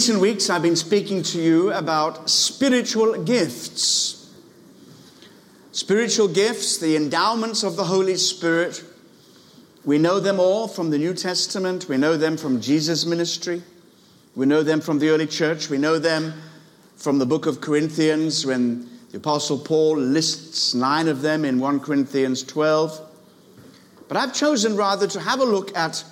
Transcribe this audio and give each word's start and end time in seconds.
Recent 0.00 0.22
weeks, 0.22 0.48
I've 0.48 0.62
been 0.62 0.76
speaking 0.76 1.22
to 1.24 1.38
you 1.38 1.72
about 1.74 2.30
spiritual 2.30 3.22
gifts. 3.22 4.34
Spiritual 5.72 6.28
gifts, 6.28 6.78
the 6.78 6.96
endowments 6.96 7.62
of 7.62 7.76
the 7.76 7.84
Holy 7.84 8.16
Spirit. 8.16 8.82
We 9.84 9.98
know 9.98 10.18
them 10.18 10.40
all 10.40 10.68
from 10.68 10.88
the 10.88 10.96
New 10.96 11.12
Testament. 11.12 11.86
We 11.86 11.98
know 11.98 12.16
them 12.16 12.38
from 12.38 12.62
Jesus' 12.62 13.04
ministry. 13.04 13.62
We 14.34 14.46
know 14.46 14.62
them 14.62 14.80
from 14.80 15.00
the 15.00 15.10
early 15.10 15.26
church. 15.26 15.68
We 15.68 15.76
know 15.76 15.98
them 15.98 16.32
from 16.96 17.18
the 17.18 17.26
book 17.26 17.44
of 17.44 17.60
Corinthians 17.60 18.46
when 18.46 18.88
the 19.10 19.18
Apostle 19.18 19.58
Paul 19.58 19.98
lists 19.98 20.72
nine 20.72 21.08
of 21.08 21.20
them 21.20 21.44
in 21.44 21.60
1 21.60 21.78
Corinthians 21.80 22.42
12. 22.42 22.98
But 24.08 24.16
I've 24.16 24.32
chosen 24.32 24.78
rather 24.78 25.06
to 25.08 25.20
have 25.20 25.40
a 25.40 25.44
look 25.44 25.76
at 25.76 26.02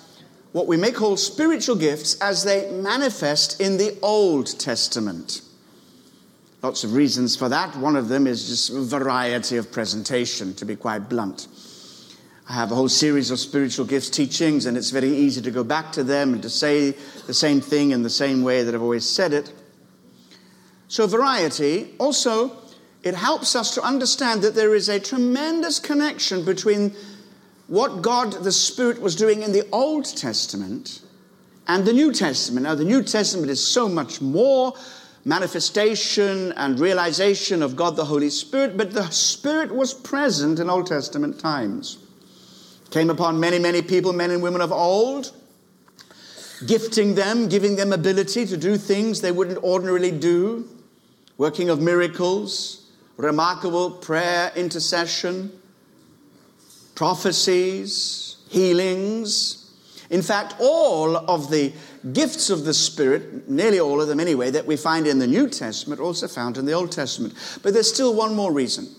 what 0.51 0.67
we 0.67 0.77
may 0.77 0.91
call 0.91 1.15
spiritual 1.17 1.75
gifts 1.75 2.19
as 2.21 2.43
they 2.43 2.69
manifest 2.71 3.61
in 3.61 3.77
the 3.77 3.97
Old 4.01 4.59
Testament. 4.59 5.41
Lots 6.61 6.83
of 6.83 6.93
reasons 6.93 7.35
for 7.35 7.47
that. 7.49 7.75
One 7.77 7.95
of 7.95 8.09
them 8.09 8.27
is 8.27 8.49
just 8.49 8.73
variety 8.73 9.57
of 9.57 9.71
presentation, 9.71 10.53
to 10.55 10.65
be 10.65 10.75
quite 10.75 11.07
blunt. 11.07 11.47
I 12.49 12.53
have 12.53 12.71
a 12.71 12.75
whole 12.75 12.89
series 12.89 13.29
of 13.29 13.39
spiritual 13.39 13.85
gifts 13.85 14.09
teachings, 14.09 14.65
and 14.65 14.75
it's 14.75 14.89
very 14.89 15.09
easy 15.09 15.39
to 15.41 15.51
go 15.51 15.63
back 15.63 15.91
to 15.93 16.03
them 16.03 16.33
and 16.33 16.41
to 16.41 16.49
say 16.49 16.91
the 17.27 17.33
same 17.33 17.61
thing 17.61 17.91
in 17.91 18.01
the 18.01 18.09
same 18.09 18.43
way 18.43 18.63
that 18.63 18.73
I've 18.73 18.81
always 18.81 19.07
said 19.07 19.33
it. 19.33 19.53
So, 20.87 21.05
variety. 21.05 21.93
Also, 21.99 22.57
it 23.03 23.13
helps 23.13 23.55
us 23.55 23.75
to 23.75 23.83
understand 23.83 24.41
that 24.41 24.55
there 24.55 24.73
is 24.73 24.89
a 24.89 24.99
tremendous 24.99 25.79
connection 25.79 26.43
between 26.43 26.95
what 27.69 28.01
God 28.01 28.31
the 28.43 28.51
Spirit 28.51 28.99
was 28.99 29.15
doing 29.15 29.43
in 29.43 29.51
the 29.51 29.65
Old 29.71 30.05
Testament 30.05 31.01
and 31.67 31.85
the 31.85 31.93
New 31.93 32.11
Testament. 32.11 32.63
Now, 32.63 32.73
the 32.73 32.83
New 32.83 33.03
Testament 33.03 33.51
is 33.51 33.65
so 33.65 33.87
much 33.87 34.21
more 34.21 34.73
manifestation 35.23 36.51
and 36.53 36.79
realization 36.79 37.61
of 37.61 37.75
God 37.75 37.95
the 37.95 38.05
Holy 38.05 38.31
Spirit, 38.31 38.75
but 38.75 38.91
the 38.91 39.07
Spirit 39.11 39.71
was 39.71 39.93
present 39.93 40.59
in 40.59 40.67
Old 40.67 40.87
Testament 40.87 41.39
times. 41.39 41.99
Came 42.89 43.11
upon 43.11 43.39
many, 43.39 43.59
many 43.59 43.83
people, 43.83 44.13
men 44.13 44.31
and 44.31 44.41
women 44.41 44.61
of 44.61 44.71
old, 44.71 45.31
gifting 46.65 47.13
them, 47.13 47.47
giving 47.49 47.75
them 47.75 47.93
ability 47.93 48.47
to 48.47 48.57
do 48.57 48.77
things 48.77 49.21
they 49.21 49.31
wouldn't 49.31 49.63
ordinarily 49.63 50.09
do, 50.09 50.67
working 51.37 51.69
of 51.69 51.79
miracles, 51.79 52.87
remarkable 53.15 53.91
prayer, 53.91 54.51
intercession 54.55 55.51
prophecies, 56.99 58.35
healings. 58.49 59.71
In 60.09 60.21
fact, 60.21 60.55
all 60.59 61.15
of 61.15 61.49
the 61.49 61.71
gifts 62.11 62.49
of 62.49 62.65
the 62.65 62.73
Spirit, 62.73 63.49
nearly 63.49 63.79
all 63.79 64.01
of 64.01 64.09
them 64.09 64.19
anyway, 64.19 64.51
that 64.51 64.65
we 64.65 64.75
find 64.75 65.07
in 65.07 65.17
the 65.17 65.25
New 65.25 65.47
Testament, 65.47 66.01
also 66.01 66.27
found 66.27 66.57
in 66.57 66.65
the 66.65 66.73
Old 66.73 66.91
Testament. 66.91 67.35
But 67.63 67.71
there's 67.71 67.87
still 67.87 68.13
one 68.13 68.35
more 68.35 68.51
reason. 68.51 68.89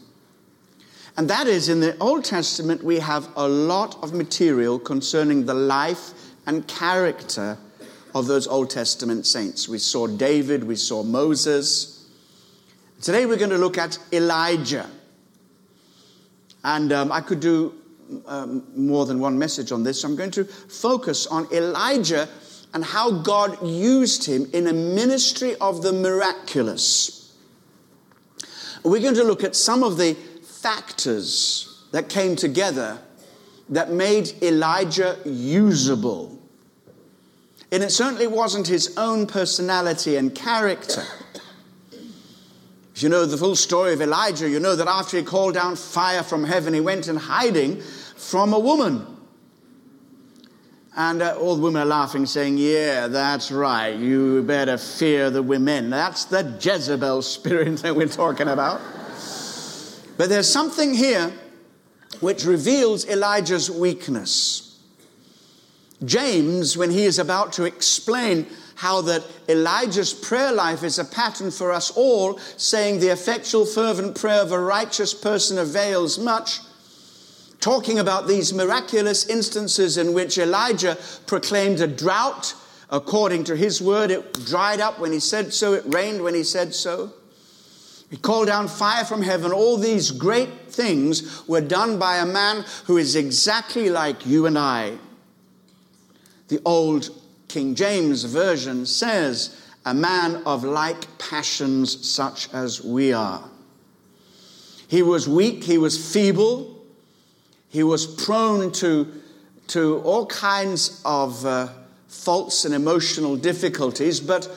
And 1.18 1.28
that 1.28 1.46
is 1.46 1.68
in 1.68 1.80
the 1.80 1.94
Old 1.98 2.24
Testament, 2.24 2.82
we 2.82 3.00
have 3.00 3.28
a 3.36 3.46
lot 3.46 4.02
of 4.02 4.14
material 4.14 4.78
concerning 4.78 5.44
the 5.44 5.52
life 5.52 6.12
and 6.46 6.66
character 6.66 7.58
of 8.14 8.26
those 8.26 8.46
Old 8.46 8.70
Testament 8.70 9.26
saints. 9.26 9.68
We 9.68 9.76
saw 9.76 10.06
David, 10.06 10.64
we 10.64 10.76
saw 10.76 11.02
Moses. 11.02 12.08
Today 13.02 13.26
we're 13.26 13.36
going 13.36 13.50
to 13.50 13.58
look 13.58 13.76
at 13.76 13.98
Elijah. 14.10 14.88
And 16.64 16.92
um, 16.94 17.12
I 17.12 17.20
could 17.20 17.40
do 17.40 17.74
um, 18.26 18.64
more 18.74 19.06
than 19.06 19.20
one 19.20 19.38
message 19.38 19.72
on 19.72 19.82
this. 19.82 20.04
I'm 20.04 20.16
going 20.16 20.30
to 20.32 20.44
focus 20.44 21.26
on 21.26 21.46
Elijah 21.52 22.28
and 22.72 22.84
how 22.84 23.10
God 23.10 23.66
used 23.66 24.24
him 24.24 24.48
in 24.52 24.66
a 24.68 24.72
ministry 24.72 25.56
of 25.56 25.82
the 25.82 25.92
miraculous. 25.92 27.36
We're 28.84 29.02
going 29.02 29.14
to 29.14 29.24
look 29.24 29.44
at 29.44 29.56
some 29.56 29.82
of 29.82 29.96
the 29.96 30.14
factors 30.14 31.84
that 31.92 32.08
came 32.08 32.36
together 32.36 32.98
that 33.68 33.90
made 33.90 34.42
Elijah 34.42 35.18
usable. 35.24 36.38
And 37.72 37.82
it 37.82 37.90
certainly 37.90 38.26
wasn't 38.26 38.66
his 38.66 38.96
own 38.96 39.26
personality 39.26 40.16
and 40.16 40.34
character. 40.34 41.04
If 42.94 43.02
you 43.02 43.08
know 43.08 43.24
the 43.26 43.38
full 43.38 43.56
story 43.56 43.92
of 43.92 44.02
Elijah, 44.02 44.48
you 44.48 44.60
know 44.60 44.76
that 44.76 44.88
after 44.88 45.16
he 45.16 45.22
called 45.22 45.54
down 45.54 45.76
fire 45.76 46.22
from 46.22 46.44
heaven, 46.44 46.74
he 46.74 46.80
went 46.80 47.08
in 47.08 47.16
hiding 47.16 47.82
from 48.30 48.52
a 48.52 48.58
woman. 48.58 49.06
And 50.96 51.22
uh, 51.22 51.36
all 51.36 51.56
the 51.56 51.62
women 51.62 51.82
are 51.82 51.86
laughing, 51.86 52.26
saying, 52.26 52.58
Yeah, 52.58 53.08
that's 53.08 53.50
right. 53.50 53.96
You 53.96 54.42
better 54.42 54.78
fear 54.78 55.30
the 55.30 55.42
women. 55.42 55.90
That's 55.90 56.24
the 56.24 56.56
Jezebel 56.60 57.22
spirit 57.22 57.78
that 57.78 57.94
we're 57.94 58.08
talking 58.08 58.48
about. 58.48 58.80
But 60.16 60.28
there's 60.28 60.50
something 60.50 60.94
here 60.94 61.32
which 62.20 62.44
reveals 62.44 63.06
Elijah's 63.08 63.70
weakness. 63.70 64.78
James, 66.04 66.76
when 66.76 66.90
he 66.90 67.04
is 67.04 67.18
about 67.18 67.52
to 67.54 67.64
explain 67.64 68.46
how 68.74 69.02
that 69.02 69.24
Elijah's 69.48 70.12
prayer 70.12 70.52
life 70.52 70.82
is 70.82 70.98
a 70.98 71.04
pattern 71.04 71.50
for 71.50 71.72
us 71.72 71.90
all, 71.90 72.38
saying 72.56 73.00
the 73.00 73.08
effectual, 73.08 73.66
fervent 73.66 74.18
prayer 74.18 74.40
of 74.40 74.52
a 74.52 74.60
righteous 74.60 75.12
person 75.12 75.58
avails 75.58 76.18
much, 76.18 76.60
talking 77.60 77.98
about 77.98 78.26
these 78.26 78.52
miraculous 78.52 79.26
instances 79.26 79.96
in 79.96 80.12
which 80.12 80.38
Elijah 80.38 80.96
proclaimed 81.26 81.80
a 81.80 81.86
drought. 81.86 82.54
According 82.92 83.44
to 83.44 83.56
his 83.56 83.80
word, 83.80 84.10
it 84.10 84.32
dried 84.46 84.80
up 84.80 84.98
when 84.98 85.12
he 85.12 85.20
said 85.20 85.54
so, 85.54 85.74
it 85.74 85.84
rained 85.86 86.22
when 86.22 86.34
he 86.34 86.42
said 86.42 86.74
so. 86.74 87.12
He 88.10 88.16
called 88.16 88.48
down 88.48 88.66
fire 88.66 89.04
from 89.04 89.22
heaven. 89.22 89.52
All 89.52 89.76
these 89.76 90.10
great 90.10 90.68
things 90.68 91.46
were 91.46 91.60
done 91.60 91.98
by 91.98 92.16
a 92.16 92.26
man 92.26 92.64
who 92.86 92.96
is 92.96 93.14
exactly 93.14 93.88
like 93.88 94.26
you 94.26 94.46
and 94.46 94.58
I. 94.58 94.98
The 96.48 96.60
old 96.64 97.10
King 97.46 97.76
James 97.76 98.24
Version 98.24 98.84
says, 98.84 99.56
a 99.86 99.94
man 99.94 100.42
of 100.44 100.64
like 100.64 101.18
passions 101.18 102.08
such 102.08 102.52
as 102.52 102.82
we 102.82 103.12
are. 103.12 103.48
He 104.88 105.02
was 105.02 105.28
weak, 105.28 105.62
he 105.62 105.78
was 105.78 106.12
feeble, 106.12 106.69
he 107.70 107.82
was 107.82 108.06
prone 108.06 108.72
to, 108.72 109.10
to 109.68 110.00
all 110.00 110.26
kinds 110.26 111.00
of 111.04 111.46
uh, 111.46 111.68
faults 112.08 112.64
and 112.64 112.74
emotional 112.74 113.36
difficulties, 113.36 114.20
but 114.20 114.48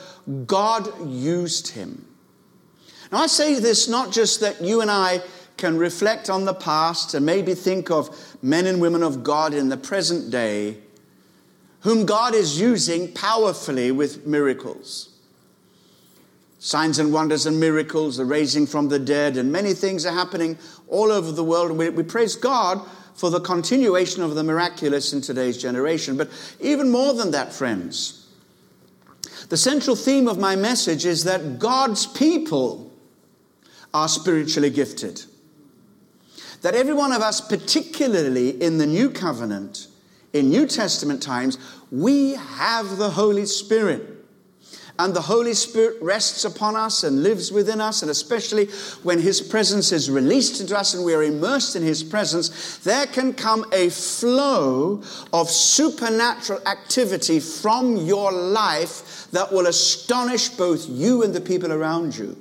God 0.46 1.08
used 1.08 1.68
him. 1.68 2.04
Now, 3.10 3.18
I 3.18 3.26
say 3.28 3.60
this 3.60 3.88
not 3.88 4.12
just 4.12 4.40
that 4.40 4.60
you 4.60 4.80
and 4.80 4.90
I 4.90 5.22
can 5.56 5.78
reflect 5.78 6.28
on 6.28 6.44
the 6.44 6.54
past 6.54 7.14
and 7.14 7.24
maybe 7.24 7.54
think 7.54 7.90
of 7.90 8.36
men 8.42 8.66
and 8.66 8.80
women 8.80 9.04
of 9.04 9.22
God 9.22 9.54
in 9.54 9.68
the 9.68 9.76
present 9.76 10.30
day 10.30 10.78
whom 11.80 12.06
God 12.06 12.34
is 12.34 12.58
using 12.58 13.12
powerfully 13.12 13.92
with 13.92 14.26
miracles. 14.26 15.10
Signs 16.58 16.98
and 16.98 17.12
wonders 17.12 17.44
and 17.44 17.60
miracles, 17.60 18.16
the 18.16 18.24
raising 18.24 18.66
from 18.66 18.88
the 18.88 18.98
dead, 18.98 19.36
and 19.36 19.52
many 19.52 19.74
things 19.74 20.06
are 20.06 20.14
happening 20.14 20.58
all 20.88 21.12
over 21.12 21.30
the 21.30 21.44
world. 21.44 21.72
We, 21.72 21.90
we 21.90 22.02
praise 22.02 22.36
God 22.36 22.80
for 23.14 23.30
the 23.30 23.40
continuation 23.40 24.22
of 24.22 24.34
the 24.34 24.42
miraculous 24.42 25.12
in 25.12 25.20
today's 25.20 25.56
generation. 25.56 26.16
But 26.16 26.30
even 26.60 26.90
more 26.90 27.14
than 27.14 27.30
that, 27.30 27.52
friends, 27.52 28.26
the 29.48 29.56
central 29.56 29.96
theme 29.96 30.26
of 30.26 30.38
my 30.38 30.56
message 30.56 31.04
is 31.06 31.24
that 31.24 31.58
God's 31.58 32.06
people 32.06 32.92
are 33.92 34.08
spiritually 34.08 34.70
gifted. 34.70 35.22
That 36.62 36.74
every 36.74 36.94
one 36.94 37.12
of 37.12 37.22
us, 37.22 37.40
particularly 37.40 38.60
in 38.62 38.78
the 38.78 38.86
new 38.86 39.10
covenant, 39.10 39.86
in 40.32 40.48
New 40.48 40.66
Testament 40.66 41.22
times, 41.22 41.58
we 41.92 42.34
have 42.34 42.96
the 42.96 43.10
Holy 43.10 43.46
Spirit 43.46 44.13
and 44.98 45.14
the 45.14 45.20
Holy 45.20 45.54
Spirit 45.54 45.96
rests 46.00 46.44
upon 46.44 46.76
us 46.76 47.02
and 47.02 47.22
lives 47.22 47.50
within 47.50 47.80
us, 47.80 48.02
and 48.02 48.10
especially 48.10 48.66
when 49.02 49.18
His 49.18 49.40
presence 49.40 49.90
is 49.90 50.10
released 50.10 50.60
into 50.60 50.78
us 50.78 50.94
and 50.94 51.04
we 51.04 51.14
are 51.14 51.24
immersed 51.24 51.74
in 51.74 51.82
His 51.82 52.02
presence, 52.02 52.78
there 52.78 53.06
can 53.06 53.32
come 53.32 53.64
a 53.72 53.90
flow 53.90 55.02
of 55.32 55.50
supernatural 55.50 56.60
activity 56.66 57.40
from 57.40 57.96
your 57.96 58.30
life 58.30 59.28
that 59.32 59.50
will 59.52 59.66
astonish 59.66 60.48
both 60.50 60.88
you 60.88 61.22
and 61.22 61.34
the 61.34 61.40
people 61.40 61.72
around 61.72 62.16
you 62.16 62.36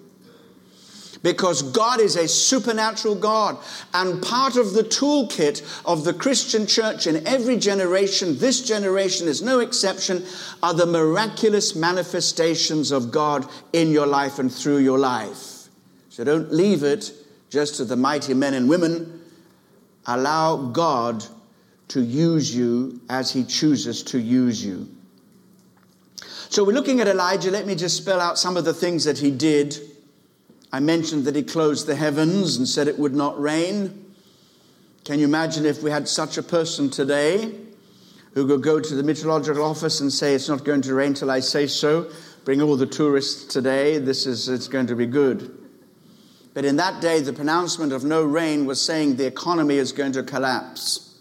because 1.24 1.64
God 1.64 2.00
is 2.00 2.18
a 2.18 2.28
supernatural 2.28 3.16
God. 3.16 3.58
And 3.94 4.22
part 4.22 4.58
of 4.58 4.74
the 4.74 4.84
toolkit 4.84 5.82
of 5.86 6.04
the 6.04 6.14
Christian 6.14 6.68
church 6.68 7.08
in 7.08 7.26
every 7.26 7.58
generation, 7.58 8.38
this 8.38 8.62
generation 8.62 9.28
is 9.28 9.42
no 9.42 9.60
exception, 9.60 10.24
are 10.62 10.74
the 10.74 10.86
miraculous 10.86 11.76
manifestations 11.76 12.92
of 12.92 13.10
God 13.10 13.50
in 13.72 13.90
your 13.90 14.06
life 14.06 14.38
and 14.38 14.54
through 14.54 14.80
your 14.80 15.00
life. 15.00 15.70
So 16.10 16.24
don't 16.24 16.52
leave 16.52 16.84
it 16.84 17.12
just 17.50 17.78
to 17.78 17.86
the 17.86 17.96
mighty 17.96 18.34
men 18.34 18.54
and 18.54 18.70
women. 18.70 19.22
Allow 20.06 20.58
God 20.58 21.26
to 21.88 22.02
use 22.02 22.54
you 22.54 23.00
as 23.10 23.32
He 23.32 23.46
chooses 23.46 24.04
to 24.04 24.20
use 24.20 24.64
you. 24.64 24.90
So 26.54 26.64
we're 26.64 26.74
looking 26.74 27.00
at 27.00 27.08
Elijah. 27.08 27.50
Let 27.50 27.66
me 27.66 27.74
just 27.74 27.98
spell 27.98 28.20
out 28.20 28.38
some 28.38 28.58
of 28.58 28.64
the 28.64 28.76
things 28.76 29.06
that 29.06 29.18
he 29.18 29.32
did. 29.32 29.76
I 30.74 30.80
mentioned 30.80 31.26
that 31.26 31.36
he 31.36 31.44
closed 31.44 31.86
the 31.86 31.96
heavens 31.96 32.58
and 32.58 32.68
said 32.68 32.88
it 32.88 32.98
would 32.98 33.14
not 33.14 33.40
rain. 33.40 34.12
Can 35.06 35.20
you 35.20 35.26
imagine 35.26 35.68
if 35.68 35.84
we 35.84 35.92
had 35.92 36.08
such 36.08 36.40
a 36.40 36.44
person 36.44 36.90
today 36.90 37.54
who 38.34 38.48
could 38.48 38.64
go 38.64 38.80
to 38.80 38.96
the 38.96 39.04
meteorological 39.04 39.64
office 39.64 40.02
and 40.02 40.12
say, 40.12 40.34
It's 40.34 40.50
not 40.50 40.66
going 40.66 40.82
to 40.82 40.96
rain 40.96 41.14
till 41.14 41.30
I 41.30 41.42
say 41.42 41.68
so? 41.68 42.10
Bring 42.44 42.60
all 42.60 42.76
the 42.76 42.88
tourists 42.88 43.54
today. 43.54 44.00
This 44.00 44.26
is, 44.26 44.50
it's 44.50 44.68
going 44.68 44.88
to 44.88 44.96
be 44.96 45.06
good. 45.06 45.56
But 46.56 46.66
in 46.66 46.78
that 46.78 47.02
day, 47.02 47.20
the 47.20 47.34
pronouncement 47.34 47.94
of 47.94 48.04
no 48.04 48.24
rain 48.24 48.66
was 48.66 48.82
saying 48.82 49.18
the 49.18 49.28
economy 49.28 49.76
is 49.76 49.92
going 49.92 50.14
to 50.14 50.24
collapse. 50.24 51.20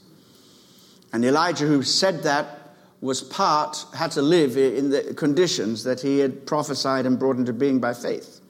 And 1.12 1.22
Elijah, 1.26 1.66
who 1.66 1.82
said 1.82 2.22
that, 2.22 2.75
was 3.02 3.20
part, 3.20 3.84
had 3.94 4.12
to 4.12 4.22
live 4.22 4.56
in 4.56 4.88
the 4.88 5.12
conditions 5.12 5.84
that 5.84 6.00
he 6.00 6.20
had 6.20 6.46
prophesied 6.46 7.04
and 7.04 7.19
brought 7.19 7.37
into 7.37 7.52
being 7.52 7.81
by 7.81 7.93
faith. 7.93 8.42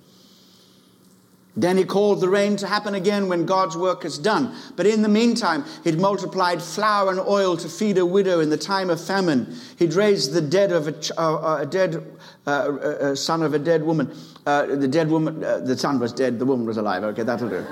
Then 1.54 1.76
he 1.76 1.84
called 1.84 2.22
the 2.22 2.30
rain 2.30 2.56
to 2.56 2.66
happen 2.66 2.94
again 2.94 3.28
when 3.28 3.44
God's 3.44 3.76
work 3.76 4.06
is 4.06 4.16
done. 4.16 4.56
But 4.74 4.86
in 4.86 5.02
the 5.02 5.08
meantime, 5.08 5.64
he'd 5.84 5.98
multiplied 5.98 6.62
flour 6.62 7.10
and 7.10 7.20
oil 7.20 7.58
to 7.58 7.68
feed 7.68 7.98
a 7.98 8.06
widow 8.06 8.40
in 8.40 8.48
the 8.48 8.56
time 8.56 8.88
of 8.88 9.04
famine. 9.04 9.54
He'd 9.78 9.92
raised 9.92 10.32
the 10.32 10.40
dead 10.40 10.72
of 10.72 10.88
a, 10.88 11.20
uh, 11.20 11.58
a 11.60 11.66
dead 11.66 12.02
uh, 12.46 12.50
uh, 12.50 12.52
uh, 12.54 13.14
son 13.14 13.42
of 13.42 13.52
a 13.52 13.58
dead 13.58 13.82
woman. 13.82 14.16
Uh, 14.46 14.64
the 14.64 14.88
dead 14.88 15.10
woman, 15.10 15.44
uh, 15.44 15.58
the 15.58 15.76
son 15.76 15.98
was 15.98 16.12
dead, 16.12 16.38
the 16.38 16.46
woman 16.46 16.66
was 16.66 16.78
alive. 16.78 17.04
Okay, 17.04 17.22
that'll 17.22 17.50
do. 17.50 17.66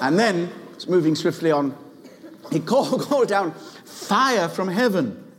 and 0.00 0.18
then, 0.18 0.50
moving 0.88 1.14
swiftly 1.14 1.52
on, 1.52 1.76
he 2.50 2.58
called, 2.60 3.02
called 3.02 3.28
down 3.28 3.52
fire 3.84 4.48
from 4.48 4.66
heaven 4.66 5.29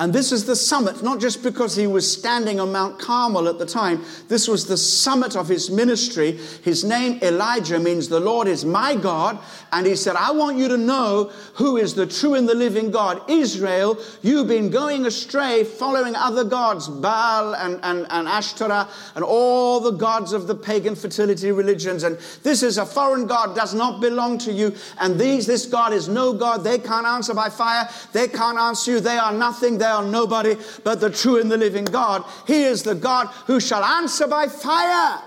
and 0.00 0.12
this 0.12 0.32
is 0.32 0.44
the 0.44 0.56
summit, 0.56 1.04
not 1.04 1.20
just 1.20 1.44
because 1.44 1.76
he 1.76 1.86
was 1.86 2.10
standing 2.10 2.58
on 2.58 2.72
Mount 2.72 2.98
Carmel 2.98 3.46
at 3.46 3.60
the 3.60 3.66
time. 3.66 4.02
This 4.26 4.48
was 4.48 4.66
the 4.66 4.76
summit 4.76 5.36
of 5.36 5.46
his 5.46 5.70
ministry. 5.70 6.32
His 6.64 6.82
name, 6.82 7.20
Elijah, 7.22 7.78
means 7.78 8.08
the 8.08 8.18
Lord 8.18 8.48
is 8.48 8.64
my 8.64 8.96
God. 8.96 9.38
And 9.72 9.86
he 9.86 9.94
said, 9.94 10.16
I 10.16 10.32
want 10.32 10.58
you 10.58 10.66
to 10.66 10.76
know 10.76 11.30
who 11.54 11.76
is 11.76 11.94
the 11.94 12.08
true 12.08 12.34
and 12.34 12.48
the 12.48 12.56
living 12.56 12.90
God. 12.90 13.22
Israel, 13.30 13.96
you've 14.22 14.48
been 14.48 14.68
going 14.68 15.06
astray, 15.06 15.62
following 15.62 16.16
other 16.16 16.42
gods, 16.42 16.88
Baal 16.88 17.54
and, 17.54 17.78
and, 17.84 18.04
and 18.10 18.26
Ashtoreth, 18.26 18.88
and 19.14 19.24
all 19.24 19.78
the 19.78 19.92
gods 19.92 20.32
of 20.32 20.48
the 20.48 20.56
pagan 20.56 20.96
fertility 20.96 21.52
religions. 21.52 22.02
And 22.02 22.18
this 22.42 22.64
is 22.64 22.78
a 22.78 22.86
foreign 22.86 23.28
God, 23.28 23.54
does 23.54 23.74
not 23.74 24.00
belong 24.00 24.38
to 24.38 24.52
you. 24.52 24.74
And 24.98 25.20
these, 25.20 25.46
this 25.46 25.66
God 25.66 25.92
is 25.92 26.08
no 26.08 26.32
God. 26.32 26.64
They 26.64 26.78
can't 26.78 27.06
answer 27.06 27.32
by 27.32 27.48
fire. 27.48 27.88
They 28.12 28.26
can't 28.26 28.58
answer 28.58 28.90
you. 28.90 28.98
They 28.98 29.18
are 29.18 29.32
nothing 29.32 29.78
they 29.84 29.90
are 29.90 30.02
nobody 30.02 30.56
but 30.82 31.00
the 31.00 31.10
true 31.10 31.38
and 31.38 31.52
the 31.52 31.58
living 31.58 31.84
God. 31.84 32.24
He 32.46 32.64
is 32.64 32.82
the 32.82 32.94
God 32.94 33.26
who 33.46 33.60
shall 33.60 33.84
answer 33.84 34.26
by 34.26 34.46
fire. 34.46 35.22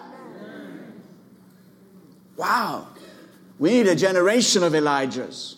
Wow. 2.35 2.87
We 3.59 3.69
need 3.69 3.87
a 3.87 3.95
generation 3.95 4.63
of 4.63 4.73
Elijahs. 4.73 5.55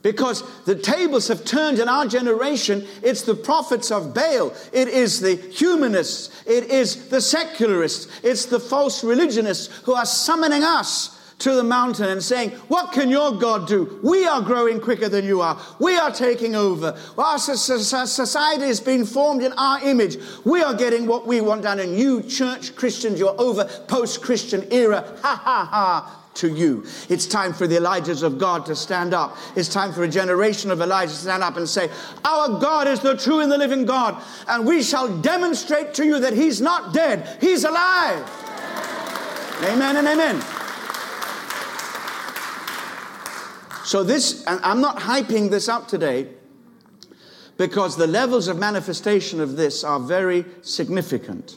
Because 0.00 0.44
the 0.64 0.76
tables 0.76 1.26
have 1.26 1.44
turned 1.44 1.80
in 1.80 1.88
our 1.88 2.06
generation. 2.06 2.86
It's 3.02 3.22
the 3.22 3.34
prophets 3.34 3.90
of 3.90 4.14
Baal. 4.14 4.54
It 4.72 4.86
is 4.86 5.18
the 5.18 5.34
humanists. 5.34 6.44
It 6.46 6.70
is 6.70 7.08
the 7.08 7.20
secularists. 7.20 8.20
It's 8.22 8.46
the 8.46 8.60
false 8.60 9.02
religionists 9.02 9.66
who 9.82 9.94
are 9.94 10.06
summoning 10.06 10.62
us 10.62 11.17
to 11.38 11.52
the 11.52 11.62
mountain 11.62 12.08
and 12.08 12.22
saying, 12.22 12.50
What 12.68 12.92
can 12.92 13.08
your 13.08 13.32
God 13.32 13.68
do? 13.68 14.00
We 14.02 14.26
are 14.26 14.42
growing 14.42 14.80
quicker 14.80 15.08
than 15.08 15.24
you 15.24 15.40
are. 15.40 15.60
We 15.78 15.96
are 15.96 16.10
taking 16.10 16.56
over. 16.56 16.98
Our 17.16 17.38
society 17.38 18.64
has 18.64 18.80
been 18.80 19.04
formed 19.04 19.42
in 19.42 19.52
our 19.52 19.82
image. 19.82 20.16
We 20.44 20.62
are 20.62 20.74
getting 20.74 21.06
what 21.06 21.26
we 21.26 21.40
want 21.40 21.62
done. 21.62 21.78
And 21.78 21.96
you, 21.96 22.22
church 22.22 22.74
Christians, 22.74 23.18
you're 23.18 23.40
over 23.40 23.64
post 23.86 24.22
Christian 24.22 24.66
era. 24.72 25.16
Ha 25.22 25.40
ha 25.44 25.68
ha 25.70 26.14
to 26.34 26.48
you. 26.48 26.84
It's 27.08 27.26
time 27.26 27.52
for 27.52 27.66
the 27.66 27.76
Elijahs 27.76 28.22
of 28.22 28.38
God 28.38 28.64
to 28.66 28.76
stand 28.76 29.12
up. 29.12 29.36
It's 29.56 29.68
time 29.68 29.92
for 29.92 30.04
a 30.04 30.08
generation 30.08 30.70
of 30.70 30.78
Elijahs 30.78 31.08
to 31.08 31.16
stand 31.16 31.42
up 31.42 31.56
and 31.56 31.68
say, 31.68 31.90
Our 32.24 32.60
God 32.60 32.88
is 32.88 33.00
the 33.00 33.16
true 33.16 33.40
and 33.40 33.50
the 33.50 33.58
living 33.58 33.84
God, 33.84 34.22
and 34.48 34.66
we 34.66 34.82
shall 34.82 35.08
demonstrate 35.18 35.94
to 35.94 36.04
you 36.04 36.20
that 36.20 36.32
He's 36.32 36.60
not 36.60 36.94
dead, 36.94 37.38
He's 37.40 37.64
alive. 37.64 38.28
Amen 39.64 39.96
and 39.96 40.06
amen. 40.06 40.57
So, 43.88 44.02
this, 44.02 44.44
and 44.44 44.60
I'm 44.62 44.82
not 44.82 44.98
hyping 44.98 45.48
this 45.48 45.66
up 45.66 45.88
today 45.88 46.28
because 47.56 47.96
the 47.96 48.06
levels 48.06 48.46
of 48.46 48.58
manifestation 48.58 49.40
of 49.40 49.56
this 49.56 49.82
are 49.82 49.98
very 49.98 50.44
significant. 50.60 51.56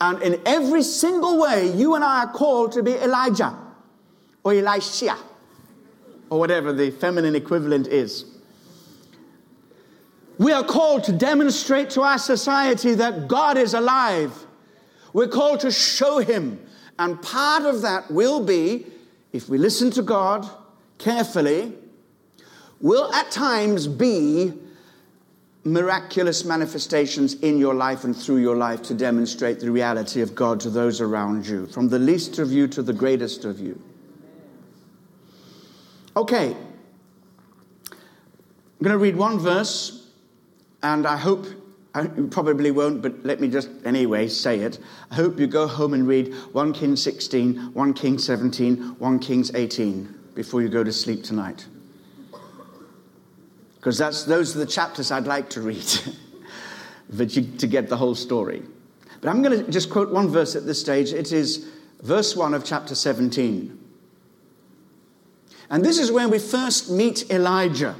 And 0.00 0.22
in 0.22 0.40
every 0.46 0.82
single 0.82 1.38
way, 1.38 1.70
you 1.70 1.94
and 1.94 2.02
I 2.02 2.24
are 2.24 2.32
called 2.32 2.72
to 2.72 2.82
be 2.82 2.92
Elijah 2.92 3.54
or 4.42 4.54
Elisha 4.54 5.18
or 6.30 6.38
whatever 6.38 6.72
the 6.72 6.90
feminine 6.90 7.36
equivalent 7.36 7.86
is. 7.86 8.24
We 10.38 10.52
are 10.52 10.64
called 10.64 11.04
to 11.04 11.12
demonstrate 11.12 11.90
to 11.90 12.00
our 12.00 12.16
society 12.16 12.94
that 12.94 13.28
God 13.28 13.58
is 13.58 13.74
alive. 13.74 14.32
We're 15.12 15.28
called 15.28 15.60
to 15.60 15.70
show 15.70 16.20
Him. 16.20 16.64
And 16.98 17.20
part 17.20 17.66
of 17.66 17.82
that 17.82 18.10
will 18.10 18.42
be, 18.42 18.86
if 19.34 19.50
we 19.50 19.58
listen 19.58 19.90
to 19.90 20.02
God, 20.02 20.48
carefully 21.02 21.72
will 22.80 23.12
at 23.12 23.30
times 23.30 23.86
be 23.86 24.52
miraculous 25.64 26.44
manifestations 26.44 27.34
in 27.34 27.58
your 27.58 27.74
life 27.74 28.04
and 28.04 28.16
through 28.16 28.38
your 28.38 28.56
life 28.56 28.82
to 28.82 28.94
demonstrate 28.94 29.60
the 29.60 29.70
reality 29.70 30.20
of 30.20 30.34
God 30.34 30.58
to 30.60 30.70
those 30.70 31.00
around 31.00 31.46
you, 31.46 31.66
from 31.66 31.88
the 31.88 31.98
least 31.98 32.38
of 32.38 32.52
you 32.52 32.66
to 32.68 32.82
the 32.82 32.92
greatest 32.92 33.44
of 33.44 33.60
you. 33.60 33.80
Okay, 36.16 36.54
I'm 37.90 38.82
going 38.82 38.92
to 38.92 38.98
read 38.98 39.16
one 39.16 39.38
verse, 39.38 40.08
and 40.82 41.06
I 41.06 41.16
hope 41.16 41.46
I 41.94 42.06
probably 42.30 42.70
won't, 42.70 43.02
but 43.02 43.24
let 43.24 43.40
me 43.40 43.48
just 43.48 43.68
anyway 43.84 44.26
say 44.26 44.60
it. 44.60 44.78
I 45.10 45.14
hope 45.14 45.38
you 45.38 45.46
go 45.46 45.66
home 45.66 45.94
and 45.94 46.08
read 46.08 46.34
1 46.34 46.72
Kings 46.72 47.02
16, 47.02 47.72
1 47.72 47.94
Kings 47.94 48.24
17, 48.24 48.78
1 48.98 49.18
Kings 49.20 49.54
18 49.54 50.21
before 50.34 50.62
you 50.62 50.68
go 50.68 50.82
to 50.82 50.92
sleep 50.92 51.22
tonight. 51.22 51.66
Because 53.76 53.98
that's, 53.98 54.24
those 54.24 54.54
are 54.54 54.60
the 54.60 54.66
chapters 54.66 55.10
I'd 55.10 55.26
like 55.26 55.50
to 55.50 55.60
read 55.60 55.84
but 57.12 57.34
you, 57.36 57.42
to 57.58 57.66
get 57.66 57.88
the 57.88 57.96
whole 57.96 58.14
story. 58.14 58.62
But 59.20 59.28
I'm 59.28 59.42
going 59.42 59.64
to 59.64 59.70
just 59.70 59.90
quote 59.90 60.10
one 60.10 60.28
verse 60.28 60.56
at 60.56 60.66
this 60.66 60.80
stage. 60.80 61.12
It 61.12 61.32
is 61.32 61.68
verse 62.02 62.36
1 62.36 62.54
of 62.54 62.64
chapter 62.64 62.94
17. 62.94 63.78
And 65.70 65.84
this 65.84 65.98
is 65.98 66.12
when 66.12 66.30
we 66.30 66.38
first 66.38 66.90
meet 66.90 67.30
Elijah. 67.30 67.94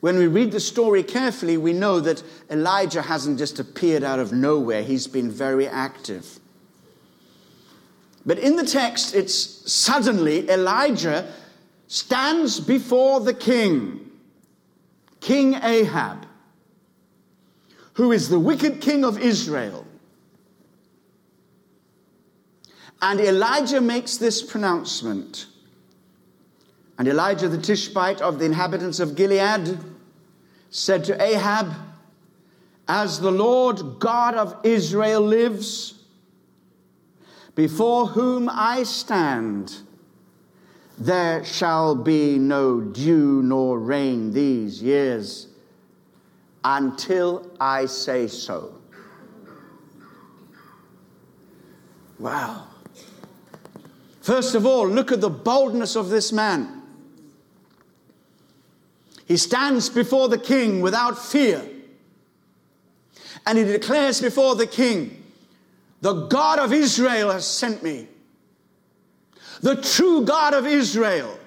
When 0.00 0.16
we 0.16 0.28
read 0.28 0.52
the 0.52 0.60
story 0.60 1.02
carefully, 1.02 1.56
we 1.56 1.72
know 1.72 2.00
that 2.00 2.22
Elijah 2.50 3.02
hasn't 3.02 3.38
just 3.38 3.58
appeared 3.58 4.04
out 4.04 4.18
of 4.18 4.32
nowhere, 4.32 4.82
he's 4.82 5.06
been 5.06 5.30
very 5.30 5.66
active. 5.66 6.38
But 8.26 8.38
in 8.38 8.56
the 8.56 8.64
text, 8.64 9.14
it's 9.14 9.34
suddenly 9.72 10.48
Elijah 10.50 11.32
stands 11.86 12.60
before 12.60 13.20
the 13.20 13.34
king, 13.34 14.10
King 15.20 15.54
Ahab, 15.54 16.26
who 17.94 18.12
is 18.12 18.28
the 18.28 18.38
wicked 18.38 18.80
king 18.80 19.04
of 19.04 19.18
Israel. 19.18 19.86
And 23.00 23.20
Elijah 23.20 23.80
makes 23.80 24.16
this 24.16 24.42
pronouncement. 24.42 25.46
And 26.98 27.06
Elijah 27.06 27.48
the 27.48 27.58
Tishbite 27.58 28.20
of 28.20 28.38
the 28.38 28.44
inhabitants 28.44 28.98
of 28.98 29.14
Gilead 29.14 29.78
said 30.70 31.04
to 31.04 31.22
Ahab, 31.22 31.72
As 32.88 33.20
the 33.20 33.30
Lord 33.30 34.00
God 34.00 34.34
of 34.34 34.56
Israel 34.64 35.22
lives, 35.22 35.97
before 37.58 38.06
whom 38.06 38.48
I 38.48 38.84
stand, 38.84 39.78
there 40.96 41.44
shall 41.44 41.96
be 41.96 42.38
no 42.38 42.80
dew 42.80 43.42
nor 43.42 43.80
rain 43.80 44.32
these 44.32 44.80
years 44.80 45.48
until 46.62 47.50
I 47.58 47.86
say 47.86 48.28
so. 48.28 48.74
Wow. 52.20 52.68
First 54.20 54.54
of 54.54 54.64
all, 54.64 54.86
look 54.86 55.10
at 55.10 55.20
the 55.20 55.28
boldness 55.28 55.96
of 55.96 56.10
this 56.10 56.30
man. 56.30 56.80
He 59.26 59.36
stands 59.36 59.88
before 59.88 60.28
the 60.28 60.38
king 60.38 60.80
without 60.80 61.18
fear. 61.18 61.68
And 63.44 63.58
he 63.58 63.64
declares 63.64 64.20
before 64.20 64.54
the 64.54 64.68
king, 64.68 65.24
the 66.00 66.26
God 66.26 66.58
of 66.58 66.72
Israel 66.72 67.30
has 67.30 67.46
sent 67.46 67.82
me. 67.82 68.08
The 69.60 69.76
true 69.76 70.24
God 70.24 70.54
of 70.54 70.66
Israel. 70.66 71.38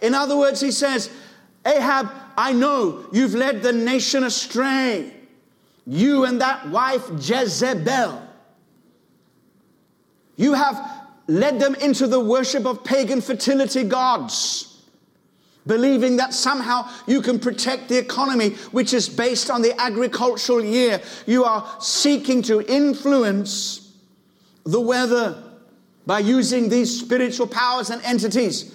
In 0.00 0.14
other 0.14 0.36
words, 0.36 0.60
he 0.60 0.70
says, 0.70 1.10
Ahab, 1.64 2.10
I 2.36 2.52
know 2.52 3.06
you've 3.12 3.34
led 3.34 3.62
the 3.62 3.72
nation 3.72 4.24
astray. 4.24 5.14
You 5.86 6.24
and 6.24 6.40
that 6.40 6.68
wife 6.68 7.08
Jezebel. 7.18 8.28
You 10.36 10.54
have 10.54 11.06
led 11.26 11.60
them 11.60 11.74
into 11.76 12.06
the 12.06 12.20
worship 12.20 12.66
of 12.66 12.84
pagan 12.84 13.20
fertility 13.20 13.84
gods 13.84 14.71
believing 15.66 16.16
that 16.16 16.34
somehow 16.34 16.88
you 17.06 17.22
can 17.22 17.38
protect 17.38 17.88
the 17.88 17.98
economy, 17.98 18.50
which 18.72 18.92
is 18.92 19.08
based 19.08 19.50
on 19.50 19.62
the 19.62 19.78
agricultural 19.80 20.64
year. 20.64 21.00
You 21.26 21.44
are 21.44 21.76
seeking 21.80 22.42
to 22.42 22.62
influence 22.62 23.92
the 24.64 24.80
weather 24.80 25.42
by 26.06 26.18
using 26.18 26.68
these 26.68 27.00
spiritual 27.00 27.46
powers 27.46 27.90
and 27.90 28.02
entities. 28.02 28.74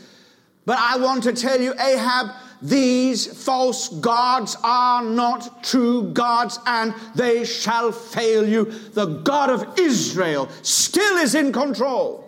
But 0.65 0.77
I 0.79 0.97
want 0.97 1.23
to 1.23 1.33
tell 1.33 1.59
you, 1.59 1.73
Ahab, 1.73 2.27
these 2.61 3.27
false 3.45 3.89
gods 3.89 4.57
are 4.63 5.03
not 5.03 5.63
true 5.63 6.11
gods 6.11 6.59
and 6.65 6.93
they 7.15 7.45
shall 7.45 7.91
fail 7.91 8.47
you. 8.47 8.65
The 8.65 9.05
God 9.05 9.49
of 9.49 9.79
Israel 9.79 10.49
still 10.63 11.17
is 11.17 11.35
in 11.35 11.51
control. 11.51 12.23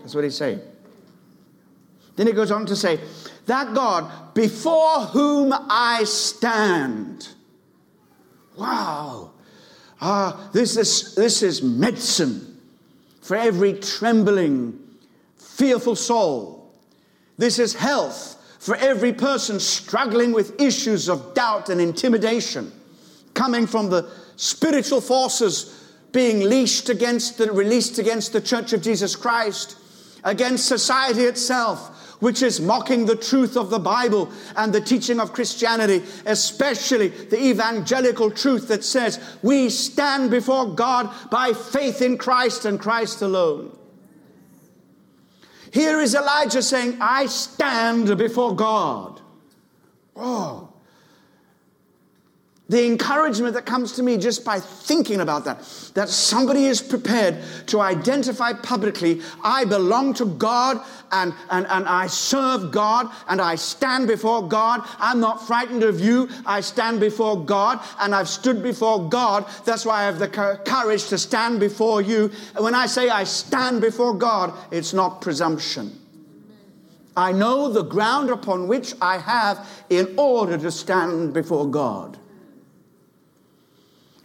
That's 0.00 0.14
what 0.14 0.24
he's 0.24 0.36
saying. 0.36 0.60
Then 2.16 2.26
he 2.26 2.32
goes 2.32 2.50
on 2.50 2.66
to 2.66 2.76
say, 2.76 3.00
That 3.46 3.74
God 3.74 4.34
before 4.34 5.00
whom 5.06 5.52
I 5.52 6.04
stand. 6.04 7.28
Wow. 8.56 9.32
Ah, 10.00 10.48
this 10.52 10.76
is, 10.76 11.14
this 11.14 11.42
is 11.42 11.62
medicine 11.62 12.60
for 13.20 13.36
every 13.36 13.74
trembling, 13.74 14.78
fearful 15.36 15.96
soul. 15.96 16.72
This 17.38 17.58
is 17.58 17.74
health 17.74 18.40
for 18.58 18.76
every 18.76 19.12
person 19.12 19.60
struggling 19.60 20.32
with 20.32 20.60
issues 20.60 21.08
of 21.08 21.34
doubt 21.34 21.68
and 21.68 21.80
intimidation 21.80 22.72
coming 23.34 23.66
from 23.66 23.90
the 23.90 24.08
spiritual 24.36 25.00
forces 25.00 25.80
being 26.12 26.40
leashed 26.48 26.88
against 26.88 27.38
the, 27.38 27.50
released 27.52 27.98
against 27.98 28.32
the 28.32 28.40
church 28.40 28.72
of 28.72 28.80
Jesus 28.80 29.16
Christ, 29.16 29.76
against 30.22 30.66
society 30.66 31.22
itself, 31.22 32.03
which 32.20 32.42
is 32.42 32.60
mocking 32.60 33.06
the 33.06 33.16
truth 33.16 33.56
of 33.56 33.70
the 33.70 33.78
Bible 33.78 34.30
and 34.56 34.72
the 34.72 34.80
teaching 34.80 35.20
of 35.20 35.32
Christianity, 35.32 36.02
especially 36.26 37.08
the 37.08 37.42
evangelical 37.42 38.30
truth 38.30 38.68
that 38.68 38.84
says 38.84 39.20
we 39.42 39.70
stand 39.70 40.30
before 40.30 40.74
God 40.74 41.10
by 41.30 41.52
faith 41.52 42.02
in 42.02 42.18
Christ 42.18 42.64
and 42.64 42.78
Christ 42.78 43.22
alone. 43.22 43.76
Here 45.72 46.00
is 46.00 46.14
Elijah 46.14 46.62
saying, 46.62 46.98
I 47.00 47.26
stand 47.26 48.16
before 48.16 48.54
God. 48.54 49.20
Oh, 50.14 50.73
the 52.66 52.86
encouragement 52.86 53.52
that 53.54 53.66
comes 53.66 53.92
to 53.92 54.02
me 54.02 54.16
just 54.16 54.42
by 54.42 54.58
thinking 54.58 55.20
about 55.20 55.44
that, 55.44 55.58
that 55.92 56.08
somebody 56.08 56.64
is 56.64 56.80
prepared 56.80 57.36
to 57.66 57.78
identify 57.78 58.54
publicly, 58.54 59.20
I 59.42 59.66
belong 59.66 60.14
to 60.14 60.24
God 60.24 60.80
and, 61.12 61.34
and, 61.50 61.66
and 61.66 61.86
I 61.86 62.06
serve 62.06 62.72
God 62.72 63.10
and 63.28 63.42
I 63.42 63.56
stand 63.56 64.08
before 64.08 64.48
God. 64.48 64.80
I'm 64.98 65.20
not 65.20 65.46
frightened 65.46 65.82
of 65.82 66.00
you. 66.00 66.30
I 66.46 66.62
stand 66.62 67.00
before 67.00 67.44
God 67.44 67.80
and 68.00 68.14
I've 68.14 68.30
stood 68.30 68.62
before 68.62 69.10
God. 69.10 69.44
That's 69.66 69.84
why 69.84 70.00
I 70.00 70.04
have 70.04 70.18
the 70.18 70.28
courage 70.28 71.08
to 71.08 71.18
stand 71.18 71.60
before 71.60 72.00
you. 72.00 72.30
And 72.54 72.64
when 72.64 72.74
I 72.74 72.86
say 72.86 73.10
I 73.10 73.24
stand 73.24 73.82
before 73.82 74.14
God, 74.14 74.54
it's 74.70 74.94
not 74.94 75.20
presumption. 75.20 76.00
I 77.14 77.30
know 77.30 77.70
the 77.70 77.84
ground 77.84 78.30
upon 78.30 78.68
which 78.68 78.94
I 79.02 79.18
have 79.18 79.68
in 79.90 80.14
order 80.16 80.56
to 80.56 80.70
stand 80.70 81.34
before 81.34 81.70
God. 81.70 82.18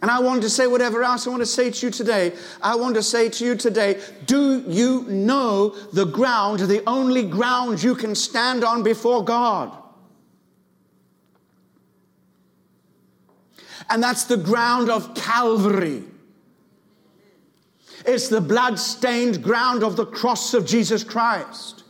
And 0.02 0.10
I 0.10 0.18
want 0.20 0.42
to 0.42 0.50
say 0.50 0.66
whatever 0.66 1.02
else 1.02 1.26
I 1.26 1.30
want 1.30 1.42
to 1.42 1.46
say 1.46 1.70
to 1.70 1.86
you 1.86 1.92
today. 1.92 2.32
I 2.62 2.74
want 2.74 2.94
to 2.94 3.02
say 3.02 3.28
to 3.28 3.44
you 3.44 3.54
today 3.54 4.00
do 4.24 4.64
you 4.66 5.02
know 5.08 5.70
the 5.92 6.06
ground, 6.06 6.60
the 6.60 6.82
only 6.88 7.22
ground 7.22 7.82
you 7.82 7.94
can 7.94 8.14
stand 8.14 8.64
on 8.64 8.82
before 8.82 9.24
God? 9.24 9.76
And 13.90 14.02
that's 14.02 14.24
the 14.24 14.36
ground 14.36 14.88
of 14.88 15.14
Calvary. 15.14 16.04
It's 18.06 18.28
the 18.28 18.40
blood 18.40 18.78
stained 18.78 19.42
ground 19.42 19.82
of 19.82 19.96
the 19.96 20.06
cross 20.06 20.54
of 20.54 20.64
Jesus 20.64 21.04
Christ. 21.04 21.84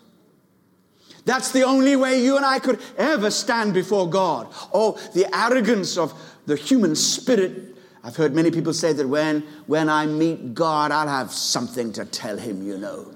That's 1.26 1.52
the 1.52 1.62
only 1.62 1.94
way 1.94 2.20
you 2.20 2.36
and 2.36 2.44
I 2.44 2.58
could 2.58 2.80
ever 2.96 3.30
stand 3.30 3.74
before 3.74 4.08
God. 4.08 4.48
Oh, 4.72 4.98
the 5.14 5.32
arrogance 5.36 5.96
of 5.96 6.12
the 6.46 6.56
human 6.56 6.96
spirit 6.96 7.69
I've 8.02 8.16
heard 8.16 8.34
many 8.34 8.50
people 8.50 8.72
say 8.72 8.92
that 8.94 9.06
when, 9.06 9.42
when 9.66 9.88
I 9.88 10.06
meet 10.06 10.54
God, 10.54 10.90
I'll 10.90 11.08
have 11.08 11.32
something 11.32 11.92
to 11.92 12.04
tell 12.04 12.38
him, 12.38 12.66
you 12.66 12.78
know. 12.78 13.12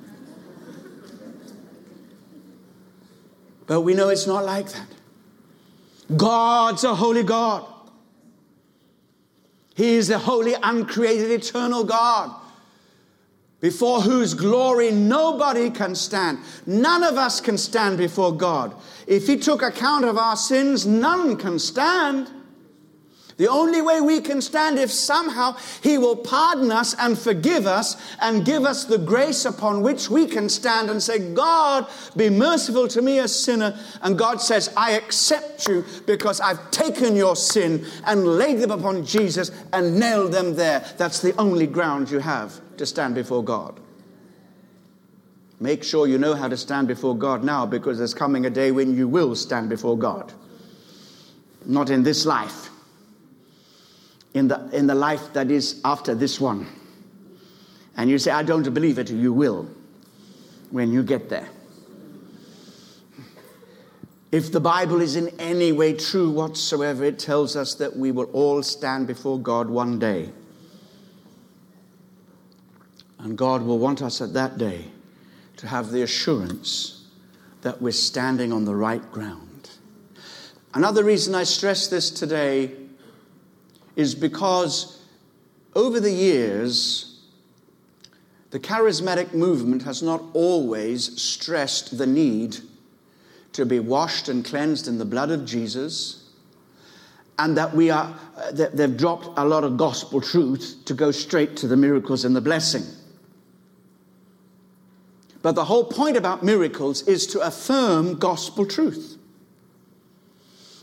But 3.66 3.80
we 3.80 3.94
know 3.94 4.10
it's 4.10 4.26
not 4.26 4.44
like 4.44 4.68
that. 4.72 4.88
God's 6.16 6.84
a 6.84 6.94
holy 6.94 7.22
God. 7.22 7.66
He 9.74 9.94
is 9.94 10.10
a 10.10 10.18
holy, 10.18 10.54
uncreated, 10.62 11.30
eternal 11.30 11.84
God 11.84 12.34
before 13.64 14.02
whose 14.02 14.34
glory 14.34 14.90
nobody 14.90 15.70
can 15.70 15.94
stand. 15.94 16.38
None 16.66 17.02
of 17.02 17.16
us 17.16 17.40
can 17.40 17.56
stand 17.56 17.96
before 17.96 18.36
God. 18.36 18.74
If 19.06 19.26
He 19.26 19.38
took 19.38 19.62
account 19.62 20.04
of 20.04 20.18
our 20.18 20.36
sins, 20.36 20.86
none 20.86 21.38
can 21.38 21.58
stand. 21.58 22.30
The 23.36 23.48
only 23.48 23.82
way 23.82 24.00
we 24.00 24.20
can 24.20 24.40
stand 24.40 24.78
if 24.78 24.90
somehow 24.90 25.56
He 25.82 25.98
will 25.98 26.14
pardon 26.14 26.70
us 26.70 26.94
and 26.98 27.18
forgive 27.18 27.66
us 27.66 27.96
and 28.20 28.44
give 28.44 28.64
us 28.64 28.84
the 28.84 28.98
grace 28.98 29.44
upon 29.44 29.82
which 29.82 30.08
we 30.08 30.26
can 30.26 30.48
stand 30.48 30.88
and 30.88 31.02
say, 31.02 31.32
God, 31.32 31.86
be 32.16 32.30
merciful 32.30 32.86
to 32.88 33.02
me, 33.02 33.18
a 33.18 33.26
sinner. 33.26 33.76
And 34.02 34.16
God 34.16 34.40
says, 34.40 34.72
I 34.76 34.92
accept 34.92 35.66
you 35.66 35.84
because 36.06 36.40
I've 36.40 36.70
taken 36.70 37.16
your 37.16 37.34
sin 37.34 37.84
and 38.06 38.24
laid 38.24 38.60
them 38.60 38.70
upon 38.70 39.04
Jesus 39.04 39.50
and 39.72 39.98
nailed 39.98 40.32
them 40.32 40.54
there. 40.54 40.84
That's 40.96 41.20
the 41.20 41.36
only 41.36 41.66
ground 41.66 42.10
you 42.10 42.20
have 42.20 42.60
to 42.76 42.86
stand 42.86 43.16
before 43.16 43.42
God. 43.42 43.80
Make 45.58 45.82
sure 45.82 46.06
you 46.06 46.18
know 46.18 46.34
how 46.34 46.48
to 46.48 46.56
stand 46.56 46.86
before 46.86 47.16
God 47.16 47.42
now 47.42 47.66
because 47.66 47.98
there's 47.98 48.14
coming 48.14 48.46
a 48.46 48.50
day 48.50 48.70
when 48.70 48.96
you 48.96 49.08
will 49.08 49.34
stand 49.34 49.68
before 49.70 49.98
God. 49.98 50.32
Not 51.64 51.90
in 51.90 52.02
this 52.02 52.26
life 52.26 52.70
in 54.34 54.48
the, 54.48 54.68
in 54.72 54.86
the 54.86 54.94
life 54.94 55.32
that 55.32 55.50
is 55.50 55.80
after 55.84 56.14
this 56.14 56.40
one. 56.40 56.66
And 57.96 58.10
you 58.10 58.18
say, 58.18 58.32
I 58.32 58.42
don't 58.42 58.74
believe 58.74 58.98
it, 58.98 59.10
you 59.10 59.32
will 59.32 59.68
when 60.70 60.92
you 60.92 61.04
get 61.04 61.30
there. 61.30 61.48
If 64.32 64.50
the 64.50 64.58
Bible 64.58 65.00
is 65.00 65.14
in 65.14 65.28
any 65.38 65.70
way 65.70 65.92
true 65.92 66.28
whatsoever, 66.28 67.04
it 67.04 67.20
tells 67.20 67.54
us 67.54 67.76
that 67.76 67.96
we 67.96 68.10
will 68.10 68.28
all 68.32 68.64
stand 68.64 69.06
before 69.06 69.38
God 69.38 69.70
one 69.70 70.00
day. 70.00 70.32
And 73.20 73.38
God 73.38 73.62
will 73.62 73.78
want 73.78 74.02
us 74.02 74.20
at 74.20 74.32
that 74.32 74.58
day 74.58 74.86
to 75.58 75.68
have 75.68 75.92
the 75.92 76.02
assurance 76.02 77.06
that 77.62 77.80
we're 77.80 77.92
standing 77.92 78.52
on 78.52 78.64
the 78.64 78.74
right 78.74 79.08
ground. 79.12 79.70
Another 80.74 81.04
reason 81.04 81.36
I 81.36 81.44
stress 81.44 81.86
this 81.86 82.10
today 82.10 82.72
is 83.96 84.14
because 84.14 85.02
over 85.74 86.00
the 86.00 86.10
years, 86.10 87.22
the 88.50 88.60
charismatic 88.60 89.34
movement 89.34 89.82
has 89.82 90.02
not 90.02 90.22
always 90.32 91.20
stressed 91.20 91.98
the 91.98 92.06
need 92.06 92.58
to 93.52 93.66
be 93.66 93.80
washed 93.80 94.28
and 94.28 94.44
cleansed 94.44 94.88
in 94.88 94.98
the 94.98 95.04
blood 95.04 95.30
of 95.30 95.44
Jesus, 95.44 96.30
and 97.38 97.56
that 97.56 97.74
we 97.74 97.90
are, 97.90 98.14
uh, 98.36 98.52
they've 98.52 98.96
dropped 98.96 99.28
a 99.36 99.44
lot 99.44 99.64
of 99.64 99.76
gospel 99.76 100.20
truth 100.20 100.76
to 100.84 100.94
go 100.94 101.10
straight 101.10 101.56
to 101.56 101.66
the 101.66 101.76
miracles 101.76 102.24
and 102.24 102.34
the 102.34 102.40
blessing. 102.40 102.84
But 105.42 105.56
the 105.56 105.64
whole 105.64 105.84
point 105.84 106.16
about 106.16 106.42
miracles 106.42 107.02
is 107.08 107.26
to 107.28 107.40
affirm 107.40 108.18
gospel 108.18 108.64
truth. 108.64 109.18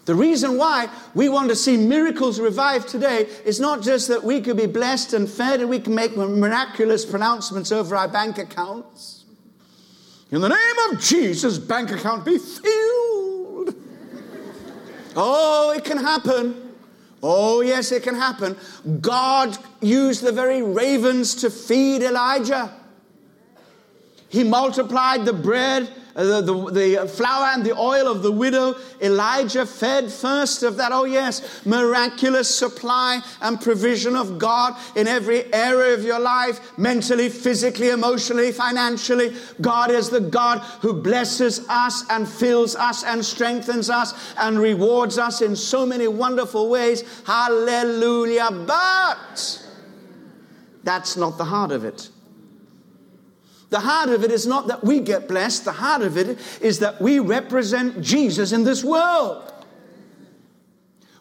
The 0.06 0.16
reason 0.16 0.58
why 0.58 0.90
we 1.14 1.30
want 1.30 1.50
to 1.50 1.56
see 1.56 1.78
miracles 1.78 2.40
revived 2.40 2.88
today 2.88 3.28
is 3.46 3.60
not 3.60 3.84
just 3.84 4.08
that 4.08 4.24
we 4.24 4.42
could 4.42 4.58
be 4.58 4.66
blessed 4.66 5.14
and 5.14 5.30
fed 5.30 5.62
and 5.62 5.70
we 5.70 5.80
can 5.80 5.94
make 5.94 6.18
miraculous 6.18 7.06
pronouncements 7.06 7.72
over 7.72 7.96
our 7.96 8.08
bank 8.08 8.40
accounts. 8.40 9.26
In 10.32 10.42
the 10.42 10.50
name 10.50 10.92
of 10.92 11.00
Jesus, 11.02 11.58
bank 11.58 11.92
account 11.92 12.26
be 12.26 12.38
filled. 12.38 13.76
oh, 15.16 15.74
it 15.76 15.84
can 15.84 15.98
happen. 15.98 16.70
Oh, 17.22 17.62
yes, 17.62 17.92
it 17.92 18.02
can 18.02 18.16
happen. 18.16 18.58
God 19.02 19.56
used 19.82 20.24
the 20.24 20.32
very 20.32 20.64
ravens 20.64 21.36
to 21.36 21.52
feed 21.52 22.02
Elijah. 22.02 22.74
He 24.30 24.44
multiplied 24.44 25.26
the 25.26 25.34
bread 25.34 25.94
Uh, 26.16 26.24
the, 26.24 26.42
the, 26.42 26.72
the, 26.72 27.08
flour 27.08 27.48
and 27.54 27.66
the 27.66 27.78
oil 27.78 28.08
of 28.08 28.22
the 28.22 28.32
widow. 28.32 28.76
Elijah 29.02 29.66
fed 29.66 30.12
first 30.12 30.64
of 30.64 30.76
that. 30.78 30.92
Oh, 30.92 31.06
yes, 31.06 31.66
miraculous 31.66 32.54
supply 32.54 33.22
and 33.42 33.60
provision 33.62 34.16
of 34.16 34.38
God 34.38 34.76
in 34.96 35.08
every 35.08 35.52
area 35.54 35.94
of 35.94 36.04
your 36.04 36.20
life 36.20 36.78
mentally, 36.78 37.30
physically, 37.30 37.90
emotionally, 37.90 38.52
financially. 38.52 39.36
God 39.62 39.90
is 39.92 40.10
the 40.10 40.20
God 40.20 40.60
who 40.82 40.94
blesses 40.94 41.66
us 41.70 42.04
and 42.10 42.28
fills 42.28 42.76
us 42.76 43.04
and 43.04 43.24
strengthens 43.24 43.90
us 43.90 44.34
and 44.38 44.60
rewards 44.60 45.18
us 45.18 45.42
in 45.42 45.56
so 45.56 45.86
many 45.86 46.08
wonderful 46.08 46.70
ways. 46.70 47.04
Hallelujah. 47.26 48.50
But 48.52 49.64
that's 50.84 51.16
not 51.16 51.38
the 51.38 51.46
heart 51.46 51.72
of 51.72 51.86
it. 51.86 52.10
The 53.72 53.80
heart 53.80 54.10
of 54.10 54.26
it 54.26 54.32
is 54.32 54.46
not 54.46 54.68
that 54.68 54.84
we 54.84 55.00
get 55.00 55.30
blessed, 55.30 55.64
the 55.64 55.72
heart 55.72 56.02
of 56.02 56.18
it 56.18 56.38
is 56.62 56.80
that 56.80 57.02
we 57.02 57.20
represent 57.20 58.02
Jesus 58.02 58.52
in 58.52 58.66
this 58.66 58.84
world. 58.84 59.52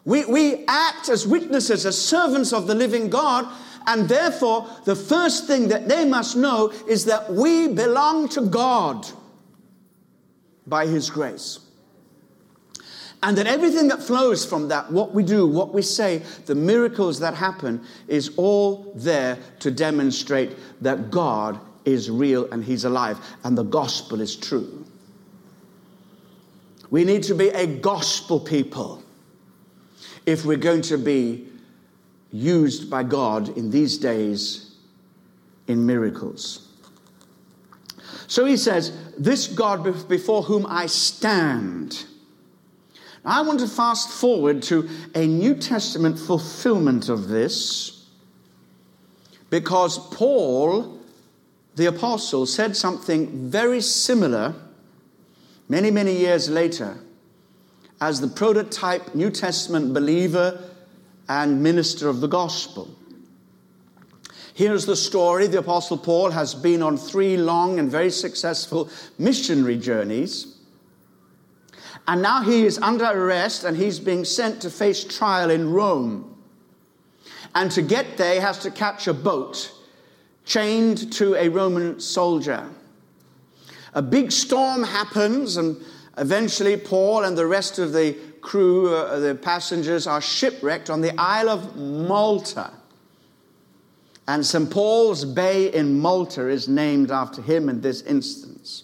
We, 0.03 0.25
we 0.25 0.65
act 0.65 1.07
as 1.07 1.25
witnesses, 1.25 1.85
as 1.85 1.99
servants 1.99 2.51
of 2.51 2.67
the 2.67 2.75
living 2.75 3.09
God, 3.09 3.47
and 3.87 4.09
therefore 4.09 4.67
the 4.83 4.97
first 4.97 5.47
thing 5.47 5.69
that 5.69 5.87
they 5.87 6.03
must 6.03 6.35
know 6.35 6.73
is 6.89 7.05
that 7.05 7.31
we 7.31 7.69
belong 7.69 8.27
to 8.29 8.41
God 8.41 9.07
by 10.67 10.87
His 10.87 11.09
grace. 11.09 11.59
And 13.23 13.37
that 13.37 13.47
everything 13.47 13.87
that 13.87 14.03
flows 14.03 14.45
from 14.45 14.67
that, 14.67 14.91
what 14.91 15.13
we 15.13 15.23
do, 15.23 15.47
what 15.47 15.73
we 15.73 15.83
say, 15.83 16.21
the 16.47 16.55
miracles 16.55 17.19
that 17.19 17.33
happen, 17.33 17.81
is 18.09 18.31
all 18.35 18.91
there 18.93 19.37
to 19.59 19.71
demonstrate 19.71 20.57
that 20.81 21.11
God 21.11 21.57
is 21.85 22.09
real 22.09 22.49
and 22.51 22.63
He's 22.63 22.85
alive, 22.85 23.19
and 23.43 23.57
the 23.57 23.63
gospel 23.63 24.21
is 24.21 24.35
true. 24.35 24.85
We 26.89 27.05
need 27.05 27.23
to 27.23 27.35
be 27.35 27.49
a 27.49 27.65
gospel 27.65 28.39
people 28.39 29.01
if 30.25 30.45
we're 30.45 30.57
going 30.57 30.81
to 30.83 30.97
be 30.97 31.47
used 32.31 32.89
by 32.89 33.03
God 33.03 33.57
in 33.57 33.71
these 33.71 33.97
days 33.97 34.75
in 35.67 35.85
miracles. 35.85 36.67
So 38.27 38.45
he 38.45 38.57
says, 38.57 38.91
This 39.17 39.47
God 39.47 40.07
before 40.07 40.43
whom 40.43 40.65
I 40.67 40.85
stand. 40.85 42.05
Now, 43.23 43.39
I 43.39 43.41
want 43.41 43.59
to 43.59 43.67
fast 43.67 44.09
forward 44.09 44.61
to 44.63 44.89
a 45.15 45.27
New 45.27 45.55
Testament 45.55 46.17
fulfillment 46.17 47.09
of 47.09 47.27
this 47.27 48.07
because 49.49 49.99
Paul 50.13 51.00
the 51.75 51.85
apostle 51.85 52.45
said 52.45 52.75
something 52.75 53.49
very 53.49 53.81
similar 53.81 54.53
many, 55.69 55.89
many 55.89 56.15
years 56.15 56.49
later 56.49 56.97
as 58.01 58.19
the 58.19 58.27
prototype 58.27 59.13
New 59.15 59.29
Testament 59.29 59.93
believer 59.93 60.61
and 61.29 61.61
minister 61.61 62.09
of 62.09 62.19
the 62.19 62.27
gospel. 62.27 62.89
Here's 64.53 64.85
the 64.85 64.95
story 64.95 65.47
the 65.47 65.59
Apostle 65.59 65.97
Paul 65.97 66.31
has 66.31 66.53
been 66.53 66.81
on 66.81 66.97
three 66.97 67.37
long 67.37 67.79
and 67.79 67.89
very 67.89 68.11
successful 68.11 68.89
missionary 69.17 69.77
journeys. 69.77 70.57
And 72.07 72.21
now 72.21 72.41
he 72.41 72.65
is 72.65 72.77
under 72.79 73.05
arrest 73.05 73.63
and 73.63 73.77
he's 73.77 73.99
being 73.99 74.25
sent 74.25 74.61
to 74.63 74.69
face 74.69 75.03
trial 75.03 75.49
in 75.49 75.71
Rome. 75.71 76.35
And 77.55 77.71
to 77.71 77.81
get 77.81 78.17
there, 78.17 78.35
he 78.35 78.39
has 78.39 78.59
to 78.59 78.71
catch 78.71 79.07
a 79.07 79.13
boat 79.13 79.71
chained 80.45 81.11
to 81.13 81.35
a 81.35 81.49
Roman 81.49 81.99
soldier. 81.99 82.67
A 83.93 84.01
big 84.01 84.31
storm 84.31 84.83
happens, 84.83 85.57
and 85.57 85.77
eventually 86.17 86.77
Paul 86.77 87.23
and 87.23 87.37
the 87.37 87.45
rest 87.45 87.79
of 87.79 87.93
the 87.93 88.17
crew, 88.41 88.93
uh, 88.93 89.19
the 89.19 89.35
passengers, 89.35 90.07
are 90.07 90.21
shipwrecked 90.21 90.89
on 90.89 91.01
the 91.01 91.13
Isle 91.19 91.49
of 91.49 91.75
Malta. 91.75 92.71
And 94.27 94.45
St. 94.45 94.69
Paul's 94.69 95.25
Bay 95.25 95.73
in 95.73 95.99
Malta 95.99 96.47
is 96.47 96.67
named 96.67 97.11
after 97.11 97.41
him 97.41 97.69
in 97.69 97.81
this 97.81 98.01
instance. 98.03 98.83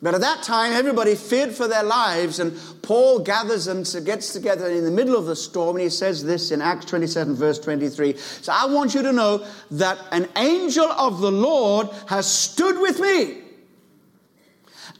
But 0.00 0.14
at 0.14 0.20
that 0.20 0.44
time, 0.44 0.72
everybody 0.72 1.16
feared 1.16 1.52
for 1.52 1.66
their 1.66 1.82
lives, 1.82 2.38
and 2.38 2.56
Paul 2.82 3.18
gathers 3.18 3.64
them, 3.64 3.82
gets 4.04 4.32
together 4.32 4.68
in 4.68 4.84
the 4.84 4.92
middle 4.92 5.16
of 5.16 5.26
the 5.26 5.34
storm, 5.34 5.76
and 5.76 5.82
he 5.82 5.90
says 5.90 6.22
this 6.22 6.52
in 6.52 6.62
Acts 6.62 6.86
27, 6.86 7.34
verse 7.34 7.58
23. 7.58 8.16
So 8.16 8.52
I 8.54 8.66
want 8.66 8.94
you 8.94 9.02
to 9.02 9.12
know 9.12 9.44
that 9.72 9.98
an 10.12 10.28
angel 10.36 10.86
of 10.92 11.20
the 11.20 11.32
Lord 11.32 11.88
has 12.06 12.30
stood 12.30 12.80
with 12.80 13.00
me 13.00 13.47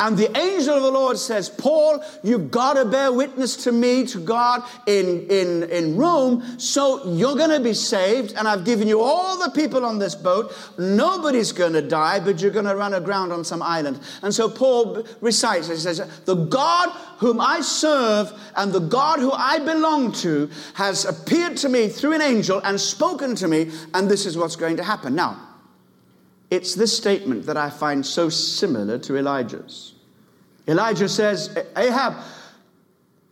and 0.01 0.17
the 0.17 0.37
angel 0.39 0.77
of 0.77 0.83
the 0.83 0.91
Lord 0.93 1.19
says, 1.19 1.49
Paul, 1.49 2.05
you've 2.23 2.53
got 2.53 2.75
to 2.75 2.85
bear 2.85 3.13
witness 3.13 3.57
to 3.65 3.73
me, 3.73 4.07
to 4.07 4.21
God 4.21 4.63
in, 4.87 5.27
in, 5.29 5.65
in 5.65 5.97
Rome, 5.97 6.59
so 6.59 7.05
you're 7.13 7.35
going 7.35 7.51
to 7.51 7.61
be 7.61 7.75
saved. 7.75 8.35
And 8.37 8.47
I've 8.47 8.65
given 8.65 8.87
you 8.87 9.01
all 9.01 9.37
the 9.39 9.51
people 9.51 9.85
on 9.85 9.99
this 9.99 10.15
boat. 10.15 10.55
Nobody's 10.79 11.51
going 11.51 11.73
to 11.73 11.83
die, 11.83 12.21
but 12.21 12.41
you're 12.41 12.53
going 12.53 12.67
to 12.67 12.77
run 12.77 12.95
aground 12.95 13.33
on 13.33 13.45
some 13.45 13.61
island. 13.61 13.99
And 14.23 14.33
so 14.33 14.49
Paul 14.49 15.05
recites, 15.21 15.69
he 15.69 15.75
says, 15.75 15.99
The 16.27 16.37
God 16.37 16.91
whom 17.19 17.41
I 17.41 17.61
serve 17.61 18.33
and 18.57 18.73
the 18.73 18.79
God 18.79 19.19
who 19.19 19.33
I 19.33 19.59
belong 19.59 20.13
to 20.13 20.49
has 20.75 21.07
appeared 21.07 21.57
to 21.59 21.69
me 21.69 21.89
through 21.89 22.13
an 22.13 22.23
angel 22.23 22.61
and 22.63 22.81
spoken 22.81 23.35
to 23.37 23.49
me, 23.49 23.73
and 23.95 24.09
this 24.09 24.27
is 24.27 24.39
what's 24.39 24.55
going 24.55 24.77
to 24.77 24.85
happen. 24.85 25.17
Now, 25.17 25.48
it's 26.51 26.75
this 26.75 26.97
statement 26.97 27.47
that 27.47 27.57
I 27.57 27.71
find 27.71 28.05
so 28.05 28.29
similar 28.29 28.99
to 29.01 29.17
Elijah's. 29.17 29.95
Elijah 30.67 31.09
says, 31.09 31.57
Ahab, 31.77 32.15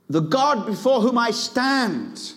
the 0.08 0.20
God 0.20 0.66
before 0.66 1.00
whom 1.00 1.18
I 1.18 1.30
stand. 1.30 2.32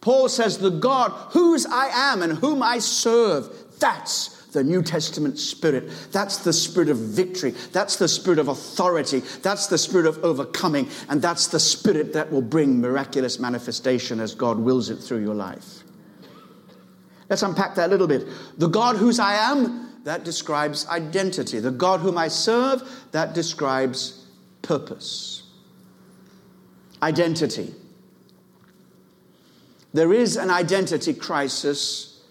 Paul 0.00 0.28
says, 0.28 0.58
the 0.58 0.70
God 0.70 1.10
whose 1.32 1.66
I 1.66 1.88
am 2.12 2.22
and 2.22 2.38
whom 2.38 2.62
I 2.62 2.78
serve. 2.78 3.48
That's 3.78 4.46
the 4.52 4.64
New 4.64 4.82
Testament 4.82 5.38
spirit. 5.38 5.90
That's 6.12 6.38
the 6.38 6.52
spirit 6.52 6.88
of 6.88 6.98
victory. 6.98 7.52
That's 7.72 7.96
the 7.96 8.08
spirit 8.08 8.38
of 8.38 8.48
authority. 8.48 9.20
That's 9.42 9.68
the 9.68 9.78
spirit 9.78 10.06
of 10.06 10.24
overcoming. 10.24 10.88
And 11.08 11.22
that's 11.22 11.46
the 11.46 11.60
spirit 11.60 12.12
that 12.14 12.30
will 12.32 12.42
bring 12.42 12.80
miraculous 12.80 13.38
manifestation 13.38 14.20
as 14.20 14.34
God 14.34 14.58
wills 14.58 14.90
it 14.90 14.96
through 14.96 15.22
your 15.22 15.34
life. 15.34 15.84
Let's 17.30 17.42
unpack 17.42 17.76
that 17.76 17.86
a 17.88 17.90
little 17.90 18.08
bit. 18.08 18.26
The 18.58 18.66
God 18.66 18.96
whose 18.96 19.20
I 19.20 19.34
am, 19.34 19.88
that 20.04 20.24
describes 20.24 20.86
identity. 20.88 21.60
The 21.60 21.70
God 21.70 22.00
whom 22.00 22.18
I 22.18 22.28
serve, 22.28 22.82
that 23.12 23.34
describes 23.34 24.26
purpose. 24.62 25.44
Identity. 27.02 27.72
There 29.94 30.12
is 30.12 30.36
an 30.36 30.50
identity 30.50 31.14
crisis 31.14 32.22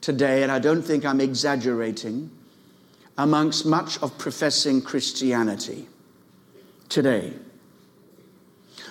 today, 0.00 0.42
and 0.42 0.50
I 0.50 0.58
don't 0.58 0.82
think 0.82 1.04
I'm 1.04 1.20
exaggerating, 1.20 2.30
amongst 3.16 3.66
much 3.66 4.00
of 4.02 4.16
professing 4.18 4.82
Christianity 4.82 5.88
today. 6.88 7.32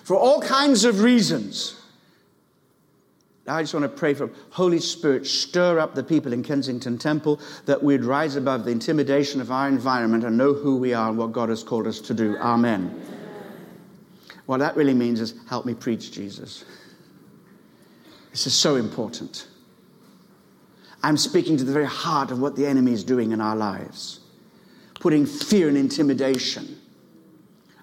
For 0.03 0.15
all 0.15 0.41
kinds 0.41 0.85
of 0.85 1.01
reasons. 1.01 1.76
I 3.47 3.61
just 3.61 3.73
want 3.73 3.83
to 3.83 3.89
pray 3.89 4.13
for 4.13 4.29
Holy 4.49 4.79
Spirit, 4.79 5.25
stir 5.25 5.79
up 5.79 5.95
the 5.95 6.03
people 6.03 6.33
in 6.33 6.43
Kensington 6.43 6.97
Temple 6.97 7.39
that 7.65 7.81
we'd 7.81 8.03
rise 8.03 8.35
above 8.35 8.65
the 8.65 8.71
intimidation 8.71 9.39
of 9.39 9.51
our 9.51 9.69
environment 9.69 10.25
and 10.25 10.37
know 10.37 10.53
who 10.53 10.77
we 10.77 10.93
are 10.93 11.09
and 11.09 11.17
what 11.17 11.31
God 11.31 11.47
has 11.47 11.63
called 11.63 11.87
us 11.87 11.99
to 12.01 12.13
do. 12.13 12.37
Amen. 12.37 13.01
What 14.47 14.57
that 14.57 14.75
really 14.75 14.93
means 14.93 15.21
is 15.21 15.33
help 15.47 15.65
me 15.65 15.73
preach 15.73 16.11
Jesus. 16.11 16.65
This 18.31 18.47
is 18.47 18.53
so 18.53 18.75
important. 18.75 19.47
I'm 21.03 21.17
speaking 21.17 21.55
to 21.57 21.63
the 21.63 21.71
very 21.71 21.85
heart 21.85 22.31
of 22.31 22.39
what 22.39 22.55
the 22.55 22.65
enemy 22.65 22.91
is 22.91 23.03
doing 23.03 23.31
in 23.31 23.39
our 23.39 23.55
lives, 23.55 24.19
putting 24.99 25.25
fear 25.25 25.69
and 25.69 25.77
intimidation 25.77 26.76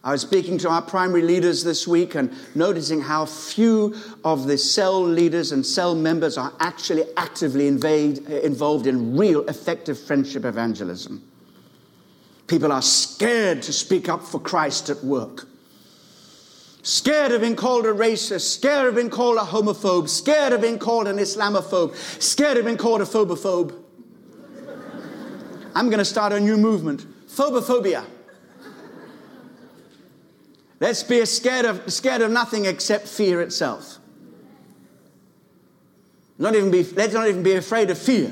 I 0.04 0.12
was 0.12 0.20
speaking 0.20 0.58
to 0.58 0.68
our 0.68 0.82
primary 0.82 1.22
leaders 1.22 1.64
this 1.64 1.88
week 1.88 2.14
and 2.14 2.30
noticing 2.54 3.00
how 3.00 3.24
few 3.24 3.96
of 4.22 4.46
the 4.46 4.58
cell 4.58 5.02
leaders 5.02 5.50
and 5.50 5.64
cell 5.64 5.94
members 5.94 6.36
are 6.36 6.52
actually 6.60 7.04
actively 7.16 7.66
invade, 7.66 8.18
involved 8.28 8.86
in 8.86 9.16
real 9.16 9.48
effective 9.48 9.98
friendship 9.98 10.44
evangelism. 10.44 11.26
People 12.46 12.70
are 12.70 12.82
scared 12.82 13.62
to 13.62 13.72
speak 13.72 14.10
up 14.10 14.22
for 14.22 14.38
Christ 14.38 14.90
at 14.90 15.02
work. 15.02 15.48
Scared 16.82 17.32
of 17.32 17.40
being 17.40 17.56
called 17.56 17.86
a 17.86 17.94
racist, 17.94 18.42
scared 18.42 18.88
of 18.88 18.96
being 18.96 19.08
called 19.08 19.38
a 19.38 19.40
homophobe, 19.40 20.10
scared 20.10 20.52
of 20.52 20.60
being 20.60 20.78
called 20.78 21.08
an 21.08 21.16
Islamophobe, 21.16 21.96
scared 22.22 22.58
of 22.58 22.66
being 22.66 22.76
called 22.76 23.00
a 23.00 23.06
phobophobe. 23.06 23.74
I'm 25.74 25.86
going 25.86 25.98
to 25.98 26.04
start 26.04 26.34
a 26.34 26.40
new 26.40 26.58
movement 26.58 27.06
phobophobia. 27.26 28.04
Let's 30.84 31.02
be 31.02 31.24
scared 31.24 31.64
of, 31.64 31.90
scared 31.90 32.20
of 32.20 32.30
nothing 32.30 32.66
except 32.66 33.08
fear 33.08 33.40
itself. 33.40 33.96
Not 36.36 36.54
even 36.54 36.70
be, 36.70 36.84
let's 36.84 37.14
not 37.14 37.26
even 37.26 37.42
be 37.42 37.54
afraid 37.54 37.88
of 37.88 37.96
fear. 37.96 38.30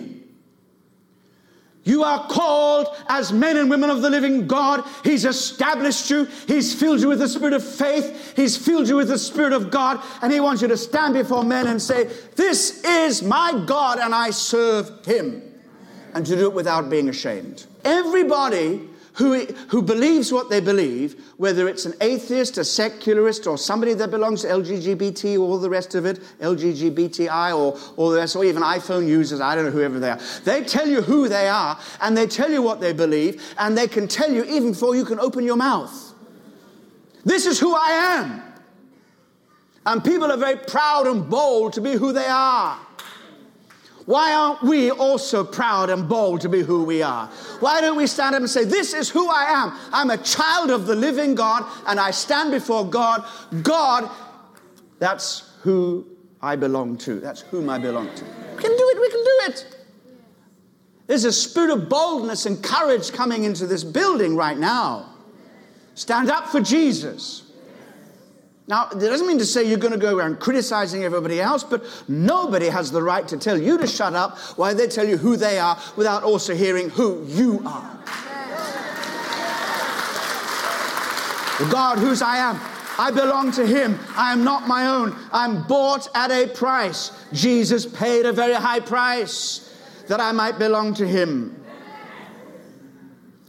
You 1.84 2.04
are 2.04 2.26
called 2.26 2.94
as 3.08 3.32
men 3.32 3.56
and 3.56 3.70
women 3.70 3.88
of 3.88 4.02
the 4.02 4.10
living 4.10 4.46
God. 4.46 4.84
He's 5.02 5.24
established 5.24 6.10
you. 6.10 6.26
He's 6.46 6.78
filled 6.78 7.00
you 7.00 7.08
with 7.08 7.20
the 7.20 7.28
spirit 7.30 7.54
of 7.54 7.66
faith. 7.66 8.34
He's 8.36 8.54
filled 8.54 8.86
you 8.86 8.96
with 8.96 9.08
the 9.08 9.18
spirit 9.18 9.54
of 9.54 9.70
God. 9.70 10.04
And 10.20 10.30
He 10.30 10.38
wants 10.38 10.60
you 10.60 10.68
to 10.68 10.76
stand 10.76 11.14
before 11.14 11.44
men 11.44 11.68
and 11.68 11.80
say, 11.80 12.04
This 12.36 12.84
is 12.84 13.22
my 13.22 13.64
God 13.64 13.98
and 13.98 14.14
I 14.14 14.28
serve 14.28 15.06
Him. 15.06 15.42
And 16.12 16.26
to 16.26 16.36
do 16.36 16.48
it 16.48 16.52
without 16.52 16.90
being 16.90 17.08
ashamed. 17.08 17.64
Everybody 17.82 18.90
who, 19.14 19.44
who 19.68 19.82
believes 19.82 20.32
what 20.32 20.48
they 20.48 20.60
believe, 20.60 21.22
whether 21.36 21.68
it's 21.68 21.84
an 21.84 21.94
atheist, 22.00 22.56
a 22.56 22.64
secularist, 22.64 23.46
or 23.46 23.58
somebody 23.58 23.92
that 23.94 24.10
belongs 24.10 24.42
to 24.42 24.48
LGBT, 24.48 25.34
or 25.36 25.40
all 25.40 25.58
the 25.58 25.68
rest 25.68 25.94
of 25.94 26.06
it, 26.06 26.20
LGBTI, 26.40 27.56
or 27.56 27.78
all 27.96 28.10
the 28.10 28.16
rest, 28.16 28.36
or 28.36 28.44
even 28.44 28.62
iPhone 28.62 29.06
users, 29.06 29.40
I 29.40 29.54
don't 29.54 29.66
know 29.66 29.70
whoever 29.70 29.98
they 29.98 30.10
are. 30.10 30.20
They 30.44 30.64
tell 30.64 30.88
you 30.88 31.02
who 31.02 31.28
they 31.28 31.48
are, 31.48 31.78
and 32.00 32.16
they 32.16 32.26
tell 32.26 32.50
you 32.50 32.62
what 32.62 32.80
they 32.80 32.92
believe, 32.92 33.42
and 33.58 33.76
they 33.76 33.86
can 33.86 34.08
tell 34.08 34.32
you 34.32 34.44
even 34.44 34.72
before 34.72 34.96
you 34.96 35.04
can 35.04 35.20
open 35.20 35.44
your 35.44 35.56
mouth. 35.56 36.14
This 37.24 37.46
is 37.46 37.60
who 37.60 37.74
I 37.74 37.90
am. 37.90 38.42
And 39.84 40.02
people 40.02 40.30
are 40.30 40.36
very 40.36 40.56
proud 40.56 41.06
and 41.06 41.28
bold 41.28 41.72
to 41.74 41.80
be 41.80 41.92
who 41.92 42.12
they 42.12 42.26
are. 42.26 42.78
Why 44.06 44.34
aren't 44.34 44.62
we 44.62 44.90
also 44.90 45.44
proud 45.44 45.90
and 45.90 46.08
bold 46.08 46.40
to 46.40 46.48
be 46.48 46.62
who 46.62 46.82
we 46.82 47.02
are? 47.02 47.28
Why 47.60 47.80
don't 47.80 47.96
we 47.96 48.06
stand 48.06 48.34
up 48.34 48.40
and 48.40 48.50
say, 48.50 48.64
This 48.64 48.94
is 48.94 49.08
who 49.08 49.28
I 49.28 49.44
am? 49.44 49.78
I'm 49.92 50.10
a 50.10 50.16
child 50.18 50.70
of 50.70 50.86
the 50.86 50.96
living 50.96 51.34
God, 51.34 51.64
and 51.86 52.00
I 52.00 52.10
stand 52.10 52.50
before 52.50 52.84
God. 52.84 53.24
God, 53.62 54.10
that's 54.98 55.52
who 55.62 56.06
I 56.40 56.56
belong 56.56 56.96
to. 56.98 57.20
That's 57.20 57.42
whom 57.42 57.70
I 57.70 57.78
belong 57.78 58.12
to. 58.14 58.24
We 58.24 58.62
can 58.62 58.76
do 58.76 58.90
it, 58.94 59.00
we 59.00 59.10
can 59.10 59.24
do 59.24 59.38
it. 59.52 59.76
There's 61.06 61.24
a 61.24 61.32
spirit 61.32 61.70
of 61.70 61.88
boldness 61.88 62.46
and 62.46 62.62
courage 62.62 63.12
coming 63.12 63.44
into 63.44 63.66
this 63.66 63.84
building 63.84 64.36
right 64.36 64.58
now. 64.58 65.10
Stand 65.94 66.30
up 66.30 66.48
for 66.48 66.60
Jesus. 66.60 67.51
Now, 68.68 68.88
it 68.90 69.00
doesn't 69.00 69.26
mean 69.26 69.38
to 69.38 69.46
say 69.46 69.64
you're 69.64 69.78
going 69.78 69.92
to 69.92 69.98
go 69.98 70.16
around 70.16 70.38
criticizing 70.38 71.04
everybody 71.04 71.40
else, 71.40 71.64
but 71.64 71.84
nobody 72.08 72.66
has 72.66 72.92
the 72.92 73.02
right 73.02 73.26
to 73.28 73.36
tell 73.36 73.60
you 73.60 73.76
to 73.78 73.86
shut 73.86 74.14
up 74.14 74.38
while 74.56 74.74
they 74.74 74.86
tell 74.86 75.06
you 75.06 75.16
who 75.16 75.36
they 75.36 75.58
are 75.58 75.78
without 75.96 76.22
also 76.22 76.54
hearing 76.54 76.88
who 76.90 77.24
you 77.26 77.60
are. 77.66 77.98
The 81.58 81.68
God 81.70 81.98
whose 81.98 82.22
I 82.22 82.38
am. 82.38 82.60
I 82.98 83.10
belong 83.10 83.52
to 83.52 83.66
Him. 83.66 83.98
I 84.16 84.32
am 84.32 84.44
not 84.44 84.68
my 84.68 84.86
own. 84.86 85.16
I'm 85.32 85.66
bought 85.66 86.08
at 86.14 86.30
a 86.30 86.46
price. 86.46 87.10
Jesus 87.32 87.86
paid 87.86 88.26
a 88.26 88.32
very 88.32 88.54
high 88.54 88.80
price 88.80 89.72
that 90.08 90.20
I 90.20 90.32
might 90.32 90.58
belong 90.58 90.94
to 90.94 91.06
Him. 91.06 91.61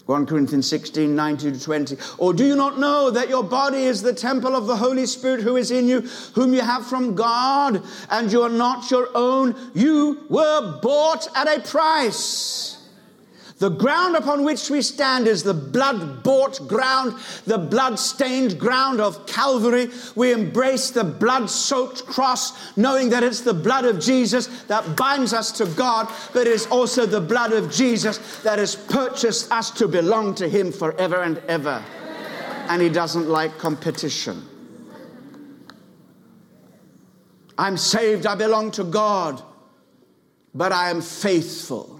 1 0.06 0.26
Corinthians 0.26 0.68
16, 0.68 1.16
19 1.16 1.54
to 1.54 1.64
20. 1.64 1.98
Or 2.18 2.34
do 2.34 2.46
you 2.46 2.58
not 2.58 2.78
know 2.78 3.10
that 3.10 3.30
your 3.30 3.44
body 3.44 3.84
is 3.84 4.02
the 4.02 4.14
temple 4.14 4.54
of 4.54 4.68
the 4.68 4.76
Holy 4.76 5.06
Spirit 5.06 5.42
who 5.42 5.56
is 5.56 5.72
in 5.72 5.88
you, 5.88 6.02
whom 6.34 6.54
you 6.54 6.60
have 6.60 6.86
from 6.86 7.16
God, 7.16 7.82
and 8.10 8.30
you 8.30 8.42
are 8.42 8.50
not 8.50 8.92
your 8.92 9.10
own? 9.16 9.56
You 9.74 10.26
were 10.30 10.80
bought 10.82 11.28
at 11.36 11.48
a 11.48 11.62
price. 11.62 12.83
The 13.60 13.70
ground 13.70 14.16
upon 14.16 14.44
which 14.44 14.70
we 14.70 14.82
stand 14.82 15.28
is 15.28 15.44
the 15.44 15.54
blood 15.54 16.24
bought 16.24 16.68
ground, 16.68 17.16
the 17.46 17.58
blood 17.58 18.00
stained 18.00 18.60
ground 18.60 19.00
of 19.00 19.26
Calvary. 19.28 19.90
We 20.16 20.34
embrace 20.34 20.90
the 20.90 21.04
blood 21.04 21.50
soaked 21.50 22.06
cross, 22.06 22.76
knowing 22.76 23.10
that 23.10 23.24
it's 23.24 23.42
the 23.42 23.54
blood 23.54 23.86
of 23.86 24.00
Jesus 24.00 24.48
that 24.64 24.98
binds 24.98 25.34
us 25.34 25.52
to 25.54 25.66
God, 25.66 26.12
but 26.34 26.48
it's 26.48 26.66
also 26.68 27.06
the 27.06 27.22
blood 27.22 27.54
of 27.54 27.72
Jesus 27.72 28.42
that 28.42 28.60
has 28.60 28.76
purchased 28.76 29.52
us 29.52 29.72
to 29.72 29.88
belong 29.88 30.36
to 30.36 30.50
Him 30.50 30.72
forever 30.72 31.22
and 31.22 31.38
ever. 31.48 31.84
And 32.68 32.82
He 32.82 32.90
doesn't 32.90 33.30
like 33.30 33.58
competition. 33.60 34.48
I'm 37.58 37.78
saved, 37.78 38.26
I 38.26 38.34
belong 38.36 38.72
to 38.72 38.84
God, 38.84 39.42
but 40.56 40.72
I 40.72 40.90
am 40.90 41.02
faithful. 41.02 41.93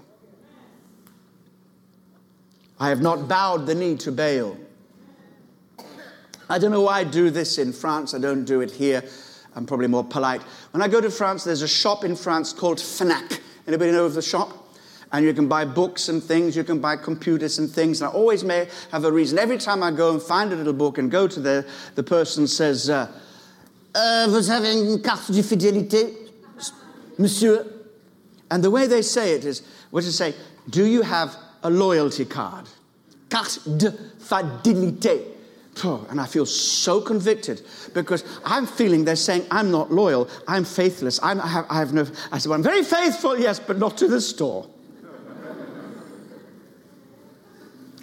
I 2.78 2.88
have 2.88 3.00
not 3.00 3.28
bowed 3.28 3.66
the 3.66 3.74
knee 3.74 3.96
to 3.98 4.12
Baal. 4.12 4.56
I 6.48 6.58
don't 6.58 6.70
know 6.70 6.82
why 6.82 7.00
I 7.00 7.04
do 7.04 7.30
this 7.30 7.58
in 7.58 7.72
France. 7.72 8.14
I 8.14 8.18
don't 8.18 8.44
do 8.44 8.60
it 8.60 8.70
here. 8.70 9.02
I'm 9.54 9.66
probably 9.66 9.86
more 9.86 10.04
polite. 10.04 10.42
When 10.72 10.82
I 10.82 10.88
go 10.88 11.00
to 11.00 11.10
France, 11.10 11.44
there's 11.44 11.62
a 11.62 11.68
shop 11.68 12.04
in 12.04 12.16
France 12.16 12.52
called 12.52 12.78
Fnac. 12.78 13.40
Anybody 13.66 13.92
know 13.92 14.04
of 14.04 14.14
the 14.14 14.22
shop? 14.22 14.60
And 15.12 15.24
you 15.24 15.32
can 15.32 15.46
buy 15.46 15.64
books 15.64 16.08
and 16.08 16.22
things, 16.22 16.56
you 16.56 16.64
can 16.64 16.80
buy 16.80 16.96
computers 16.96 17.58
and 17.60 17.70
things. 17.70 18.02
And 18.02 18.10
I 18.10 18.12
always 18.12 18.42
may 18.42 18.68
have 18.90 19.04
a 19.04 19.12
reason. 19.12 19.38
Every 19.38 19.58
time 19.58 19.82
I 19.82 19.92
go 19.92 20.12
and 20.12 20.20
find 20.20 20.52
a 20.52 20.56
little 20.56 20.72
book 20.72 20.98
and 20.98 21.08
go 21.10 21.28
to 21.28 21.40
the, 21.40 21.66
the 21.94 22.02
person 22.02 22.48
says, 22.48 22.90
uh, 22.90 23.10
uh, 23.94 24.26
Vous 24.28 24.50
avez 24.50 24.72
une 24.72 25.00
carte 25.00 25.30
de 25.30 25.40
fidélité, 25.40 26.14
monsieur? 27.16 27.64
And 28.50 28.62
the 28.62 28.70
way 28.70 28.88
they 28.88 29.02
say 29.02 29.34
it 29.34 29.44
is, 29.44 29.62
what 29.90 30.02
to 30.02 30.12
say, 30.12 30.34
do 30.68 30.84
you 30.84 31.02
have 31.02 31.36
a 31.64 31.70
loyalty 31.70 32.24
card. 32.24 32.68
Carte 33.30 33.58
de 33.76 33.90
fidélité. 33.90 35.24
Oh, 35.82 36.06
and 36.08 36.20
I 36.20 36.26
feel 36.26 36.46
so 36.46 37.00
convicted 37.00 37.62
because 37.94 38.22
I'm 38.44 38.64
feeling 38.64 39.04
they're 39.04 39.16
saying 39.16 39.44
I'm 39.50 39.72
not 39.72 39.90
loyal, 39.90 40.28
I'm 40.46 40.64
faithless. 40.64 41.18
I'm, 41.20 41.40
I, 41.40 41.48
have, 41.48 41.66
I 41.68 41.78
have 41.80 41.92
no. 41.92 42.06
I 42.30 42.38
said, 42.38 42.50
well, 42.50 42.56
I'm 42.56 42.62
very 42.62 42.84
faithful, 42.84 43.36
yes, 43.38 43.58
but 43.58 43.78
not 43.78 43.96
to 43.98 44.06
the 44.06 44.20
store. 44.20 44.68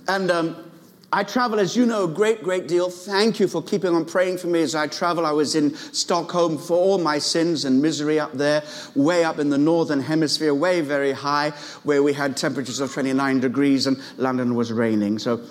and 0.08 0.30
um, 0.30 0.70
I 1.13 1.26
travel, 1.26 1.60
as 1.60 1.76
you 1.76 1.86
know, 1.86 2.06
a 2.06 2.08
great, 2.08 2.41
great 2.41 2.69
deal. 2.69 2.89
Thank 2.89 3.41
you 3.41 3.50
for 3.50 3.62
keeping 3.62 3.93
on 3.93 4.06
praying 4.06 4.38
for 4.38 4.47
me 4.47 4.62
as 4.62 4.76
I 4.76 4.88
travel. 4.88 5.26
I 5.26 5.34
was 5.34 5.56
in 5.56 5.76
Stockholm 5.76 6.58
for 6.58 6.78
all 6.78 7.00
my 7.00 7.17
sins 7.19 7.65
and 7.65 7.82
misery 7.82 8.17
up 8.17 8.32
there, 8.32 8.63
way 8.95 9.26
up 9.26 9.38
in 9.38 9.50
the 9.50 9.58
northern 9.58 10.00
hemisphere, 10.00 10.54
way 10.54 10.80
very 10.80 11.12
high, 11.12 11.50
where 11.84 12.02
we 12.02 12.13
had 12.13 12.38
temperatures 12.38 12.80
of 12.80 12.93
29 12.93 13.41
degrees 13.41 13.88
and 13.88 14.02
London 14.15 14.56
was 14.56 14.71
raining. 14.71 15.19
So 15.19 15.45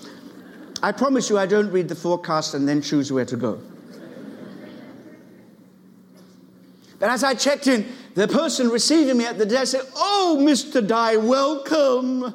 I 0.82 0.92
promise 0.92 1.28
you, 1.28 1.36
I 1.36 1.44
don't 1.44 1.70
read 1.70 1.88
the 1.90 1.94
forecast 1.94 2.54
and 2.54 2.66
then 2.66 2.80
choose 2.80 3.12
where 3.12 3.26
to 3.26 3.36
go. 3.36 3.60
But 6.98 7.10
as 7.10 7.22
I 7.22 7.34
checked 7.34 7.66
in, 7.66 7.86
the 8.14 8.28
person 8.28 8.70
receiving 8.70 9.18
me 9.18 9.26
at 9.26 9.36
the 9.36 9.46
desk 9.46 9.72
said, 9.72 9.86
Oh, 9.94 10.38
Mr. 10.40 10.86
Dye, 10.86 11.18
welcome. 11.18 12.34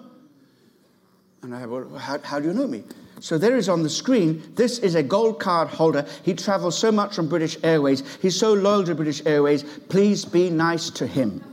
And 1.42 1.56
I, 1.56 1.66
well, 1.66 1.90
how, 1.98 2.20
how 2.20 2.40
do 2.40 2.48
you 2.48 2.54
know 2.54 2.68
me? 2.68 2.84
So 3.20 3.38
there 3.38 3.56
is 3.56 3.70
on 3.70 3.82
the 3.82 3.90
screen, 3.90 4.44
this 4.56 4.80
is 4.80 4.96
a 4.96 5.04
gold 5.04 5.40
card 5.40 5.70
holder. 5.70 6.06
He 6.24 6.34
travels 6.34 6.78
so 6.78 6.92
much 6.92 7.18
on 7.18 7.28
British 7.28 7.58
Airways. 7.64 8.04
He's 8.22 8.38
so 8.38 8.54
loyal 8.54 8.84
to 8.84 8.96
British 8.96 9.26
Airways. 9.26 9.64
Please 9.64 10.26
be 10.26 10.50
nice 10.50 10.90
to 10.92 11.08
him. 11.08 11.44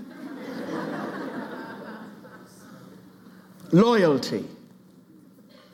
Loyalty, 3.70 4.44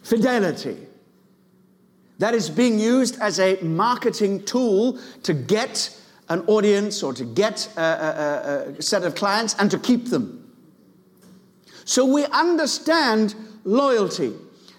fidelity. 0.03 0.77
That 2.18 2.35
is 2.35 2.48
being 2.51 2.79
used 2.79 3.18
as 3.20 3.40
a 3.40 3.61
marketing 3.62 4.44
tool 4.44 4.98
to 5.24 5.35
get 5.35 5.96
an 6.29 6.42
audience 6.46 7.03
or 7.03 7.12
to 7.14 7.24
get 7.24 7.68
a, 7.77 7.81
a, 7.81 8.72
a 8.79 8.83
set 8.83 9.03
of 9.03 9.14
clients 9.14 9.57
and 9.59 9.70
to 9.70 9.79
keep 9.79 10.07
them. 10.11 10.53
So 11.85 12.05
we 12.05 12.24
understand 12.27 13.35
loyalty. 13.64 14.35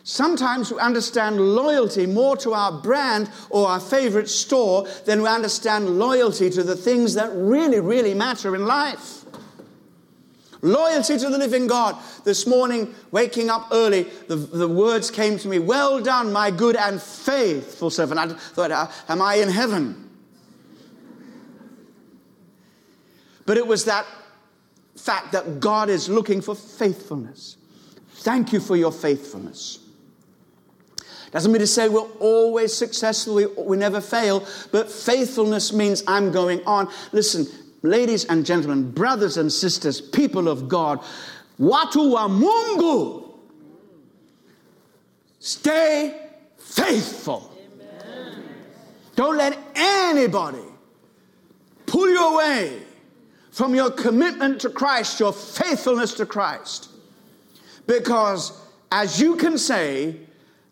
Sometimes 0.10 0.74
we 0.74 0.80
understand 0.80 1.40
loyalty 1.40 2.08
more 2.08 2.36
to 2.38 2.52
our 2.52 2.72
brand 2.72 3.30
or 3.52 3.68
our 3.68 3.80
favorite 3.80 4.28
store 4.28 4.88
than 5.06 5.22
we 5.22 5.28
understand 5.28 6.00
loyalty 6.00 6.50
to 6.50 6.64
the 6.64 6.76
things 6.76 7.14
that 7.14 7.30
really, 7.36 7.80
really 7.80 8.16
matter 8.16 8.56
in 8.56 8.66
life. 8.66 9.24
Loyalty 10.64 11.20
to 11.20 11.30
the 11.30 11.38
living 11.38 11.68
God. 11.68 11.96
This 12.24 12.48
morning, 12.48 12.96
waking 13.12 13.52
up 13.52 13.68
early, 13.72 14.08
the, 14.28 14.36
the 14.36 14.68
words 14.68 15.12
came 15.12 15.38
to 15.38 15.48
me 15.48 15.60
Well 15.60 16.02
done, 16.02 16.34
my 16.34 16.50
good 16.50 16.76
and 16.76 17.00
faithful 17.00 17.92
servant. 17.92 18.20
I 18.20 18.30
thought, 18.30 18.72
uh, 18.72 18.88
Am 19.10 19.22
I 19.22 19.36
in 19.36 19.50
heaven? 19.50 20.10
But 23.46 23.58
it 23.58 23.68
was 23.68 23.86
that 23.86 24.08
fact 24.98 25.34
that 25.34 25.60
God 25.60 25.88
is 25.88 26.10
looking 26.10 26.42
for 26.42 26.56
faithfulness. 26.56 27.58
Thank 28.16 28.52
you 28.52 28.60
for 28.60 28.76
your 28.76 28.92
faithfulness. 28.92 29.86
Doesn't 31.32 31.52
mean 31.52 31.60
to 31.60 31.68
say 31.68 31.90
we're 31.90 32.02
always 32.20 32.74
successful, 32.74 33.36
we, 33.36 33.46
we 33.46 33.78
never 33.78 34.02
fail, 34.02 34.46
but 34.72 34.92
faithfulness 34.92 35.72
means 35.72 36.04
I'm 36.08 36.32
going 36.32 36.64
on. 36.66 36.90
Listen, 37.12 37.46
ladies 37.84 38.26
and 38.26 38.46
gentlemen, 38.46 38.92
brothers 38.92 39.38
and 39.38 39.52
sisters, 39.52 40.02
people 40.02 40.48
of 40.48 40.68
God, 40.68 41.02
watu 41.60 42.12
wa 42.14 42.28
Mungu, 42.28 43.32
stay 45.40 46.20
faithful. 46.58 47.56
Amen. 47.74 48.44
Don't 49.16 49.38
let 49.38 49.58
anybody 49.76 50.64
pull 51.86 52.10
you 52.10 52.34
away 52.34 52.82
from 53.52 53.76
your 53.76 53.92
commitment 53.92 54.62
to 54.62 54.70
Christ, 54.70 55.20
your 55.20 55.34
faithfulness 55.34 56.14
to 56.16 56.26
Christ. 56.26 56.90
Because 57.86 58.60
as 58.92 59.20
you 59.20 59.36
can 59.36 59.58
say, 59.58 60.16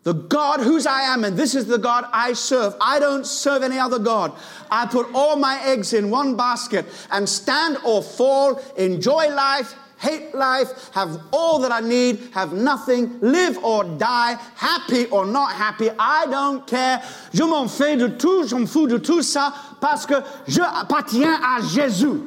the 0.08 0.14
God 0.14 0.62
whose 0.62 0.88
I 0.88 1.02
am, 1.02 1.26
and 1.26 1.36
this 1.36 1.54
is 1.54 1.66
the 1.66 1.78
God 1.78 2.06
I 2.14 2.32
serve. 2.32 2.76
I 2.80 2.98
don't 2.98 3.28
serve 3.28 3.62
any 3.62 3.78
other 3.78 4.00
God. 4.00 4.32
I 4.72 4.86
put 4.86 5.06
all 5.14 5.36
my 5.36 5.62
eggs 5.66 5.92
in 5.92 6.10
one 6.10 6.38
basket 6.38 6.86
and 7.12 7.28
stand 7.28 7.78
or 7.84 8.02
fall, 8.02 8.62
enjoy 8.78 9.28
life, 9.36 9.76
hate 10.00 10.34
life, 10.34 10.92
have 10.94 11.20
all 11.34 11.60
that 11.60 11.74
I 11.74 11.82
need, 11.82 12.30
have 12.34 12.54
nothing, 12.54 13.20
live 13.20 13.58
or 13.58 13.84
die, 13.84 14.38
happy 14.56 15.08
or 15.08 15.26
not 15.26 15.52
happy. 15.52 15.90
I 16.00 16.26
don't 16.28 16.66
care. 16.66 17.04
Je 17.34 17.44
m'en 17.44 17.68
fais 17.68 17.98
de 17.98 18.08
tout, 18.08 18.48
je 18.48 18.56
m'en 18.56 18.66
fous 18.66 18.88
de 18.88 19.00
tout 19.00 19.22
ça 19.22 19.54
parce 19.82 20.06
que 20.06 20.24
je 20.48 20.62
appartiens 20.62 21.38
à 21.44 21.60
Jésus. 21.60 22.22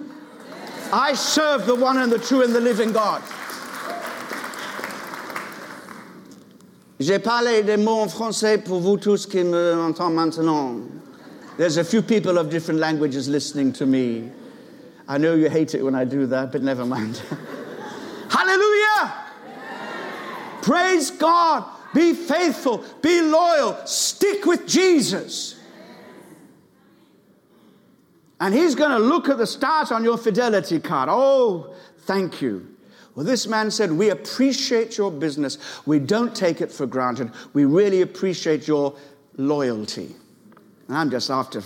I 0.93 1.15
serve 1.15 1.65
the 1.65 1.75
one 1.75 1.97
and 1.97 2.13
the 2.13 2.19
true 2.19 2.43
and 2.43 2.53
the 2.53 2.61
living 2.61 2.93
God. 2.93 3.23
J'ai 7.01 7.19
parlé 7.19 7.63
des 7.63 7.79
mots 7.79 8.03
en 8.03 8.09
français 8.09 8.59
pour 8.59 8.79
vous 8.79 8.99
tous 8.99 9.25
qui 9.25 9.43
m'entendent 9.43 10.15
maintenant. 10.15 10.77
There's 11.57 11.79
a 11.79 11.85
few 11.85 12.03
people 12.03 12.37
of 12.37 12.51
different 12.51 12.79
languages 12.79 13.27
listening 13.27 13.73
to 13.73 13.87
me. 13.87 14.31
I 15.09 15.17
know 15.17 15.35
you 15.35 15.49
hate 15.49 15.75
it 15.75 15.83
when 15.83 15.95
I 15.95 16.05
do 16.05 16.27
that, 16.27 16.53
but 16.53 16.63
never 16.63 16.85
mind. 16.85 17.23
Hallelujah! 18.29 19.15
Praise 20.61 21.11
God. 21.11 21.65
Be 21.95 22.13
faithful. 22.13 22.85
Be 23.01 23.23
loyal. 23.23 23.79
Stick 23.87 24.45
with 24.45 24.67
Jesus. 24.67 25.59
And 28.39 28.55
He's 28.55 28.75
going 28.75 28.91
to 28.91 28.99
look 28.99 29.31
at 29.31 29.39
the 29.39 29.47
stars 29.47 29.91
on 29.91 30.05
your 30.05 30.19
fidelity 30.19 30.81
card. 30.81 31.09
Oh, 31.11 31.75
thank 32.01 32.43
you. 32.43 32.70
Well, 33.21 33.27
this 33.27 33.47
man 33.47 33.71
said, 33.71 33.93
We 33.93 34.09
appreciate 34.09 34.97
your 34.97 35.11
business. 35.11 35.59
We 35.85 35.99
don't 35.99 36.35
take 36.35 36.63
it 36.63 36.73
for 36.73 36.87
granted. 36.87 37.31
We 37.53 37.67
really 37.67 38.01
appreciate 38.01 38.67
your 38.67 38.97
loyalty. 39.37 40.17
And 40.89 40.97
I'm 40.97 41.11
just 41.11 41.29
after, 41.29 41.63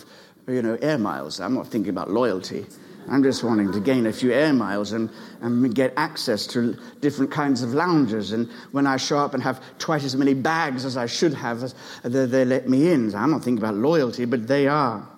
you 0.48 0.62
know, 0.62 0.76
air 0.82 0.98
miles. 0.98 1.38
I'm 1.38 1.54
not 1.54 1.68
thinking 1.68 1.90
about 1.90 2.10
loyalty. 2.10 2.66
I'm 3.08 3.22
just 3.22 3.44
wanting 3.44 3.70
to 3.70 3.78
gain 3.78 4.06
a 4.06 4.12
few 4.12 4.32
air 4.32 4.52
miles 4.52 4.90
and, 4.90 5.08
and 5.42 5.72
get 5.72 5.92
access 5.96 6.44
to 6.48 6.76
different 7.00 7.30
kinds 7.30 7.62
of 7.62 7.72
lounges. 7.72 8.32
And 8.32 8.50
when 8.72 8.88
I 8.88 8.96
show 8.96 9.18
up 9.18 9.32
and 9.32 9.40
have 9.44 9.62
twice 9.78 10.02
as 10.02 10.16
many 10.16 10.34
bags 10.34 10.84
as 10.84 10.96
I 10.96 11.06
should 11.06 11.34
have, 11.34 11.72
they, 12.02 12.26
they 12.26 12.44
let 12.44 12.68
me 12.68 12.90
in. 12.90 13.14
I'm 13.14 13.30
not 13.30 13.44
thinking 13.44 13.62
about 13.62 13.76
loyalty, 13.76 14.24
but 14.24 14.48
they 14.48 14.66
are. 14.66 15.08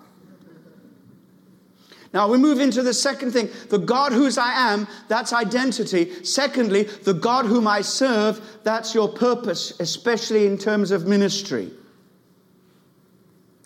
Now 2.13 2.27
we 2.27 2.37
move 2.37 2.59
into 2.59 2.81
the 2.81 2.93
second 2.93 3.31
thing. 3.31 3.49
The 3.69 3.77
God 3.77 4.11
whose 4.11 4.37
I 4.37 4.51
am, 4.71 4.87
that's 5.07 5.33
identity. 5.33 6.23
Secondly, 6.23 6.83
the 6.83 7.13
God 7.13 7.45
whom 7.45 7.67
I 7.67 7.81
serve, 7.81 8.41
that's 8.63 8.95
your 8.95 9.09
purpose, 9.09 9.79
especially 9.79 10.45
in 10.45 10.57
terms 10.57 10.91
of 10.91 11.05
ministry. 11.05 11.71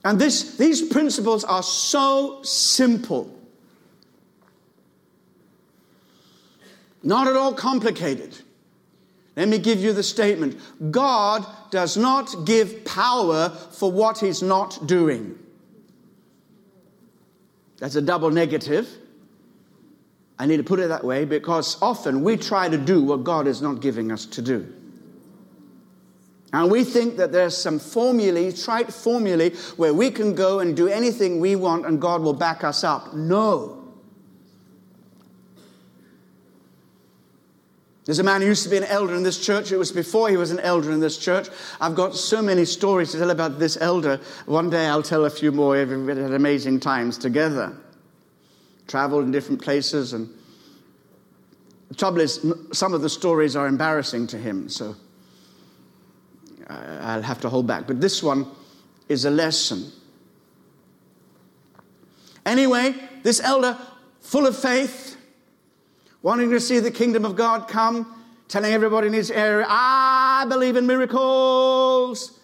And 0.03 0.19
this, 0.19 0.57
these 0.57 0.81
principles 0.81 1.43
are 1.43 1.63
so 1.63 2.41
simple. 2.41 3.37
Not 7.03 7.27
at 7.27 7.35
all 7.35 7.53
complicated. 7.53 8.35
Let 9.35 9.47
me 9.47 9.59
give 9.59 9.79
you 9.79 9.93
the 9.93 10.03
statement 10.03 10.59
God 10.91 11.45
does 11.69 11.97
not 11.97 12.45
give 12.45 12.83
power 12.85 13.49
for 13.49 13.91
what 13.91 14.19
he's 14.19 14.41
not 14.41 14.87
doing. 14.87 15.37
That's 17.81 17.95
a 17.95 18.01
double 18.01 18.29
negative. 18.29 18.87
I 20.37 20.45
need 20.45 20.57
to 20.57 20.63
put 20.63 20.79
it 20.79 20.89
that 20.89 21.03
way 21.03 21.25
because 21.25 21.81
often 21.81 22.23
we 22.23 22.37
try 22.37 22.69
to 22.69 22.77
do 22.77 23.01
what 23.01 23.23
God 23.23 23.47
is 23.47 23.59
not 23.59 23.81
giving 23.81 24.11
us 24.11 24.25
to 24.27 24.41
do. 24.43 24.71
And 26.53 26.69
we 26.69 26.83
think 26.83 27.17
that 27.17 27.31
there's 27.31 27.57
some 27.57 27.79
formulae, 27.79 28.51
trite 28.51 28.93
formulae, 28.93 29.49
where 29.77 29.95
we 29.95 30.11
can 30.11 30.35
go 30.35 30.59
and 30.59 30.77
do 30.77 30.87
anything 30.87 31.39
we 31.39 31.55
want 31.55 31.87
and 31.87 31.99
God 31.99 32.21
will 32.21 32.33
back 32.33 32.63
us 32.63 32.83
up. 32.83 33.15
No. 33.15 33.80
There's 38.05 38.19
a 38.19 38.23
man 38.23 38.41
who 38.41 38.47
used 38.47 38.63
to 38.63 38.69
be 38.69 38.77
an 38.77 38.83
elder 38.85 39.13
in 39.13 39.21
this 39.21 39.43
church. 39.43 39.71
It 39.71 39.77
was 39.77 39.91
before 39.91 40.29
he 40.29 40.37
was 40.37 40.49
an 40.49 40.59
elder 40.59 40.91
in 40.91 40.99
this 40.99 41.19
church. 41.19 41.49
I've 41.79 41.93
got 41.93 42.15
so 42.15 42.41
many 42.41 42.65
stories 42.65 43.11
to 43.11 43.19
tell 43.19 43.29
about 43.29 43.59
this 43.59 43.77
elder. 43.79 44.19
One 44.47 44.71
day 44.71 44.87
I'll 44.87 45.03
tell 45.03 45.25
a 45.25 45.29
few 45.29 45.51
more. 45.51 45.73
We've 45.85 46.17
had 46.17 46.33
amazing 46.33 46.79
times 46.79 47.17
together. 47.19 47.77
Traveled 48.87 49.25
in 49.25 49.31
different 49.31 49.61
places. 49.61 50.13
And 50.13 50.29
the 51.89 51.95
trouble 51.95 52.21
is, 52.21 52.43
some 52.73 52.93
of 52.93 53.01
the 53.01 53.09
stories 53.09 53.55
are 53.55 53.67
embarrassing 53.67 54.25
to 54.27 54.37
him, 54.37 54.67
so 54.67 54.95
uh, 56.67 56.99
I'll 57.01 57.21
have 57.21 57.41
to 57.41 57.49
hold 57.49 57.67
back. 57.67 57.85
But 57.85 58.01
this 58.01 58.23
one 58.23 58.47
is 59.09 59.25
a 59.25 59.29
lesson. 59.29 59.91
Anyway, 62.45 62.95
this 63.21 63.39
elder, 63.41 63.77
full 64.21 64.47
of 64.47 64.57
faith, 64.57 65.17
wanting 66.21 66.49
to 66.51 66.59
see 66.59 66.79
the 66.79 66.91
kingdom 66.91 67.25
of 67.25 67.35
God 67.35 67.67
come, 67.67 68.23
telling 68.47 68.73
everybody 68.73 69.07
in 69.07 69.13
his 69.13 69.31
area, 69.31 69.65
I 69.67 70.45
believe 70.47 70.75
in 70.75 70.85
miracles. 70.85 72.39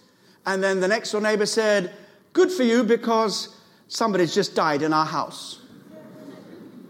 And 0.45 0.63
then 0.63 0.79
the 0.79 0.87
next 0.87 1.11
door 1.11 1.21
neighbor 1.21 1.45
said, 1.45 1.93
Good 2.33 2.51
for 2.51 2.63
you 2.63 2.83
because 2.83 3.55
somebody's 3.87 4.33
just 4.33 4.55
died 4.55 4.81
in 4.81 4.93
our 4.93 5.05
house. 5.05 5.61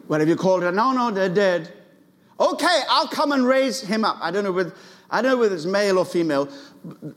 What 0.07 0.19
have 0.19 0.29
you 0.29 0.35
called 0.35 0.63
it? 0.63 0.71
No, 0.73 0.91
no, 0.91 1.11
they're 1.11 1.29
dead. 1.29 1.71
Okay, 2.39 2.81
I'll 2.89 3.07
come 3.07 3.31
and 3.31 3.45
raise 3.45 3.81
him 3.81 4.05
up. 4.05 4.17
I 4.21 4.31
don't 4.31 4.43
know 4.43 4.51
whether, 4.51 4.73
I 5.09 5.21
don't 5.21 5.31
know 5.31 5.37
whether 5.37 5.55
it's 5.55 5.65
male 5.65 5.97
or 5.97 6.05
female. 6.05 6.49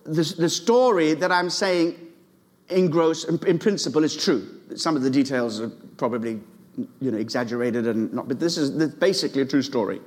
The, 0.04 0.35
the 0.38 0.48
story 0.48 1.14
that 1.14 1.30
I'm 1.30 1.50
saying 1.50 1.98
in 2.68 2.88
gross, 2.88 3.24
in, 3.24 3.38
in 3.46 3.59
principle, 3.59 4.04
is 4.04 4.16
true. 4.16 4.61
Some 4.76 4.96
of 4.96 5.02
the 5.02 5.11
details 5.11 5.61
are 5.61 5.70
probably 5.96 6.40
you 6.76 7.11
know, 7.11 7.18
exaggerated 7.18 7.87
and 7.87 8.12
not, 8.12 8.28
but 8.28 8.40
this 8.40 8.56
is 8.56 8.70
basically 8.94 9.42
a 9.42 9.46
true 9.46 9.62
story. 9.62 10.00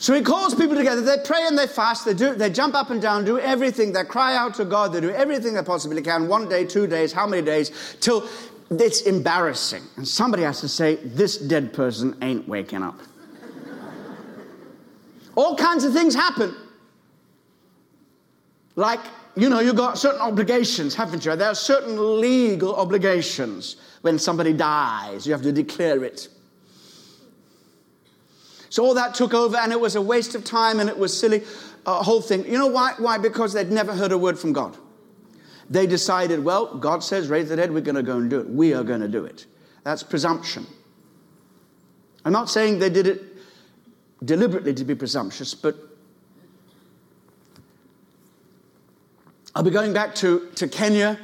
So 0.00 0.14
he 0.14 0.22
calls 0.22 0.54
people 0.54 0.76
together. 0.76 1.00
They 1.00 1.16
pray 1.24 1.44
and 1.46 1.58
they 1.58 1.66
fast. 1.66 2.04
They 2.04 2.14
do. 2.14 2.34
They 2.34 2.50
jump 2.50 2.76
up 2.76 2.90
and 2.90 3.02
down, 3.02 3.24
do 3.24 3.38
everything. 3.40 3.92
They 3.92 4.04
cry 4.04 4.36
out 4.36 4.54
to 4.54 4.64
God. 4.64 4.92
They 4.92 5.00
do 5.00 5.10
everything 5.10 5.54
they 5.54 5.62
possibly 5.62 6.02
can. 6.02 6.28
One 6.28 6.48
day, 6.48 6.64
two 6.64 6.86
days, 6.86 7.12
how 7.12 7.26
many 7.26 7.42
days? 7.42 7.96
Till 8.00 8.28
it's 8.70 9.02
embarrassing, 9.02 9.82
and 9.96 10.06
somebody 10.06 10.44
has 10.44 10.60
to 10.60 10.68
say, 10.68 10.96
"This 10.96 11.36
dead 11.36 11.72
person 11.72 12.16
ain't 12.22 12.46
waking 12.46 12.84
up." 12.84 13.00
All 15.34 15.56
kinds 15.56 15.82
of 15.82 15.92
things 15.92 16.14
happen. 16.14 16.54
Like 18.76 19.00
you 19.34 19.48
know, 19.48 19.58
you've 19.58 19.76
got 19.76 19.98
certain 19.98 20.20
obligations, 20.20 20.94
haven't 20.94 21.24
you? 21.24 21.34
There 21.34 21.48
are 21.48 21.54
certain 21.56 22.20
legal 22.20 22.74
obligations 22.76 23.76
when 24.02 24.18
somebody 24.18 24.52
dies. 24.52 25.26
You 25.26 25.32
have 25.32 25.42
to 25.42 25.52
declare 25.52 26.04
it. 26.04 26.28
So 28.70 28.84
all 28.84 28.94
that 28.94 29.14
took 29.14 29.34
over, 29.34 29.56
and 29.56 29.72
it 29.72 29.80
was 29.80 29.96
a 29.96 30.02
waste 30.02 30.34
of 30.34 30.44
time, 30.44 30.78
and 30.78 30.88
it 30.88 30.98
was 30.98 31.18
silly, 31.18 31.42
uh, 31.86 32.02
whole 32.02 32.20
thing. 32.20 32.44
You 32.44 32.58
know 32.58 32.66
why? 32.66 32.94
Why? 32.98 33.18
Because 33.18 33.52
they'd 33.52 33.70
never 33.70 33.94
heard 33.94 34.12
a 34.12 34.18
word 34.18 34.38
from 34.38 34.52
God. 34.52 34.76
They 35.70 35.86
decided, 35.86 36.44
well, 36.44 36.76
God 36.76 37.02
says, 37.02 37.28
raise 37.28 37.48
the 37.48 37.56
dead, 37.56 37.72
we're 37.72 37.80
going 37.80 37.94
to 37.94 38.02
go 38.02 38.16
and 38.16 38.30
do 38.30 38.40
it. 38.40 38.48
We 38.48 38.74
are 38.74 38.82
going 38.82 39.00
to 39.00 39.08
do 39.08 39.24
it. 39.24 39.46
That's 39.84 40.02
presumption. 40.02 40.66
I'm 42.24 42.32
not 42.32 42.50
saying 42.50 42.78
they 42.78 42.90
did 42.90 43.06
it 43.06 43.22
deliberately 44.24 44.74
to 44.74 44.84
be 44.84 44.94
presumptuous, 44.94 45.54
but 45.54 45.76
I'll 49.54 49.62
be 49.62 49.70
going 49.70 49.92
back 49.92 50.14
to, 50.16 50.48
to 50.56 50.68
Kenya 50.68 51.18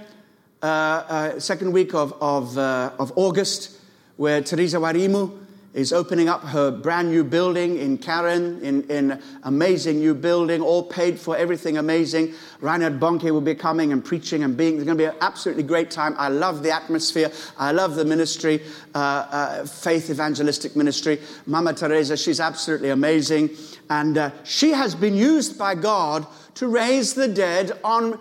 uh, 0.65 0.67
uh, 0.67 1.39
second 1.41 1.73
week 1.73 1.93
of, 1.93 2.15
of, 2.23 2.57
uh, 2.57 2.91
of 2.99 3.13
August, 3.17 3.79
where 4.17 4.41
Teresa 4.41 4.79
Wairimu 4.79 5.41
is 5.75 5.93
opening 5.93 6.27
up 6.27 6.43
her 6.43 6.71
brand 6.71 7.11
new 7.11 7.23
building 7.23 7.77
in 7.77 7.99
Karen, 7.99 8.63
in, 8.63 8.83
in 8.85 9.21
amazing 9.43 9.99
new 9.99 10.15
building, 10.15 10.63
all 10.63 10.83
paid 10.83 11.19
for, 11.19 11.37
everything 11.37 11.77
amazing. 11.77 12.33
Reinhard 12.63 12.99
Bonnke 12.99 13.31
will 13.31 13.43
be 13.43 13.55
coming 13.55 13.93
and 13.93 14.03
preaching 14.03 14.43
and 14.43 14.57
being. 14.57 14.77
It's 14.77 14.85
going 14.85 14.97
to 14.97 15.03
be 15.03 15.09
an 15.09 15.17
absolutely 15.21 15.65
great 15.65 15.91
time. 15.91 16.15
I 16.17 16.29
love 16.29 16.63
the 16.63 16.71
atmosphere. 16.71 17.31
I 17.59 17.73
love 17.73 17.95
the 17.95 18.07
ministry, 18.07 18.63
uh, 18.95 18.99
uh, 18.99 19.67
faith 19.67 20.09
evangelistic 20.09 20.77
ministry. 20.77 21.21
Mama 21.45 21.75
Teresa, 21.75 22.17
she's 22.17 22.41
absolutely 22.41 22.89
amazing. 22.89 23.51
And 23.91 24.17
uh, 24.17 24.31
she 24.45 24.71
has 24.71 24.95
been 24.95 25.15
used 25.15 25.59
by 25.59 25.75
God 25.75 26.27
to 26.55 26.69
raise 26.69 27.13
the 27.13 27.29
dead 27.29 27.73
on 27.85 28.19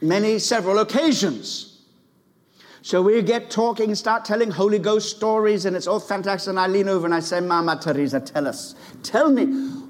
many, 0.00 0.38
several 0.38 0.78
occasions. 0.78 1.78
So 2.82 3.02
we 3.02 3.20
get 3.22 3.50
talking, 3.50 3.94
start 3.94 4.24
telling 4.24 4.50
Holy 4.50 4.78
Ghost 4.78 5.14
stories, 5.16 5.64
and 5.64 5.76
it's 5.76 5.86
all 5.86 6.00
fantastic. 6.00 6.50
And 6.50 6.60
I 6.60 6.66
lean 6.68 6.88
over 6.88 7.06
and 7.06 7.14
I 7.14 7.20
say, 7.20 7.40
Mama 7.40 7.78
Teresa, 7.82 8.20
tell 8.20 8.46
us, 8.46 8.74
tell 9.02 9.30
me, 9.30 9.46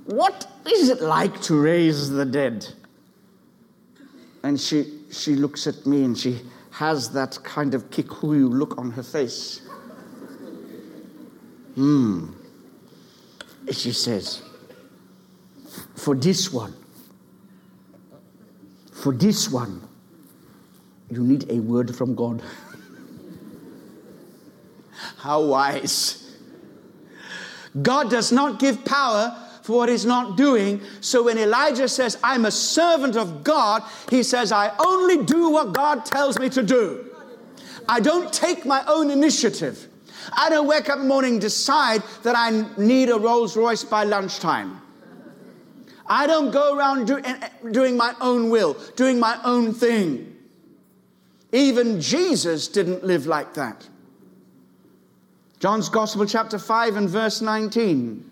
what 0.06 0.48
is 0.66 0.88
it 0.88 1.00
like 1.00 1.40
to 1.42 1.60
raise 1.60 2.10
the 2.10 2.24
dead? 2.24 2.66
And 4.42 4.58
she, 4.58 5.00
she 5.10 5.34
looks 5.34 5.66
at 5.66 5.86
me 5.86 6.04
and 6.04 6.16
she 6.16 6.40
has 6.70 7.10
that 7.10 7.38
kind 7.42 7.74
of 7.74 7.90
Kikuyu 7.90 8.50
look 8.50 8.78
on 8.78 8.90
her 8.92 9.02
face. 9.02 9.62
Hmm. 11.74 12.32
She 13.70 13.92
says, 13.92 14.42
for 15.94 16.14
this 16.14 16.52
one, 16.52 16.74
for 18.92 19.12
this 19.12 19.50
one, 19.50 19.87
you 21.10 21.22
need 21.22 21.50
a 21.50 21.60
word 21.60 21.94
from 21.94 22.14
God. 22.14 22.42
How 25.18 25.42
wise. 25.42 26.36
God 27.82 28.10
does 28.10 28.32
not 28.32 28.58
give 28.58 28.84
power 28.84 29.36
for 29.62 29.78
what 29.78 29.88
he's 29.88 30.06
not 30.06 30.36
doing. 30.36 30.80
So 31.00 31.24
when 31.24 31.38
Elijah 31.38 31.88
says, 31.88 32.18
I'm 32.22 32.46
a 32.46 32.50
servant 32.50 33.16
of 33.16 33.44
God, 33.44 33.82
he 34.10 34.22
says, 34.22 34.50
I 34.50 34.74
only 34.78 35.24
do 35.24 35.50
what 35.50 35.72
God 35.72 36.04
tells 36.04 36.38
me 36.38 36.48
to 36.50 36.62
do. 36.62 37.04
I 37.88 38.00
don't 38.00 38.32
take 38.32 38.66
my 38.66 38.84
own 38.86 39.10
initiative. 39.10 39.88
I 40.32 40.50
don't 40.50 40.66
wake 40.66 40.88
up 40.88 40.96
in 40.96 41.02
the 41.02 41.08
morning 41.08 41.38
decide 41.38 42.02
that 42.22 42.36
I 42.36 42.66
need 42.76 43.08
a 43.08 43.18
Rolls 43.18 43.56
Royce 43.56 43.84
by 43.84 44.04
lunchtime. 44.04 44.80
I 46.06 46.26
don't 46.26 46.50
go 46.50 46.76
around 46.76 47.06
do, 47.06 47.18
eh, 47.18 47.38
eh, 47.42 47.48
doing 47.70 47.96
my 47.96 48.14
own 48.20 48.48
will, 48.50 48.74
doing 48.96 49.20
my 49.20 49.38
own 49.44 49.74
thing. 49.74 50.27
Even 51.52 52.00
Jesus 52.00 52.68
didn't 52.68 53.04
live 53.04 53.26
like 53.26 53.54
that. 53.54 53.88
John's 55.60 55.88
Gospel, 55.88 56.26
chapter 56.26 56.58
5, 56.58 56.96
and 56.96 57.08
verse 57.08 57.40
19. 57.40 58.30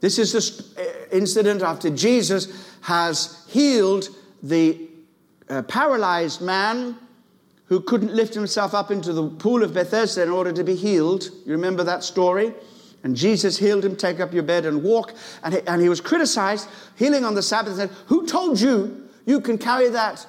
This 0.00 0.18
is 0.18 0.32
the 0.32 0.82
uh, 0.82 1.16
incident 1.16 1.62
after 1.62 1.90
Jesus 1.90 2.68
has 2.82 3.44
healed 3.48 4.08
the 4.42 4.88
uh, 5.48 5.62
paralyzed 5.62 6.40
man 6.40 6.96
who 7.66 7.80
couldn't 7.80 8.12
lift 8.12 8.34
himself 8.34 8.74
up 8.74 8.90
into 8.90 9.12
the 9.12 9.28
pool 9.28 9.62
of 9.62 9.74
Bethesda 9.74 10.22
in 10.22 10.30
order 10.30 10.52
to 10.52 10.64
be 10.64 10.74
healed. 10.74 11.24
You 11.46 11.52
remember 11.52 11.84
that 11.84 12.02
story? 12.02 12.52
And 13.04 13.16
Jesus 13.16 13.58
healed 13.58 13.84
him, 13.84 13.96
take 13.96 14.20
up 14.20 14.32
your 14.32 14.42
bed 14.42 14.66
and 14.66 14.82
walk. 14.82 15.14
And 15.42 15.54
he, 15.54 15.60
and 15.66 15.80
he 15.80 15.88
was 15.88 16.00
criticized, 16.00 16.68
healing 16.96 17.24
on 17.24 17.34
the 17.34 17.42
Sabbath, 17.42 17.78
and 17.78 17.90
said, 17.90 17.98
Who 18.06 18.26
told 18.26 18.60
you 18.60 19.08
you 19.24 19.40
can 19.40 19.58
carry 19.58 19.88
that 19.90 20.26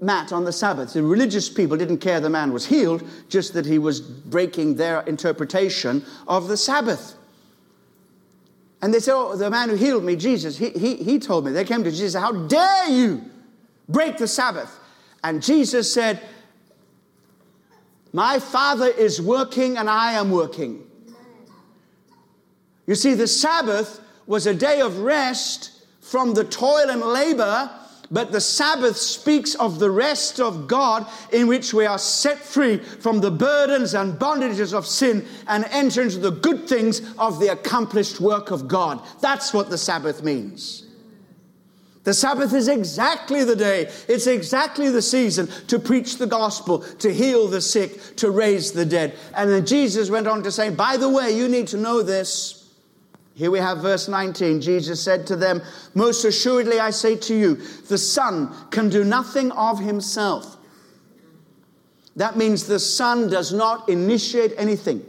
mat 0.00 0.32
on 0.32 0.44
the 0.44 0.52
Sabbath? 0.52 0.92
The 0.92 1.02
religious 1.02 1.48
people 1.48 1.76
didn't 1.76 1.98
care 1.98 2.20
the 2.20 2.30
man 2.30 2.52
was 2.52 2.66
healed, 2.66 3.02
just 3.28 3.54
that 3.54 3.66
he 3.66 3.78
was 3.78 4.00
breaking 4.00 4.76
their 4.76 5.00
interpretation 5.02 6.04
of 6.26 6.48
the 6.48 6.56
Sabbath. 6.56 7.14
And 8.82 8.92
they 8.92 9.00
said, 9.00 9.14
Oh, 9.14 9.36
the 9.36 9.50
man 9.50 9.68
who 9.68 9.76
healed 9.76 10.04
me, 10.04 10.16
Jesus, 10.16 10.56
he, 10.58 10.70
he, 10.70 10.96
he 10.96 11.18
told 11.18 11.44
me. 11.44 11.52
They 11.52 11.64
came 11.64 11.82
to 11.84 11.90
Jesus, 11.90 12.14
How 12.14 12.32
dare 12.32 12.88
you 12.90 13.22
break 13.88 14.16
the 14.18 14.28
Sabbath? 14.28 14.78
And 15.24 15.42
Jesus 15.42 15.92
said, 15.92 16.20
my 18.16 18.38
Father 18.38 18.86
is 18.86 19.20
working 19.20 19.76
and 19.76 19.90
I 19.90 20.12
am 20.12 20.30
working. 20.30 20.82
You 22.86 22.94
see, 22.94 23.12
the 23.12 23.26
Sabbath 23.26 24.00
was 24.26 24.46
a 24.46 24.54
day 24.54 24.80
of 24.80 25.00
rest 25.00 25.84
from 26.00 26.32
the 26.32 26.44
toil 26.44 26.88
and 26.88 27.02
labor, 27.02 27.70
but 28.10 28.32
the 28.32 28.40
Sabbath 28.40 28.96
speaks 28.96 29.54
of 29.54 29.78
the 29.78 29.90
rest 29.90 30.40
of 30.40 30.68
God 30.68 31.06
in 31.32 31.46
which 31.46 31.74
we 31.74 31.86
are 31.86 31.98
set 31.98 32.38
free 32.38 32.78
from 32.78 33.20
the 33.20 33.30
burdens 33.30 33.94
and 33.94 34.18
bondages 34.18 34.72
of 34.72 34.86
sin 34.86 35.26
and 35.48 35.64
enter 35.70 36.02
into 36.02 36.18
the 36.18 36.30
good 36.30 36.68
things 36.68 37.00
of 37.18 37.40
the 37.40 37.48
accomplished 37.48 38.20
work 38.20 38.50
of 38.50 38.68
God. 38.68 39.02
That's 39.20 39.52
what 39.52 39.70
the 39.70 39.78
Sabbath 39.78 40.22
means. 40.22 40.86
The 42.06 42.14
Sabbath 42.14 42.54
is 42.54 42.68
exactly 42.68 43.42
the 43.42 43.56
day, 43.56 43.90
it's 44.06 44.28
exactly 44.28 44.90
the 44.90 45.02
season 45.02 45.48
to 45.66 45.80
preach 45.80 46.18
the 46.18 46.26
gospel, 46.28 46.78
to 47.00 47.12
heal 47.12 47.48
the 47.48 47.60
sick, 47.60 48.14
to 48.18 48.30
raise 48.30 48.70
the 48.70 48.86
dead. 48.86 49.16
And 49.34 49.50
then 49.50 49.66
Jesus 49.66 50.08
went 50.08 50.28
on 50.28 50.44
to 50.44 50.52
say, 50.52 50.70
By 50.70 50.98
the 50.98 51.08
way, 51.08 51.36
you 51.36 51.48
need 51.48 51.66
to 51.68 51.76
know 51.76 52.02
this. 52.02 52.55
Here 53.36 53.50
we 53.50 53.58
have 53.58 53.78
verse 53.78 54.08
19. 54.08 54.60
Jesus 54.60 55.00
said 55.00 55.26
to 55.28 55.36
them, 55.36 55.62
Most 55.94 56.24
assuredly 56.24 56.80
I 56.80 56.90
say 56.90 57.16
to 57.16 57.34
you, 57.34 57.54
the 57.88 57.98
Son 57.98 58.52
can 58.70 58.88
do 58.88 59.04
nothing 59.04 59.52
of 59.52 59.78
himself. 59.78 60.56
That 62.16 62.36
means 62.36 62.66
the 62.66 62.80
Son 62.80 63.28
does 63.28 63.52
not 63.52 63.88
initiate 63.88 64.54
anything 64.56 65.04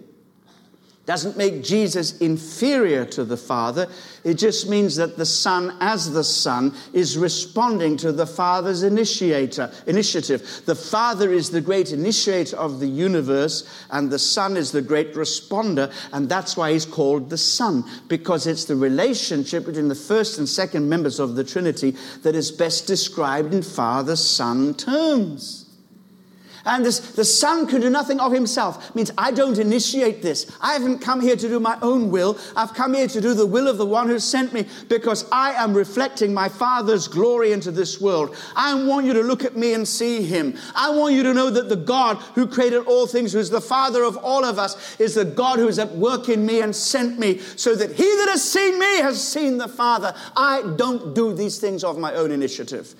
doesn't 1.07 1.37
make 1.37 1.63
Jesus 1.63 2.17
inferior 2.17 3.05
to 3.05 3.23
the 3.23 3.37
Father. 3.37 3.87
It 4.25 4.33
just 4.33 4.69
means 4.69 4.97
that 4.97 5.15
the 5.15 5.25
Son, 5.25 5.75
as 5.79 6.11
the 6.11 6.23
Son, 6.23 6.75
is 6.91 7.17
responding 7.17 7.95
to 7.97 8.11
the 8.11 8.27
Father's 8.27 8.83
initiator, 8.83 9.71
initiative. 9.87 10.61
The 10.65 10.75
Father 10.75 11.31
is 11.31 11.49
the 11.49 11.61
great 11.61 11.93
initiator 11.93 12.57
of 12.57 12.81
the 12.81 12.89
universe, 12.89 13.63
and 13.89 14.11
the 14.11 14.19
Son 14.19 14.57
is 14.57 14.73
the 14.73 14.81
great 14.81 15.13
responder, 15.13 15.93
and 16.11 16.27
that's 16.27 16.57
why 16.57 16.73
he's 16.73 16.85
called 16.85 17.29
the 17.29 17.37
Son, 17.37 17.85
because 18.09 18.45
it's 18.45 18.65
the 18.65 18.75
relationship 18.75 19.65
between 19.65 19.87
the 19.87 19.95
first 19.95 20.37
and 20.37 20.47
second 20.47 20.89
members 20.89 21.21
of 21.21 21.35
the 21.35 21.43
Trinity 21.45 21.95
that 22.23 22.35
is 22.35 22.51
best 22.51 22.85
described 22.85 23.53
in 23.53 23.63
Father 23.63 24.17
Son 24.17 24.73
terms. 24.73 25.66
And 26.67 26.85
this, 26.85 26.99
the 26.99 27.23
Son 27.23 27.65
can 27.65 27.79
do 27.79 27.89
nothing 27.89 28.19
of 28.19 28.33
himself. 28.33 28.89
It 28.89 28.95
means 28.95 29.11
I 29.17 29.31
don't 29.31 29.57
initiate 29.57 30.21
this. 30.21 30.51
I 30.59 30.73
haven't 30.73 30.99
come 30.99 31.21
here 31.21 31.37
to 31.37 31.47
do 31.47 31.59
my 31.61 31.77
own 31.81 32.11
will. 32.11 32.37
I've 32.57 32.73
come 32.73 32.93
here 32.93 33.07
to 33.07 33.21
do 33.21 33.33
the 33.33 33.45
will 33.45 33.69
of 33.69 33.77
the 33.77 33.85
one 33.85 34.09
who 34.09 34.19
sent 34.19 34.51
me 34.51 34.65
because 34.89 35.25
I 35.31 35.51
am 35.53 35.73
reflecting 35.73 36.33
my 36.33 36.49
Father's 36.49 37.07
glory 37.07 37.53
into 37.53 37.71
this 37.71 38.01
world. 38.01 38.35
I 38.53 38.73
want 38.83 39.05
you 39.05 39.13
to 39.13 39.21
look 39.21 39.45
at 39.45 39.55
me 39.55 39.73
and 39.73 39.87
see 39.87 40.21
him. 40.21 40.57
I 40.75 40.89
want 40.89 41.15
you 41.15 41.23
to 41.23 41.33
know 41.33 41.49
that 41.49 41.69
the 41.69 41.77
God 41.77 42.17
who 42.35 42.45
created 42.45 42.85
all 42.85 43.07
things, 43.07 43.31
who 43.31 43.39
is 43.39 43.49
the 43.49 43.61
Father 43.61 44.03
of 44.03 44.17
all 44.17 44.43
of 44.43 44.59
us, 44.59 44.99
is 44.99 45.15
the 45.15 45.25
God 45.25 45.59
who 45.59 45.69
is 45.69 45.79
at 45.79 45.95
work 45.95 46.27
in 46.27 46.45
me 46.45 46.61
and 46.61 46.75
sent 46.75 47.17
me 47.17 47.39
so 47.55 47.75
that 47.75 47.91
he 47.91 48.03
that 48.03 48.27
has 48.29 48.43
seen 48.43 48.77
me 48.77 48.97
has 48.97 49.25
seen 49.25 49.57
the 49.57 49.69
Father. 49.69 50.13
I 50.35 50.63
don't 50.75 51.15
do 51.15 51.33
these 51.33 51.59
things 51.59 51.85
of 51.85 51.97
my 51.97 52.13
own 52.13 52.31
initiative. 52.31 52.93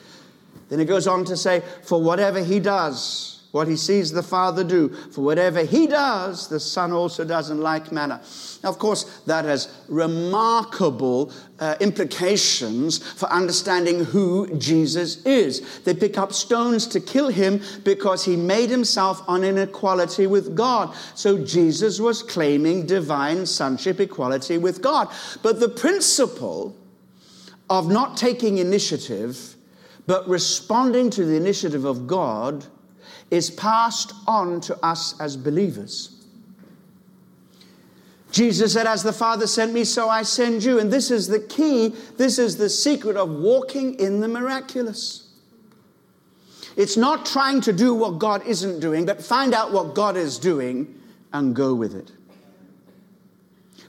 Then 0.70 0.80
he 0.80 0.86
goes 0.86 1.08
on 1.08 1.26
to 1.26 1.36
say, 1.36 1.64
For 1.84 2.02
whatever 2.02 2.42
he 2.44 2.60
does, 2.60 3.37
what 3.58 3.68
he 3.68 3.76
sees 3.76 4.12
the 4.12 4.22
Father 4.22 4.64
do. 4.64 4.90
For 5.12 5.22
whatever 5.22 5.64
he 5.64 5.88
does, 5.88 6.48
the 6.48 6.60
Son 6.60 6.92
also 6.92 7.26
does 7.26 7.50
in 7.50 7.60
like 7.60 7.92
manner. 7.92 8.22
Now, 8.64 8.70
of 8.70 8.78
course, 8.78 9.22
that 9.26 9.46
has 9.46 9.68
remarkable 9.90 11.34
uh, 11.60 11.76
implications 11.80 13.00
for 13.14 13.28
understanding 13.30 14.06
who 14.06 14.56
Jesus 14.60 15.26
is. 15.26 15.80
They 15.80 15.96
pick 15.96 16.20
up 16.20 16.34
stones 16.34 16.86
to 16.88 17.00
kill 17.00 17.30
him 17.30 17.60
because 17.84 18.24
he 18.24 18.36
made 18.36 18.70
himself 18.70 19.24
on 19.28 19.44
inequality 19.44 20.28
with 20.28 20.56
God. 20.56 20.96
So 21.16 21.44
Jesus 21.44 22.00
was 22.00 22.22
claiming 22.22 22.86
divine 22.86 23.48
sonship 23.48 24.00
equality 24.00 24.60
with 24.60 24.84
God. 24.84 25.10
But 25.42 25.60
the 25.60 25.70
principle 25.70 26.76
of 27.72 27.90
not 27.90 28.18
taking 28.18 28.60
initiative, 28.60 29.56
but 30.06 30.30
responding 30.30 31.10
to 31.10 31.26
the 31.26 31.36
initiative 31.36 31.86
of 31.86 32.06
God 32.06 32.68
is 33.30 33.50
passed 33.50 34.14
on 34.26 34.62
to 34.62 34.86
us 34.86 35.20
as 35.20 35.36
believers. 35.36 36.18
Jesus 38.32 38.74
said, 38.74 38.88
As 38.88 39.04
the 39.04 39.14
Father 39.14 39.48
sent 39.48 39.74
me, 39.74 39.84
so 39.84 40.10
I 40.10 40.24
send 40.24 40.64
you. 40.64 40.80
And 40.80 40.92
this 40.92 41.12
is 41.12 41.28
the 41.28 41.40
key, 41.40 41.94
this 42.18 42.40
is 42.40 42.58
the 42.58 42.70
secret 42.70 43.18
of 43.18 43.30
walking 43.30 44.00
in 44.00 44.20
the 44.20 44.28
miraculous. 44.28 45.24
It's 46.76 46.98
not 46.98 47.26
trying 47.26 47.62
to 47.62 47.74
do 47.74 47.94
what 47.94 48.20
God 48.20 48.46
isn't 48.46 48.80
doing, 48.80 49.06
but 49.06 49.24
find 49.24 49.54
out 49.54 49.72
what 49.72 49.96
God 49.96 50.16
is 50.16 50.38
doing 50.38 50.94
and 51.34 51.56
go 51.56 51.74
with 51.74 51.96
it. 51.96 52.12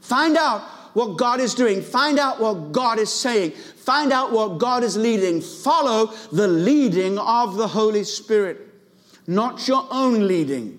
Find 0.00 0.38
out 0.38 0.62
what 0.94 1.18
God 1.18 1.38
is 1.38 1.54
doing. 1.54 1.82
Find 1.82 2.18
out 2.18 2.40
what 2.40 2.72
God 2.72 2.98
is 2.98 3.12
saying. 3.12 3.50
Find 3.50 4.10
out 4.10 4.32
what 4.32 4.58
God 4.58 4.82
is 4.82 4.96
leading. 4.96 5.42
Follow 5.42 6.06
the 6.32 6.48
leading 6.48 7.18
of 7.18 7.56
the 7.56 7.68
Holy 7.68 8.04
Spirit 8.04 8.67
not 9.28 9.68
your 9.68 9.86
own 9.90 10.26
leading, 10.26 10.78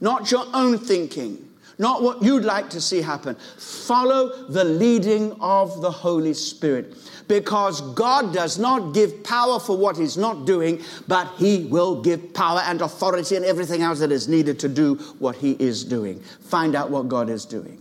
not 0.00 0.30
your 0.30 0.44
own 0.52 0.76
thinking, 0.76 1.48
not 1.78 2.02
what 2.02 2.22
you'd 2.22 2.44
like 2.44 2.68
to 2.70 2.80
see 2.80 3.00
happen. 3.00 3.36
Follow 3.56 4.48
the 4.48 4.64
leading 4.64 5.32
of 5.40 5.80
the 5.80 5.90
Holy 5.90 6.34
Spirit. 6.34 6.94
Because 7.26 7.80
God 7.94 8.34
does 8.34 8.58
not 8.58 8.92
give 8.92 9.24
power 9.24 9.58
for 9.58 9.78
what 9.78 9.96
He's 9.96 10.16
not 10.16 10.44
doing, 10.44 10.82
but 11.08 11.32
He 11.36 11.64
will 11.64 12.02
give 12.02 12.34
power 12.34 12.60
and 12.66 12.82
authority 12.82 13.36
and 13.36 13.44
everything 13.44 13.80
else 13.80 14.00
that 14.00 14.12
is 14.12 14.28
needed 14.28 14.58
to 14.60 14.68
do 14.68 14.96
what 15.20 15.36
He 15.36 15.52
is 15.52 15.84
doing. 15.84 16.20
Find 16.20 16.74
out 16.74 16.90
what 16.90 17.08
God 17.08 17.30
is 17.30 17.44
doing. 17.44 17.80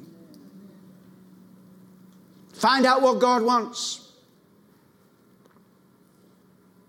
Find 2.54 2.86
out 2.86 3.02
what 3.02 3.20
God 3.20 3.42
wants. 3.42 4.12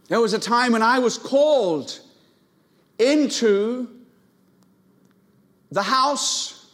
There 0.08 0.20
was 0.20 0.34
a 0.34 0.38
time 0.38 0.72
when 0.72 0.82
I 0.82 0.98
was 0.98 1.18
called 1.18 2.00
into 2.98 3.88
the 5.70 5.82
house 5.82 6.70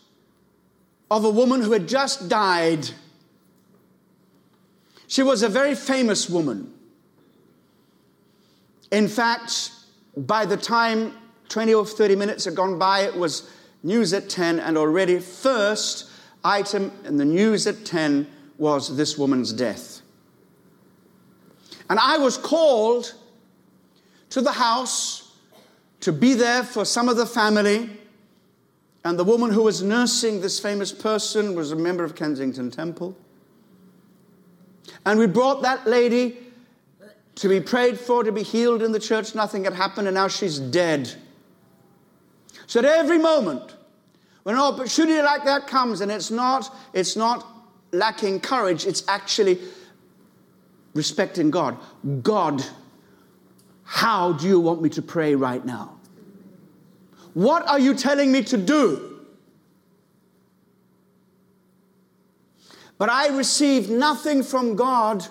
of 1.10 1.24
a 1.24 1.30
woman 1.30 1.62
who 1.62 1.72
had 1.72 1.88
just 1.88 2.28
died. 2.28 2.88
She 5.06 5.22
was 5.22 5.42
a 5.42 5.48
very 5.48 5.74
famous 5.74 6.28
woman. 6.28 6.72
In 8.90 9.08
fact, 9.08 9.72
by 10.16 10.44
the 10.44 10.56
time 10.56 11.14
20 11.48 11.74
or 11.74 11.86
30 11.86 12.16
minutes 12.16 12.44
had 12.44 12.54
gone 12.54 12.78
by, 12.78 13.00
it 13.00 13.16
was 13.16 13.50
news 13.82 14.12
at 14.12 14.28
10, 14.28 14.60
and 14.60 14.76
already 14.76 15.18
first 15.18 16.10
item 16.44 16.92
in 17.04 17.16
the 17.16 17.24
news 17.24 17.66
at 17.66 17.84
10 17.84 18.26
was 18.58 18.96
this 18.96 19.16
woman's 19.16 19.52
death. 19.52 20.02
And 21.88 21.98
I 21.98 22.18
was 22.18 22.36
called 22.36 23.14
to 24.30 24.40
the 24.40 24.52
house 24.52 25.29
to 26.00 26.12
be 26.12 26.34
there 26.34 26.62
for 26.62 26.84
some 26.84 27.08
of 27.08 27.16
the 27.16 27.26
family. 27.26 27.90
And 29.04 29.18
the 29.18 29.24
woman 29.24 29.50
who 29.50 29.62
was 29.62 29.82
nursing 29.82 30.40
this 30.40 30.60
famous 30.60 30.92
person 30.92 31.54
was 31.54 31.72
a 31.72 31.76
member 31.76 32.04
of 32.04 32.14
Kensington 32.14 32.70
Temple. 32.70 33.16
And 35.06 35.18
we 35.18 35.26
brought 35.26 35.62
that 35.62 35.86
lady 35.86 36.38
to 37.36 37.48
be 37.48 37.60
prayed 37.60 37.98
for, 37.98 38.22
to 38.22 38.32
be 38.32 38.42
healed 38.42 38.82
in 38.82 38.92
the 38.92 39.00
church. 39.00 39.34
Nothing 39.34 39.64
had 39.64 39.72
happened, 39.72 40.08
and 40.08 40.14
now 40.14 40.28
she's 40.28 40.58
dead. 40.58 41.10
So 42.66 42.80
at 42.80 42.84
every 42.84 43.18
moment, 43.18 43.74
when 44.42 44.56
oh, 44.56 44.68
an 44.68 44.74
opportunity 44.74 45.22
like 45.22 45.44
that 45.44 45.66
comes, 45.66 46.00
and 46.00 46.10
it's 46.10 46.30
not, 46.30 46.74
it's 46.92 47.16
not 47.16 47.46
lacking 47.92 48.40
courage, 48.40 48.86
it's 48.86 49.02
actually 49.08 49.58
respecting 50.94 51.50
God. 51.50 51.78
God, 52.22 52.64
how 53.92 54.32
do 54.32 54.46
you 54.46 54.60
want 54.60 54.80
me 54.80 54.88
to 54.88 55.02
pray 55.02 55.34
right 55.34 55.66
now? 55.66 55.96
What 57.34 57.66
are 57.66 57.80
you 57.80 57.92
telling 57.92 58.30
me 58.30 58.44
to 58.44 58.56
do? 58.56 59.20
But 62.98 63.10
I 63.10 63.36
received 63.36 63.90
nothing 63.90 64.44
from 64.44 64.76
God 64.76 65.26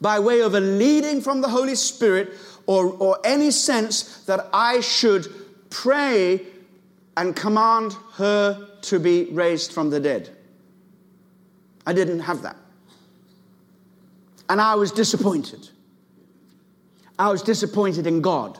by 0.00 0.18
way 0.18 0.40
of 0.40 0.54
a 0.54 0.60
leading 0.60 1.20
from 1.20 1.42
the 1.42 1.48
Holy 1.48 1.76
Spirit 1.76 2.34
or, 2.66 2.86
or 2.86 3.20
any 3.22 3.52
sense 3.52 4.24
that 4.24 4.48
I 4.52 4.80
should 4.80 5.28
pray 5.70 6.42
and 7.16 7.36
command 7.36 7.96
her 8.14 8.68
to 8.82 8.98
be 8.98 9.26
raised 9.30 9.72
from 9.72 9.90
the 9.90 10.00
dead. 10.00 10.36
I 11.86 11.92
didn't 11.92 12.20
have 12.20 12.42
that. 12.42 12.56
And 14.48 14.60
I 14.60 14.74
was 14.74 14.90
disappointed. 14.90 15.70
I 17.20 17.28
was 17.28 17.42
disappointed 17.42 18.06
in 18.06 18.22
God. 18.22 18.58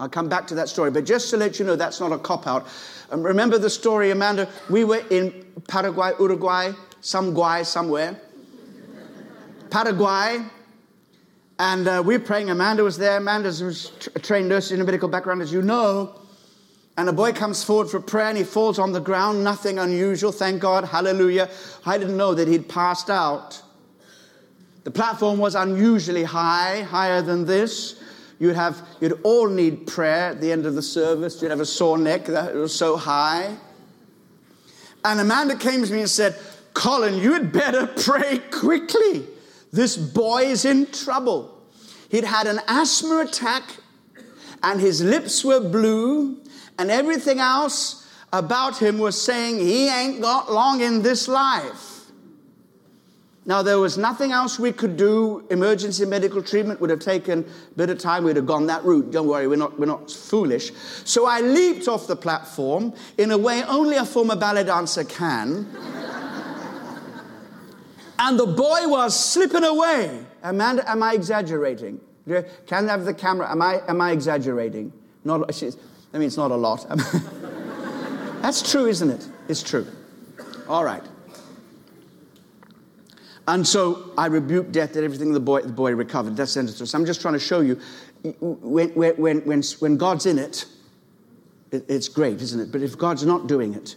I'll 0.00 0.08
come 0.08 0.30
back 0.30 0.46
to 0.46 0.54
that 0.54 0.70
story, 0.70 0.90
but 0.90 1.04
just 1.04 1.28
to 1.28 1.36
let 1.36 1.58
you 1.58 1.66
know, 1.66 1.76
that's 1.76 2.00
not 2.00 2.12
a 2.12 2.18
cop 2.18 2.46
out. 2.46 2.66
Um, 3.10 3.22
remember 3.22 3.58
the 3.58 3.68
story, 3.68 4.10
Amanda? 4.10 4.48
We 4.70 4.84
were 4.84 5.04
in 5.10 5.44
Paraguay, 5.68 6.12
Uruguay, 6.18 6.72
some 7.02 7.34
guy 7.34 7.62
somewhere. 7.62 8.18
Paraguay. 9.68 10.42
And 11.58 11.86
uh, 11.86 12.02
we 12.02 12.16
were 12.16 12.24
praying. 12.24 12.48
Amanda 12.48 12.82
was 12.82 12.96
there. 12.96 13.18
Amanda's 13.18 13.60
a 14.14 14.18
trained 14.18 14.48
nurse 14.48 14.70
in 14.70 14.80
a 14.80 14.84
medical 14.84 15.10
background, 15.10 15.42
as 15.42 15.52
you 15.52 15.60
know. 15.60 16.18
And 16.96 17.06
a 17.06 17.12
boy 17.12 17.32
comes 17.34 17.62
forward 17.62 17.90
for 17.90 18.00
prayer 18.00 18.28
and 18.28 18.38
he 18.38 18.44
falls 18.44 18.78
on 18.78 18.92
the 18.92 19.00
ground. 19.00 19.44
Nothing 19.44 19.78
unusual, 19.78 20.32
thank 20.32 20.62
God. 20.62 20.84
Hallelujah. 20.84 21.50
I 21.84 21.98
didn't 21.98 22.16
know 22.16 22.32
that 22.32 22.48
he'd 22.48 22.66
passed 22.66 23.10
out. 23.10 23.60
The 24.84 24.90
platform 24.90 25.38
was 25.38 25.54
unusually 25.54 26.24
high, 26.24 26.82
higher 26.82 27.22
than 27.22 27.44
this. 27.44 28.00
You'd 28.38 28.56
have, 28.56 28.80
you'd 29.00 29.20
all 29.22 29.48
need 29.48 29.86
prayer 29.86 30.30
at 30.30 30.40
the 30.40 30.50
end 30.50 30.64
of 30.64 30.74
the 30.74 30.82
service. 30.82 31.40
You'd 31.42 31.50
have 31.50 31.60
a 31.60 31.66
sore 31.66 31.98
neck 31.98 32.24
that 32.26 32.54
was 32.54 32.74
so 32.74 32.96
high. 32.96 33.56
And 35.04 35.20
Amanda 35.20 35.56
came 35.56 35.84
to 35.84 35.92
me 35.92 36.00
and 36.00 36.08
said, 36.08 36.36
Colin, 36.72 37.18
you'd 37.18 37.52
better 37.52 37.86
pray 38.04 38.38
quickly. 38.50 39.26
This 39.72 39.96
boy 39.96 40.44
is 40.44 40.64
in 40.64 40.86
trouble. 40.86 41.58
He'd 42.08 42.24
had 42.24 42.46
an 42.46 42.60
asthma 42.66 43.20
attack 43.20 43.76
and 44.62 44.80
his 44.80 45.02
lips 45.02 45.44
were 45.44 45.60
blue 45.60 46.38
and 46.78 46.90
everything 46.90 47.38
else 47.38 48.08
about 48.32 48.78
him 48.78 48.98
was 48.98 49.20
saying 49.20 49.58
he 49.58 49.88
ain't 49.88 50.20
got 50.20 50.50
long 50.52 50.80
in 50.80 51.02
this 51.02 51.28
life. 51.28 51.99
Now, 53.50 53.62
there 53.62 53.80
was 53.80 53.98
nothing 53.98 54.30
else 54.30 54.60
we 54.60 54.70
could 54.70 54.96
do. 54.96 55.44
Emergency 55.50 56.04
medical 56.04 56.40
treatment 56.40 56.80
would 56.80 56.88
have 56.88 57.00
taken 57.00 57.40
a 57.40 57.74
bit 57.76 57.90
of 57.90 57.98
time. 57.98 58.22
We'd 58.22 58.36
have 58.36 58.46
gone 58.46 58.66
that 58.66 58.84
route. 58.84 59.10
Don't 59.10 59.26
worry, 59.26 59.48
we're 59.48 59.56
not, 59.56 59.76
we're 59.76 59.86
not 59.86 60.08
foolish. 60.08 60.70
So 61.02 61.26
I 61.26 61.40
leaped 61.40 61.88
off 61.88 62.06
the 62.06 62.14
platform 62.14 62.94
in 63.18 63.32
a 63.32 63.36
way 63.38 63.64
only 63.64 63.96
a 63.96 64.04
former 64.04 64.36
ballet 64.36 64.62
dancer 64.62 65.02
can. 65.02 65.66
and 68.20 68.38
the 68.38 68.46
boy 68.46 68.86
was 68.86 69.18
slipping 69.18 69.64
away. 69.64 70.24
Amanda, 70.44 70.88
am 70.88 71.02
I 71.02 71.14
exaggerating? 71.14 72.00
Can 72.28 72.88
I 72.88 72.92
have 72.92 73.04
the 73.04 73.14
camera? 73.14 73.50
Am 73.50 73.62
I, 73.62 73.82
am 73.88 74.00
I 74.00 74.12
exaggerating? 74.12 74.92
Not, 75.24 75.50
I 75.50 76.18
mean, 76.18 76.28
it's 76.28 76.36
not 76.36 76.52
a 76.52 76.56
lot. 76.56 76.86
That's 78.42 78.70
true, 78.70 78.86
isn't 78.86 79.10
it? 79.10 79.28
It's 79.48 79.64
true. 79.64 79.88
All 80.68 80.84
right. 80.84 81.02
And 83.48 83.66
so 83.66 84.12
I 84.16 84.26
rebuked 84.26 84.72
death, 84.72 84.92
did 84.92 85.04
everything, 85.04 85.32
the 85.32 85.40
boy, 85.40 85.62
the 85.62 85.72
boy 85.72 85.94
recovered. 85.94 86.36
That's 86.36 86.54
the 86.54 86.60
end 86.60 86.68
of 86.68 86.78
the 86.78 86.86
story. 86.86 87.00
I'm 87.00 87.06
just 87.06 87.20
trying 87.20 87.34
to 87.34 87.40
show 87.40 87.60
you 87.60 87.80
when, 88.40 88.90
when, 88.90 89.40
when, 89.40 89.62
when 89.62 89.96
God's 89.96 90.26
in 90.26 90.38
it, 90.38 90.66
it, 91.72 91.84
it's 91.88 92.08
great, 92.08 92.40
isn't 92.40 92.60
it? 92.60 92.70
But 92.70 92.82
if 92.82 92.96
God's 92.98 93.24
not 93.24 93.46
doing 93.46 93.74
it, 93.74 93.96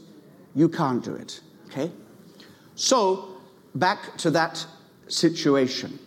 you 0.55 0.69
can't 0.69 1.03
do 1.03 1.13
it. 1.13 1.41
Okay? 1.67 1.91
So, 2.75 3.37
back 3.75 4.17
to 4.17 4.31
that 4.31 4.65
situation. 5.07 5.99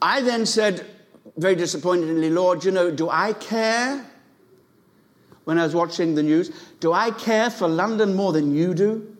I 0.00 0.20
then 0.20 0.46
said, 0.46 0.86
very 1.36 1.54
disappointingly, 1.54 2.30
Lord, 2.30 2.64
you 2.64 2.70
know, 2.70 2.90
do 2.90 3.08
I 3.08 3.32
care? 3.34 4.06
When 5.44 5.58
I 5.58 5.64
was 5.64 5.74
watching 5.74 6.14
the 6.14 6.22
news, 6.22 6.50
do 6.80 6.92
I 6.92 7.10
care 7.10 7.50
for 7.50 7.66
London 7.66 8.14
more 8.14 8.32
than 8.32 8.54
you 8.54 8.74
do? 8.74 9.16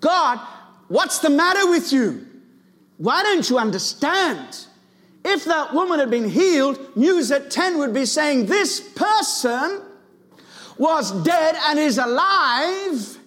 God, 0.00 0.40
What's 0.88 1.18
the 1.18 1.30
matter 1.30 1.68
with 1.68 1.92
you? 1.92 2.26
Why 2.98 3.22
don't 3.22 3.48
you 3.48 3.58
understand? 3.58 4.66
If 5.24 5.44
that 5.46 5.72
woman 5.72 5.98
had 5.98 6.10
been 6.10 6.28
healed, 6.28 6.96
News 6.96 7.30
at 7.30 7.50
10 7.50 7.78
would 7.78 7.94
be 7.94 8.04
saying, 8.04 8.46
This 8.46 8.80
person 8.80 9.80
was 10.76 11.12
dead 11.24 11.56
and 11.66 11.78
is 11.78 11.98
alive. 11.98 13.18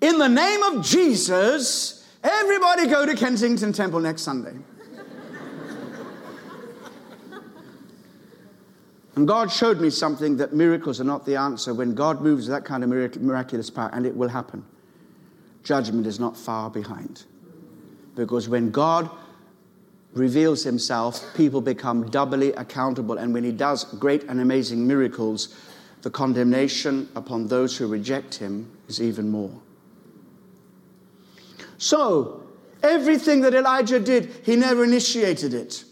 In 0.00 0.18
the 0.18 0.28
name 0.28 0.62
of 0.62 0.84
Jesus, 0.84 2.06
everybody 2.22 2.86
go 2.86 3.06
to 3.06 3.14
Kensington 3.14 3.72
Temple 3.72 4.00
next 4.00 4.22
Sunday. 4.22 4.52
and 9.16 9.26
God 9.26 9.50
showed 9.50 9.80
me 9.80 9.88
something 9.88 10.36
that 10.36 10.52
miracles 10.52 11.00
are 11.00 11.04
not 11.04 11.24
the 11.24 11.36
answer. 11.36 11.72
When 11.72 11.94
God 11.94 12.20
moves 12.20 12.46
that 12.48 12.66
kind 12.66 12.84
of 12.84 12.90
miraculous 12.90 13.70
power, 13.70 13.88
and 13.94 14.04
it 14.04 14.14
will 14.14 14.28
happen 14.28 14.66
judgment 15.64 16.06
is 16.06 16.20
not 16.20 16.36
far 16.36 16.70
behind. 16.70 17.24
Because 18.14 18.48
when 18.48 18.70
God 18.70 19.10
reveals 20.12 20.62
himself, 20.62 21.34
people 21.34 21.60
become 21.60 22.08
doubly 22.10 22.52
accountable. 22.52 23.18
And 23.18 23.34
when 23.34 23.42
he 23.42 23.50
does 23.50 23.84
great 23.98 24.22
and 24.24 24.40
amazing 24.40 24.86
miracles, 24.86 25.54
the 26.02 26.10
condemnation 26.10 27.08
upon 27.16 27.48
those 27.48 27.76
who 27.76 27.88
reject 27.88 28.36
him 28.36 28.70
is 28.88 29.02
even 29.02 29.30
more. 29.30 29.50
So, 31.78 32.46
everything 32.82 33.40
that 33.40 33.54
Elijah 33.54 33.98
did, 33.98 34.30
he 34.44 34.54
never 34.54 34.84
initiated 34.84 35.52
it. 35.54 35.84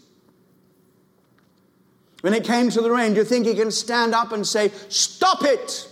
When 2.21 2.33
it 2.33 2.45
came 2.45 2.69
to 2.69 2.81
the 2.81 2.89
rain, 2.89 3.13
do 3.13 3.19
you 3.19 3.25
think 3.25 3.45
he 3.45 3.53
can 3.53 3.69
stand 3.69 4.15
up 4.15 4.31
and 4.31 4.47
say, 4.47 4.71
Stop 4.87 5.43
it? 5.43 5.89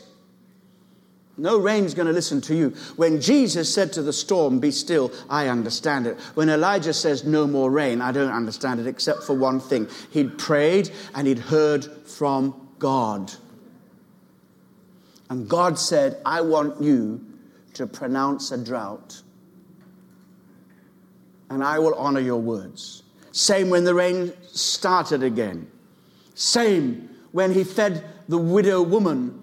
No 1.37 1.57
rain's 1.57 1.93
going 1.93 2.07
to 2.07 2.13
listen 2.13 2.41
to 2.41 2.55
you. 2.55 2.69
When 2.97 3.21
Jesus 3.21 3.73
said 3.73 3.93
to 3.93 4.01
the 4.01 4.13
storm, 4.13 4.59
Be 4.59 4.71
still, 4.71 5.11
I 5.29 5.47
understand 5.47 6.05
it. 6.05 6.19
When 6.35 6.49
Elijah 6.49 6.93
says, 6.93 7.23
No 7.23 7.47
more 7.47 7.71
rain, 7.71 8.01
I 8.01 8.11
don't 8.11 8.31
understand 8.31 8.79
it 8.79 8.87
except 8.87 9.23
for 9.23 9.33
one 9.33 9.59
thing. 9.59 9.87
He'd 10.11 10.37
prayed 10.37 10.91
and 11.15 11.27
he'd 11.27 11.39
heard 11.39 11.85
from 12.07 12.69
God. 12.79 13.31
And 15.29 15.47
God 15.47 15.79
said, 15.79 16.17
I 16.25 16.41
want 16.41 16.81
you 16.81 17.25
to 17.75 17.87
pronounce 17.87 18.51
a 18.51 18.57
drought. 18.57 19.21
And 21.49 21.63
I 21.63 21.79
will 21.79 21.95
honor 21.95 22.19
your 22.19 22.41
words. 22.41 23.03
Same 23.31 23.69
when 23.69 23.85
the 23.85 23.93
rain 23.93 24.33
started 24.51 25.23
again. 25.23 25.71
Same 26.35 27.09
when 27.31 27.53
he 27.53 27.63
fed 27.63 28.03
the 28.27 28.37
widow 28.37 28.81
woman 28.81 29.40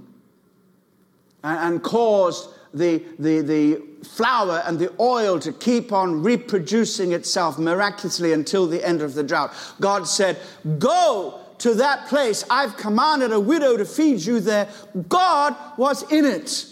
and 1.43 1.83
caused 1.83 2.51
the, 2.75 3.03
the, 3.19 3.41
the 3.41 3.83
flour 4.05 4.63
and 4.67 4.79
the 4.79 4.93
oil 5.01 5.39
to 5.41 5.53
keep 5.53 5.93
on 5.93 6.23
reproducing 6.23 7.13
itself 7.13 7.59
miraculously 7.59 8.33
until 8.33 8.67
the 8.67 8.87
end 8.87 9.03
of 9.03 9.15
the 9.15 9.23
drought. 9.23 9.53
God 9.81 10.07
said, 10.07 10.39
Go 10.79 11.41
to 11.59 11.75
that 11.75 12.09
place. 12.09 12.45
I've 12.51 12.77
commanded 12.77 13.33
a 13.33 13.41
widow 13.41 13.77
to 13.77 13.85
feed 13.85 14.21
you 14.21 14.41
there. 14.41 14.69
God 15.09 15.57
was 15.77 16.11
in 16.13 16.25
it. 16.25 16.67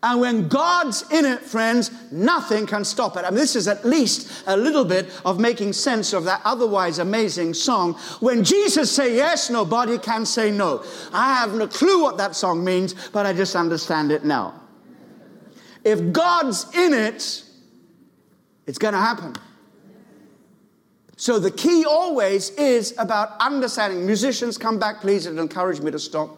And 0.00 0.20
when 0.20 0.46
God's 0.46 1.04
in 1.10 1.24
it, 1.24 1.40
friends, 1.40 1.90
nothing 2.12 2.66
can 2.66 2.84
stop 2.84 3.16
it. 3.16 3.24
I 3.24 3.30
mean, 3.30 3.38
this 3.40 3.56
is 3.56 3.66
at 3.66 3.84
least 3.84 4.44
a 4.46 4.56
little 4.56 4.84
bit 4.84 5.10
of 5.24 5.40
making 5.40 5.72
sense 5.72 6.12
of 6.12 6.22
that 6.24 6.40
otherwise 6.44 7.00
amazing 7.00 7.52
song. 7.54 7.94
When 8.20 8.44
Jesus 8.44 8.92
say 8.92 9.16
yes, 9.16 9.50
nobody 9.50 9.98
can 9.98 10.24
say 10.24 10.52
no. 10.52 10.84
I 11.12 11.34
have 11.34 11.54
no 11.54 11.66
clue 11.66 12.00
what 12.00 12.16
that 12.18 12.36
song 12.36 12.64
means, 12.64 12.94
but 13.08 13.26
I 13.26 13.32
just 13.32 13.56
understand 13.56 14.12
it 14.12 14.24
now. 14.24 14.54
If 15.82 16.12
God's 16.12 16.66
in 16.76 16.94
it, 16.94 17.42
it's 18.68 18.78
going 18.78 18.94
to 18.94 19.00
happen. 19.00 19.34
So 21.16 21.40
the 21.40 21.50
key 21.50 21.84
always 21.84 22.50
is 22.50 22.94
about 22.98 23.30
understanding. 23.40 24.06
Musicians, 24.06 24.56
come 24.56 24.78
back, 24.78 25.00
please, 25.00 25.26
and 25.26 25.40
encourage 25.40 25.80
me 25.80 25.90
to 25.90 25.98
stop. 25.98 26.37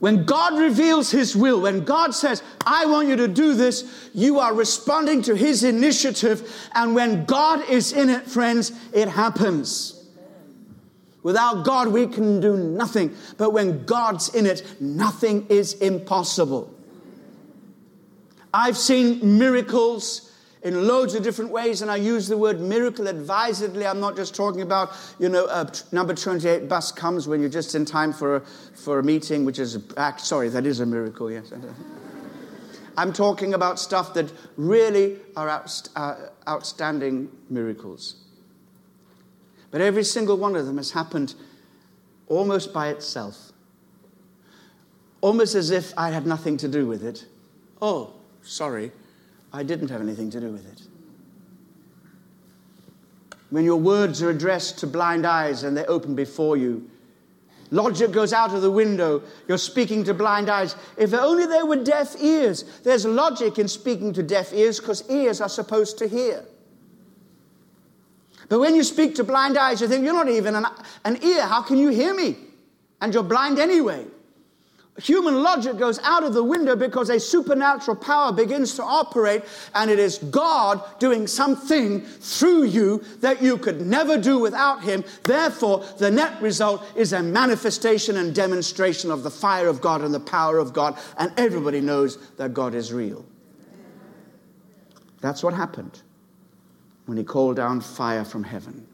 When 0.00 0.24
God 0.24 0.58
reveals 0.58 1.10
His 1.10 1.34
will, 1.34 1.60
when 1.60 1.84
God 1.84 2.14
says, 2.14 2.42
I 2.64 2.86
want 2.86 3.08
you 3.08 3.16
to 3.16 3.26
do 3.26 3.54
this, 3.54 4.10
you 4.14 4.38
are 4.38 4.54
responding 4.54 5.22
to 5.22 5.34
His 5.34 5.64
initiative. 5.64 6.68
And 6.74 6.94
when 6.94 7.24
God 7.24 7.68
is 7.68 7.92
in 7.92 8.08
it, 8.08 8.26
friends, 8.26 8.72
it 8.92 9.08
happens. 9.08 10.06
Without 11.24 11.64
God, 11.64 11.88
we 11.88 12.06
can 12.06 12.40
do 12.40 12.56
nothing. 12.56 13.14
But 13.36 13.50
when 13.52 13.84
God's 13.86 14.34
in 14.34 14.46
it, 14.46 14.80
nothing 14.80 15.46
is 15.48 15.74
impossible. 15.74 16.72
I've 18.54 18.78
seen 18.78 19.38
miracles 19.38 20.27
in 20.62 20.86
loads 20.86 21.14
of 21.14 21.22
different 21.22 21.50
ways, 21.50 21.82
and 21.82 21.90
I 21.90 21.96
use 21.96 22.28
the 22.28 22.36
word 22.36 22.60
miracle 22.60 23.06
advisedly. 23.06 23.86
I'm 23.86 24.00
not 24.00 24.16
just 24.16 24.34
talking 24.34 24.62
about, 24.62 24.90
you 25.18 25.28
know, 25.28 25.46
a 25.46 25.70
number 25.92 26.14
28 26.14 26.68
bus 26.68 26.92
comes 26.92 27.28
when 27.28 27.40
you're 27.40 27.50
just 27.50 27.74
in 27.74 27.84
time 27.84 28.12
for 28.12 28.36
a, 28.36 28.40
for 28.40 28.98
a 28.98 29.02
meeting, 29.02 29.44
which 29.44 29.58
is, 29.58 29.76
a, 29.76 30.14
sorry, 30.18 30.48
that 30.48 30.66
is 30.66 30.80
a 30.80 30.86
miracle, 30.86 31.30
yes. 31.30 31.52
I'm 32.98 33.12
talking 33.12 33.54
about 33.54 33.78
stuff 33.78 34.12
that 34.14 34.32
really 34.56 35.18
are 35.36 35.64
uh, 35.94 36.14
outstanding 36.48 37.30
miracles. 37.48 38.16
But 39.70 39.80
every 39.80 40.02
single 40.02 40.36
one 40.36 40.56
of 40.56 40.66
them 40.66 40.78
has 40.78 40.90
happened 40.90 41.34
almost 42.26 42.72
by 42.72 42.88
itself, 42.88 43.52
almost 45.20 45.54
as 45.54 45.70
if 45.70 45.92
I 45.96 46.10
had 46.10 46.26
nothing 46.26 46.56
to 46.56 46.68
do 46.68 46.86
with 46.86 47.04
it. 47.04 47.26
Oh, 47.80 48.14
sorry, 48.42 48.90
I 49.52 49.62
didn't 49.62 49.88
have 49.88 50.00
anything 50.00 50.30
to 50.30 50.40
do 50.40 50.50
with 50.50 50.70
it. 50.70 50.82
When 53.50 53.64
your 53.64 53.80
words 53.80 54.22
are 54.22 54.30
addressed 54.30 54.78
to 54.78 54.86
blind 54.86 55.26
eyes 55.26 55.62
and 55.62 55.76
they 55.76 55.86
open 55.86 56.14
before 56.14 56.56
you, 56.58 56.90
logic 57.70 58.12
goes 58.12 58.34
out 58.34 58.52
of 58.52 58.60
the 58.60 58.70
window. 58.70 59.22
You're 59.46 59.56
speaking 59.56 60.04
to 60.04 60.12
blind 60.12 60.50
eyes. 60.50 60.76
If 60.98 61.14
only 61.14 61.46
there 61.46 61.64
were 61.64 61.82
deaf 61.82 62.20
ears. 62.20 62.64
There's 62.84 63.06
logic 63.06 63.58
in 63.58 63.68
speaking 63.68 64.12
to 64.14 64.22
deaf 64.22 64.52
ears 64.52 64.80
because 64.80 65.08
ears 65.08 65.40
are 65.40 65.48
supposed 65.48 65.96
to 65.98 66.08
hear. 66.08 66.44
But 68.50 68.60
when 68.60 68.74
you 68.74 68.82
speak 68.82 69.14
to 69.16 69.24
blind 69.24 69.56
eyes, 69.56 69.80
you 69.80 69.88
think, 69.88 70.04
You're 70.04 70.14
not 70.14 70.28
even 70.28 70.54
an, 70.54 70.66
an 71.04 71.22
ear. 71.22 71.46
How 71.46 71.62
can 71.62 71.78
you 71.78 71.88
hear 71.88 72.14
me? 72.14 72.36
And 73.00 73.14
you're 73.14 73.22
blind 73.22 73.58
anyway. 73.58 74.04
Human 74.98 75.42
logic 75.44 75.78
goes 75.78 76.00
out 76.00 76.24
of 76.24 76.34
the 76.34 76.42
window 76.42 76.74
because 76.74 77.08
a 77.08 77.20
supernatural 77.20 77.96
power 77.96 78.32
begins 78.32 78.74
to 78.74 78.82
operate, 78.82 79.44
and 79.74 79.90
it 79.90 79.98
is 79.98 80.18
God 80.18 80.82
doing 80.98 81.28
something 81.28 82.00
through 82.00 82.64
you 82.64 83.04
that 83.20 83.40
you 83.40 83.58
could 83.58 83.80
never 83.80 84.18
do 84.18 84.40
without 84.40 84.82
Him. 84.82 85.04
Therefore, 85.22 85.84
the 85.98 86.10
net 86.10 86.42
result 86.42 86.84
is 86.96 87.12
a 87.12 87.22
manifestation 87.22 88.16
and 88.16 88.34
demonstration 88.34 89.12
of 89.12 89.22
the 89.22 89.30
fire 89.30 89.68
of 89.68 89.80
God 89.80 90.02
and 90.02 90.12
the 90.12 90.20
power 90.20 90.58
of 90.58 90.72
God, 90.72 90.98
and 91.16 91.32
everybody 91.36 91.80
knows 91.80 92.18
that 92.36 92.52
God 92.52 92.74
is 92.74 92.92
real. 92.92 93.24
That's 95.20 95.44
what 95.44 95.54
happened 95.54 96.02
when 97.06 97.16
He 97.16 97.24
called 97.24 97.56
down 97.56 97.80
fire 97.80 98.24
from 98.24 98.42
heaven. 98.42 98.84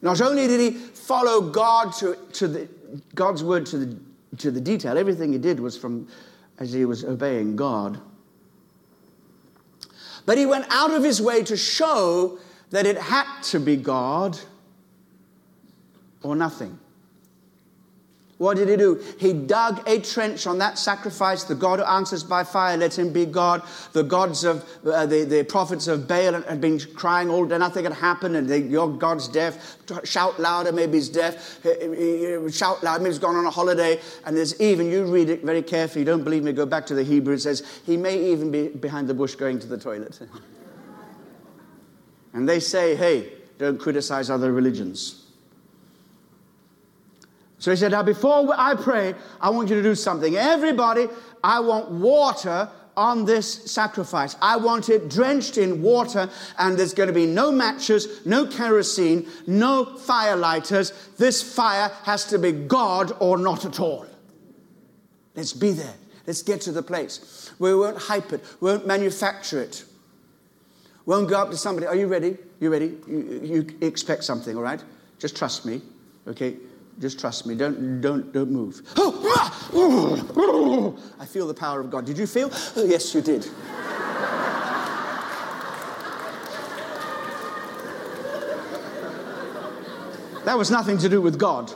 Not 0.00 0.22
only 0.22 0.46
did 0.46 0.60
He 0.60 0.78
follow 0.78 1.42
God 1.42 1.92
to, 1.94 2.16
to 2.32 2.48
the, 2.48 2.68
God's 3.14 3.44
word 3.44 3.66
to 3.66 3.78
the 3.78 4.11
to 4.38 4.50
the 4.50 4.60
detail. 4.60 4.96
Everything 4.96 5.32
he 5.32 5.38
did 5.38 5.60
was 5.60 5.76
from 5.76 6.08
as 6.58 6.72
he 6.72 6.84
was 6.84 7.04
obeying 7.04 7.56
God. 7.56 8.00
But 10.24 10.38
he 10.38 10.46
went 10.46 10.66
out 10.70 10.92
of 10.92 11.02
his 11.02 11.20
way 11.20 11.42
to 11.44 11.56
show 11.56 12.38
that 12.70 12.86
it 12.86 12.96
had 12.96 13.42
to 13.44 13.60
be 13.60 13.76
God 13.76 14.38
or 16.22 16.36
nothing. 16.36 16.78
What 18.42 18.56
did 18.56 18.68
he 18.68 18.76
do? 18.76 19.00
He 19.20 19.32
dug 19.32 19.88
a 19.88 20.00
trench 20.00 20.48
on 20.48 20.58
that 20.58 20.76
sacrifice. 20.76 21.44
The 21.44 21.54
God 21.54 21.78
who 21.78 21.84
answers 21.84 22.24
by 22.24 22.42
fire, 22.42 22.76
let 22.76 22.98
him 22.98 23.12
be 23.12 23.24
God. 23.24 23.62
The 23.92 24.02
gods 24.02 24.42
of 24.42 24.68
uh, 24.84 25.06
the, 25.06 25.22
the 25.22 25.44
prophets 25.44 25.86
of 25.86 26.08
Baal 26.08 26.42
had 26.42 26.60
been 26.60 26.80
crying 26.96 27.30
all 27.30 27.44
day, 27.44 27.56
nothing 27.58 27.84
had 27.84 27.92
happened, 27.92 28.34
and 28.34 28.48
they, 28.48 28.62
your 28.62 28.90
God's 28.90 29.28
deaf. 29.28 29.76
Shout 30.02 30.40
louder, 30.40 30.72
maybe 30.72 30.94
he's 30.94 31.08
deaf. 31.08 31.62
Shout 32.52 32.82
louder, 32.82 33.04
maybe 33.04 33.12
he's 33.12 33.20
gone 33.20 33.36
on 33.36 33.46
a 33.46 33.50
holiday. 33.50 34.00
And 34.24 34.36
there's 34.36 34.60
even, 34.60 34.90
you 34.90 35.04
read 35.04 35.30
it 35.30 35.44
very 35.44 35.62
carefully, 35.62 36.00
you 36.00 36.06
don't 36.06 36.24
believe 36.24 36.42
me, 36.42 36.50
go 36.50 36.66
back 36.66 36.84
to 36.86 36.96
the 36.96 37.04
Hebrew. 37.04 37.34
It 37.34 37.42
says, 37.42 37.62
he 37.86 37.96
may 37.96 38.18
even 38.32 38.50
be 38.50 38.70
behind 38.70 39.06
the 39.06 39.14
bush 39.14 39.36
going 39.36 39.60
to 39.60 39.68
the 39.68 39.78
toilet. 39.78 40.18
and 42.32 42.48
they 42.48 42.58
say, 42.58 42.96
hey, 42.96 43.34
don't 43.58 43.78
criticize 43.78 44.30
other 44.30 44.50
religions. 44.50 45.21
So 47.62 47.70
he 47.70 47.76
said, 47.76 47.92
Now, 47.92 48.02
before 48.02 48.52
I 48.58 48.74
pray, 48.74 49.14
I 49.40 49.50
want 49.50 49.70
you 49.70 49.76
to 49.76 49.82
do 49.84 49.94
something. 49.94 50.34
Everybody, 50.34 51.06
I 51.44 51.60
want 51.60 51.92
water 51.92 52.68
on 52.96 53.24
this 53.24 53.70
sacrifice. 53.70 54.34
I 54.42 54.56
want 54.56 54.88
it 54.88 55.08
drenched 55.08 55.58
in 55.58 55.80
water, 55.80 56.28
and 56.58 56.76
there's 56.76 56.92
going 56.92 57.06
to 57.06 57.12
be 57.12 57.24
no 57.24 57.52
matches, 57.52 58.26
no 58.26 58.46
kerosene, 58.46 59.28
no 59.46 59.84
fire 59.84 60.34
lighters. 60.34 60.92
This 61.18 61.40
fire 61.40 61.92
has 62.02 62.24
to 62.26 62.38
be 62.40 62.50
God 62.50 63.12
or 63.20 63.38
not 63.38 63.64
at 63.64 63.78
all. 63.78 64.08
Let's 65.36 65.52
be 65.52 65.70
there. 65.70 65.94
Let's 66.26 66.42
get 66.42 66.62
to 66.62 66.72
the 66.72 66.82
place. 66.82 67.52
We 67.60 67.76
won't 67.76 67.96
hype 67.96 68.32
it, 68.32 68.44
we 68.58 68.72
won't 68.72 68.88
manufacture 68.88 69.62
it. 69.62 69.84
We 71.06 71.14
won't 71.14 71.28
go 71.28 71.40
up 71.40 71.52
to 71.52 71.56
somebody, 71.56 71.86
Are 71.86 71.94
you 71.94 72.08
ready? 72.08 72.38
You 72.58 72.72
ready? 72.72 72.96
You, 73.06 73.40
you 73.44 73.78
expect 73.82 74.24
something, 74.24 74.56
all 74.56 74.64
right? 74.64 74.82
Just 75.20 75.36
trust 75.36 75.64
me, 75.64 75.80
okay? 76.26 76.56
Just 76.98 77.18
trust 77.18 77.46
me. 77.46 77.54
Don't, 77.54 78.00
don't, 78.00 78.32
don't 78.32 78.50
move. 78.50 78.82
I 78.96 79.00
feel 81.26 81.46
the 81.46 81.54
power 81.54 81.80
of 81.80 81.90
God. 81.90 82.04
Did 82.04 82.18
you 82.18 82.26
feel? 82.26 82.50
Oh, 82.76 82.84
yes, 82.84 83.14
you 83.14 83.20
did. 83.20 83.46
That 90.44 90.58
was 90.58 90.70
nothing 90.70 90.98
to 90.98 91.08
do 91.08 91.20
with 91.20 91.38
God. 91.38 91.72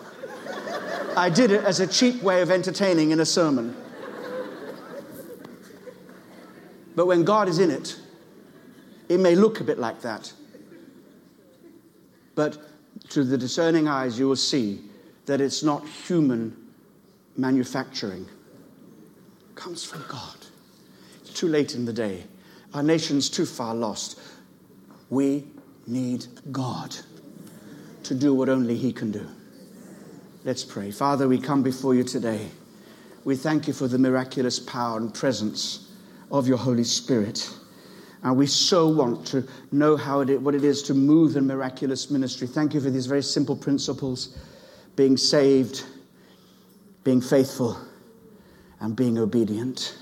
I 1.17 1.31
did 1.31 1.51
it 1.51 1.65
as 1.65 1.81
a 1.81 1.87
cheap 1.87 2.23
way 2.23 2.43
of 2.43 2.51
entertaining 2.51 3.11
in 3.11 3.21
a 3.21 3.25
sermon. 3.25 3.77
But 6.95 7.07
when 7.07 7.25
God 7.25 7.49
is 7.49 7.59
in 7.59 7.71
it, 7.71 7.99
it 9.09 9.19
may 9.19 9.35
look 9.35 9.61
a 9.61 9.65
bit 9.65 9.79
like 9.79 10.01
that. 10.03 10.33
But 12.35 12.59
to 13.11 13.23
the 13.23 13.39
discerning 13.39 13.87
eyes, 13.87 14.19
you 14.19 14.29
will 14.29 14.37
see 14.37 14.81
that 15.27 15.41
it's 15.41 15.63
not 15.63 15.87
human 15.87 16.57
manufacturing. 17.37 18.27
It 19.51 19.57
comes 19.57 19.85
from 19.85 20.05
God. 20.09 20.37
It's 21.21 21.33
too 21.33 21.49
late 21.49 21.75
in 21.75 21.85
the 21.85 21.93
day. 21.93 22.25
Our 22.73 22.83
nation's 22.83 23.29
too 23.29 23.47
far 23.47 23.75
lost. 23.75 24.19
We 25.11 25.45
need 25.87 26.27
God 26.51 26.97
to 28.05 28.15
do 28.15 28.35
what 28.35 28.49
only 28.49 28.77
He 28.77 28.93
can 28.93 29.11
do. 29.11 29.27
Let's 30.45 30.65
pray. 30.65 30.91
Father, 30.91 31.27
we 31.27 31.39
come 31.41 31.63
before 31.63 31.95
you 31.95 32.05
today. 32.05 32.49
We 33.25 33.35
thank 33.35 33.67
you 33.67 33.73
for 33.73 33.89
the 33.89 33.99
miraculous 33.99 34.61
power 34.61 34.97
and 34.99 35.13
presence 35.13 35.91
of 36.31 36.47
your 36.47 36.59
Holy 36.59 36.85
Spirit. 36.85 37.51
And 38.23 38.37
we 38.37 38.47
so 38.47 38.89
want 38.89 39.27
to 39.29 39.47
know 39.73 39.97
how 39.97 40.21
it, 40.21 40.41
what 40.41 40.55
it 40.55 40.65
is 40.65 40.83
to 40.85 40.95
move 40.95 41.37
in 41.37 41.47
miraculous 41.47 42.11
ministry. 42.11 42.47
Thank 42.47 42.75
you 42.75 42.81
for 42.81 42.91
these 42.91 43.07
very 43.07 43.23
simple 43.23 43.57
principles 43.57 44.37
being 44.97 45.17
saved, 45.17 45.85
being 47.05 47.21
faithful, 47.21 47.79
and 48.81 48.97
being 48.97 49.19
obedient. 49.19 49.97